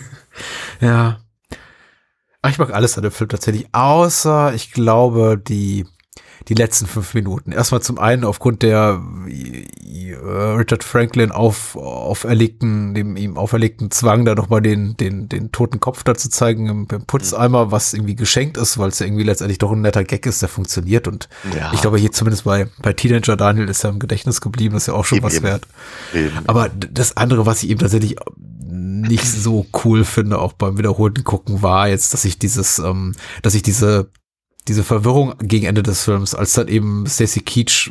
[0.81, 1.19] Ja.
[2.43, 5.87] Aber ich mag alles an dem Film tatsächlich, außer ich glaube die
[6.49, 7.53] die letzten fünf Minuten.
[7.53, 14.35] Erstmal zum einen aufgrund der äh, Richard Franklin auf, auferlegten, dem ihm auferlegten Zwang, da
[14.35, 18.57] nochmal den, den, den toten Kopf da zu zeigen im, im Putzeimer, was irgendwie geschenkt
[18.57, 21.09] ist, weil es ja irgendwie letztendlich doch ein netter Gag ist, der funktioniert.
[21.09, 21.73] Und Ja.
[21.73, 24.95] ich glaube, hier zumindest bei, bei Teenager Daniel ist er im Gedächtnis geblieben, ist ja
[24.95, 25.45] auch schon Eben, was eben.
[25.45, 25.67] wert.
[26.15, 26.39] Eben.
[26.47, 28.17] Aber das andere, was ich eben tatsächlich
[28.69, 33.55] nicht so cool finde, auch beim wiederholten Gucken, war jetzt, dass ich dieses, ähm, dass
[33.55, 34.11] ich diese
[34.69, 37.91] diese Verwirrung gegen Ende des Films, als dann eben Stacy Keach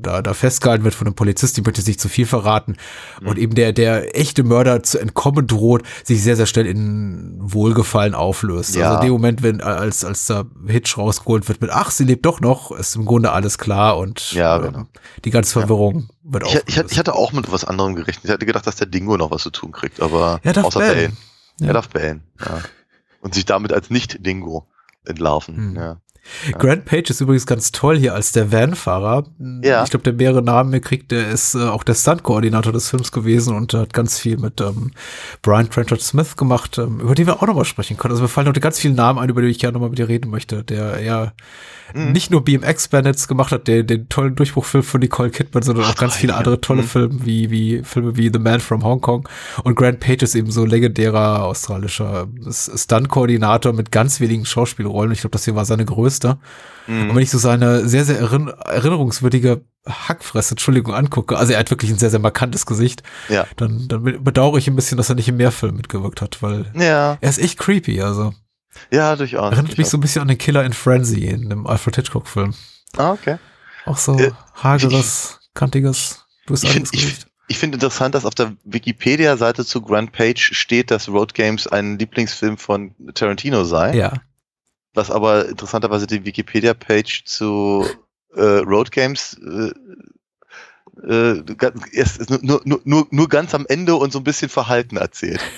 [0.00, 2.76] da, da festgehalten wird von einem Polizist, die möchte nicht zu viel verraten,
[3.24, 8.14] und eben der, der echte Mörder zu entkommen droht, sich sehr, sehr schnell in Wohlgefallen
[8.14, 8.74] auflöst.
[8.74, 8.86] Ja.
[8.90, 12.26] Also in dem Moment, wenn, als, als da Hitch rausgeholt wird mit, ach, sie lebt
[12.26, 14.86] doch noch, ist im Grunde alles klar und Ja, ähm, genau.
[15.24, 16.92] die ganze Verwirrung wird ich, ich, aufgelöst.
[16.92, 18.24] ich hatte auch mit was anderem gerechnet.
[18.24, 20.80] Ich hatte gedacht, dass der Dingo noch was zu tun kriegt, aber Er darf außer
[20.80, 20.94] bellen.
[20.94, 21.16] bellen.
[21.60, 21.66] Ja.
[21.68, 22.60] Er darf bellen, ja.
[23.20, 24.66] Und sich damit als Nicht-Dingo
[25.06, 25.56] entlarven.
[25.56, 25.76] Hm.
[25.76, 25.96] Ja.
[26.58, 29.24] Grant Page ist übrigens ganz toll hier als der Vanfahrer.
[29.62, 29.84] Ja.
[29.84, 33.12] Ich glaube, der mehrere Namen mehr kriegt, der ist äh, auch der Stunt-Koordinator des Films
[33.12, 34.92] gewesen und hat ganz viel mit ähm,
[35.42, 38.12] Brian Trenchard Smith gemacht, ähm, über den wir auch nochmal sprechen können.
[38.12, 40.08] Also mir fallen heute ganz viele Namen ein, über die ich gerne nochmal mit dir
[40.08, 41.32] reden möchte, der ja
[41.92, 42.12] Mhm.
[42.12, 45.94] nicht nur BMX Bandits gemacht hat, der den tollen Durchbruchfilm von Nicole Kidman, sondern auch
[45.94, 46.38] ganz viele ja.
[46.38, 46.86] andere tolle Mhm.
[46.86, 49.28] Filme wie, wie Filme wie The Man from Hong Kong.
[49.62, 55.12] Und Grant Page ist eben so legendärer australischer Stunt-Koordinator mit ganz wenigen Schauspielrollen.
[55.12, 55.84] Ich glaube, das hier war seine
[56.20, 56.38] größte.
[56.86, 57.10] Mhm.
[57.10, 61.70] Und wenn ich so seine sehr, sehr erinn erinnerungswürdige Hackfresse, Entschuldigung, angucke, also er hat
[61.70, 63.46] wirklich ein sehr, sehr markantes Gesicht, Ja.
[63.56, 66.66] dann, dann bedauere ich ein bisschen, dass er nicht in mehr Filmen mitgewirkt hat, weil
[66.74, 68.32] Ja, er ist echt creepy, also.
[68.90, 69.52] ja, durchaus.
[69.52, 72.54] Erinnert mich so ein bisschen an den Killer in Frenzy in dem Alfred Hitchcock-Film.
[72.96, 73.36] Ah, okay.
[73.86, 74.30] Auch so Äh,
[74.62, 77.26] hageres, kantiges, Ich bösartiges finde ich, Gesicht.
[77.48, 81.98] ich find interessant, dass auf der Wikipedia-Seite zu Grant Page steht, dass Road Games ein
[81.98, 83.94] Lieblingsfilm von Tarantino sei.
[83.96, 84.12] Ja.
[84.94, 87.84] Was aber interessanterweise die Wikipedia-Page zu
[88.34, 89.72] äh, Road Games äh,
[91.02, 91.42] äh,
[91.92, 95.40] erst nur, nur, nur, nur ganz am Ende und so ein bisschen Verhalten erzählt.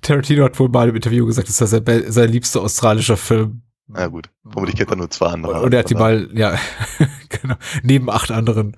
[0.00, 3.62] Tarantino hat wohl mal im Interview gesagt, das sei sein, sein liebster australischer Film.
[3.88, 5.60] Na gut, vermutlich kennt er nur zwei andere.
[5.60, 6.56] Und er hat die mal, ja,
[7.28, 8.74] genau, neben acht anderen.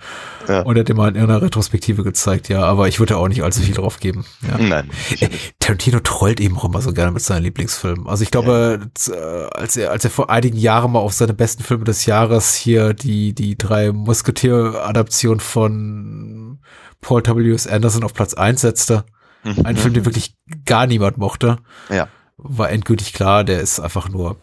[0.48, 0.62] Ja.
[0.62, 3.42] Und er hat die mal in einer Retrospektive gezeigt, ja, aber ich würde auch nicht
[3.44, 4.24] allzu viel drauf geben.
[4.48, 4.58] Ja.
[4.58, 4.90] Nein,
[5.20, 5.28] Äh.
[5.60, 8.08] Tarantino trollt eben auch immer so gerne mit seinen Lieblingsfilmen.
[8.08, 11.34] Also ich glaube, z- äh, als er, als er vor einigen Jahren mal auf seine
[11.34, 16.58] besten Filme des Jahres hier die, die drei Musketier-Adaption von
[17.00, 17.66] Paul W.S.
[17.66, 19.04] Anderson auf Platz eins setzte,
[19.44, 21.58] ein Film, den wirklich gar niemand mochte,
[21.90, 22.08] Ja.
[22.38, 24.36] war endgültig klar, der ist einfach nur,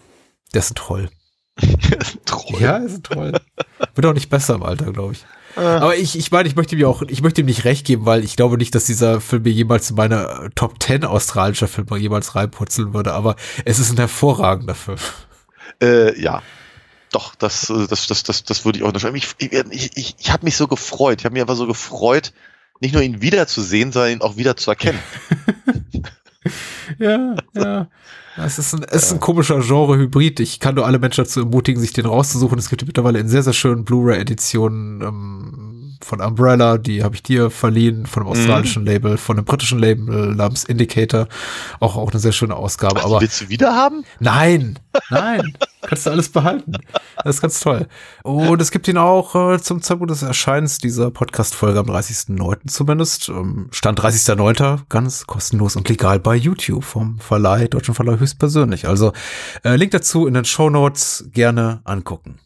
[0.54, 1.10] der ist ein Troll.
[1.58, 2.62] Ist ein Troll.
[2.62, 3.34] Ja, ist ein Troll.
[3.96, 5.26] Wird auch nicht besser im Alter, glaube ich.
[5.56, 8.24] Aber ich, ich meine, ich möchte ihm auch, ich möchte ihm nicht recht geben, weil
[8.24, 11.98] ich glaube nicht, dass dieser Film mir jemals in meine äh, Top 10 australischer Filme
[11.98, 14.98] jemals reinputzeln würde, aber es ist ein hervorragender Film.
[15.82, 16.42] Äh, ja.
[17.12, 19.18] Doch, das, äh, das, das, das, das würde ich auch unterschreiben.
[19.18, 21.20] Ich, ich, ich, ich, ich habe mich so gefreut.
[21.20, 22.32] Ich habe mich einfach so gefreut,
[22.80, 25.00] nicht nur ihn wiederzusehen, sondern ihn auch wieder zu erkennen.
[27.00, 27.88] Ja, ja.
[28.38, 30.40] Es ist ein, es ist ein komischer Genre-Hybrid.
[30.40, 32.58] Ich kann nur alle Menschen dazu ermutigen, sich den rauszusuchen.
[32.58, 35.71] Es gibt mittlerweile in sehr, sehr schönen Blu-ray-Editionen ähm,
[36.06, 40.36] von Umbrella, die habe ich dir verliehen, von einem australischen Label, von einem britischen Label
[40.36, 41.28] namens Indicator.
[41.80, 42.98] Auch, auch eine sehr schöne Ausgabe.
[43.00, 44.04] Ach, aber willst du wieder haben?
[44.20, 44.80] Nein,
[45.10, 46.74] nein, kannst du alles behalten.
[47.24, 47.88] Das ist ganz toll.
[48.24, 52.68] Und es gibt ihn auch äh, zum Zeitpunkt des Erscheinens dieser Podcast-Folge am 30.09.
[52.68, 53.30] zumindest.
[53.30, 54.82] Ähm, Stand 30.09.
[54.90, 58.88] ganz kostenlos und legal bei YouTube vom Verleih, Deutschen Verleih höchstpersönlich.
[58.88, 59.14] Also
[59.64, 62.40] äh, Link dazu in den Show Notes gerne angucken.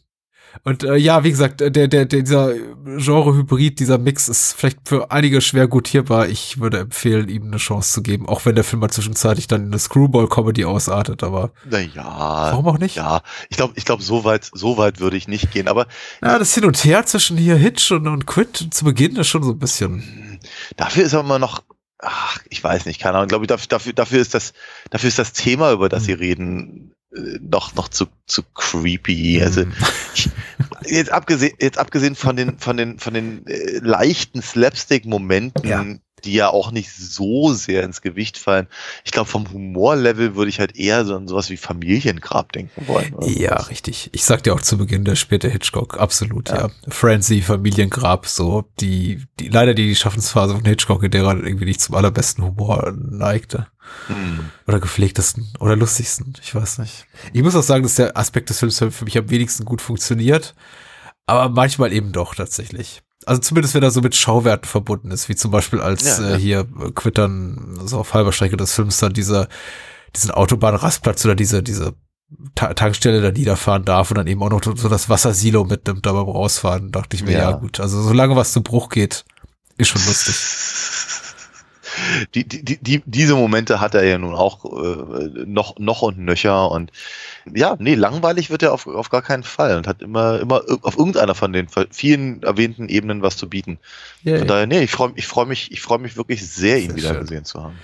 [0.64, 2.52] Und äh, ja, wie gesagt, äh, der, der, der, dieser
[2.96, 6.28] Genre-Hybrid, dieser Mix ist vielleicht für einige schwer gutierbar.
[6.28, 9.62] Ich würde empfehlen, ihm eine Chance zu geben, auch wenn der Film mal zwischenzeitlich dann
[9.62, 12.04] in eine Screwball-Comedy ausartet, aber Naja.
[12.52, 12.96] warum auch nicht?
[12.96, 15.68] Ja, ich glaube, ich glaube, so weit, so weit würde ich nicht gehen.
[15.68, 15.86] Aber
[16.22, 19.42] Ja, das Hin und Her zwischen hier Hitch und, und Quit zu Beginn ist schon
[19.42, 20.38] so ein bisschen.
[20.76, 21.62] dafür ist aber immer noch,
[21.98, 24.52] ach, ich weiß nicht, keine Ahnung, glaube ich, dafür, dafür, ist das,
[24.90, 27.05] dafür ist das Thema, über das sie reden, äh,
[27.40, 29.40] noch, noch zu, zu creepy.
[29.42, 29.72] Also, Mhm.
[30.14, 30.28] ich,
[30.86, 35.84] jetzt abgesehen, jetzt abgesehen von den, von den, von den äh, leichten Slapstick-Momenten, Ja.
[36.24, 38.68] Die ja auch nicht so sehr ins Gewicht fallen.
[39.04, 43.14] Ich glaube, vom Humorlevel würde ich halt eher so an sowas wie Familiengrab denken wollen.
[43.22, 43.70] Ja, sowas.
[43.70, 44.10] richtig.
[44.12, 46.70] Ich sagte auch zu Beginn, der späte Hitchcock, absolut, ja.
[46.88, 51.80] Frenzy, Familiengrab, so, die, die, leider die Schaffensphase von Hitchcock, in der er irgendwie nicht
[51.80, 53.66] zum allerbesten Humor neigte.
[54.08, 54.50] Hm.
[54.66, 57.06] Oder gepflegtesten oder lustigsten, ich weiß nicht.
[57.32, 60.54] Ich muss auch sagen, dass der Aspekt des Films für mich am wenigsten gut funktioniert,
[61.26, 63.02] aber manchmal eben doch tatsächlich.
[63.26, 66.30] Also zumindest wenn er so mit Schauwerten verbunden ist, wie zum Beispiel als Ja, äh,
[66.32, 66.36] ja.
[66.36, 69.48] hier äh, Quittern so auf halber Strecke des Films dann dieser,
[70.14, 71.94] diesen Autobahnrastplatz oder diese, diese
[72.54, 76.12] Ta Tankstelle da niederfahren darf und dann eben auch noch so das Wassersilo mitnimmt da
[76.12, 77.56] beim Rausfahren, dachte ich mir, ja, Ja.
[77.56, 79.24] gut, also solange was zu Bruch geht,
[79.76, 80.34] ist schon lustig.
[82.34, 86.18] Die, die, die, die, diese Momente hat er ja nun auch äh, noch, noch und
[86.18, 86.90] nöcher und
[87.54, 90.98] ja, nee, langweilig wird er auf, auf gar keinen Fall und hat immer, immer auf
[90.98, 93.78] irgendeiner von den vielen erwähnten Ebenen was zu bieten.
[94.22, 94.38] Yay.
[94.40, 96.96] Von daher, nee, ich freue ich freu mich, ich freue mich wirklich sehr, ihn Sehr
[96.96, 97.20] wieder schön.
[97.20, 97.76] gesehen zu haben.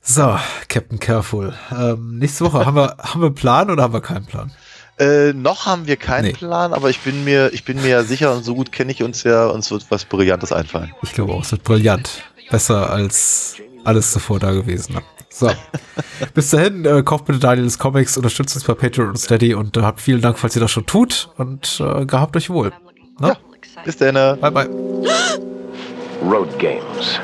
[0.00, 0.38] So,
[0.68, 1.54] Captain Careful.
[1.74, 4.52] Ähm, nächste Woche haben wir, haben wir einen Plan oder haben wir keinen Plan?
[4.98, 6.32] Äh, noch haben wir keinen Nee.
[6.32, 9.02] Plan, aber ich bin mir, ich bin mir ja sicher und so gut kenne ich
[9.02, 10.92] uns ja, uns wird was Brillantes einfallen.
[11.02, 12.22] Ich glaube auch, es wird brillant.
[12.50, 14.98] Besser als alles zuvor da gewesen.
[15.30, 15.50] So.
[16.34, 19.82] Bis dahin, äh, kauft bitte Daniels Comics, unterstützt uns bei Patreon und Steady und äh,
[19.82, 22.72] habt vielen Dank, falls ihr das schon tut und äh, gehabt euch wohl.
[23.18, 23.36] Ne?
[23.84, 24.16] Bis dann.
[24.16, 24.36] äh.
[24.40, 24.68] Bye bye.
[26.30, 27.18] Road games.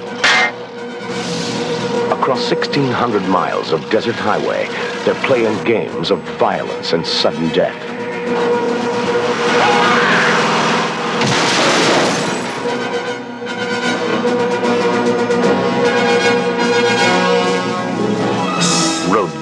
[2.11, 4.69] Across 1,600 miles of desert highway,
[5.05, 8.80] they're playing games of violence and sudden death.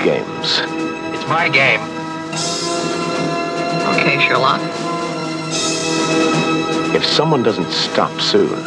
[0.09, 0.61] Games.
[1.13, 1.83] It's my game.
[3.93, 4.63] Okay, Sherlock.
[6.95, 8.59] If someone doesn't stop soon,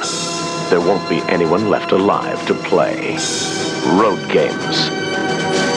[0.70, 3.18] there won't be anyone left alive to play.
[4.00, 5.71] Road games.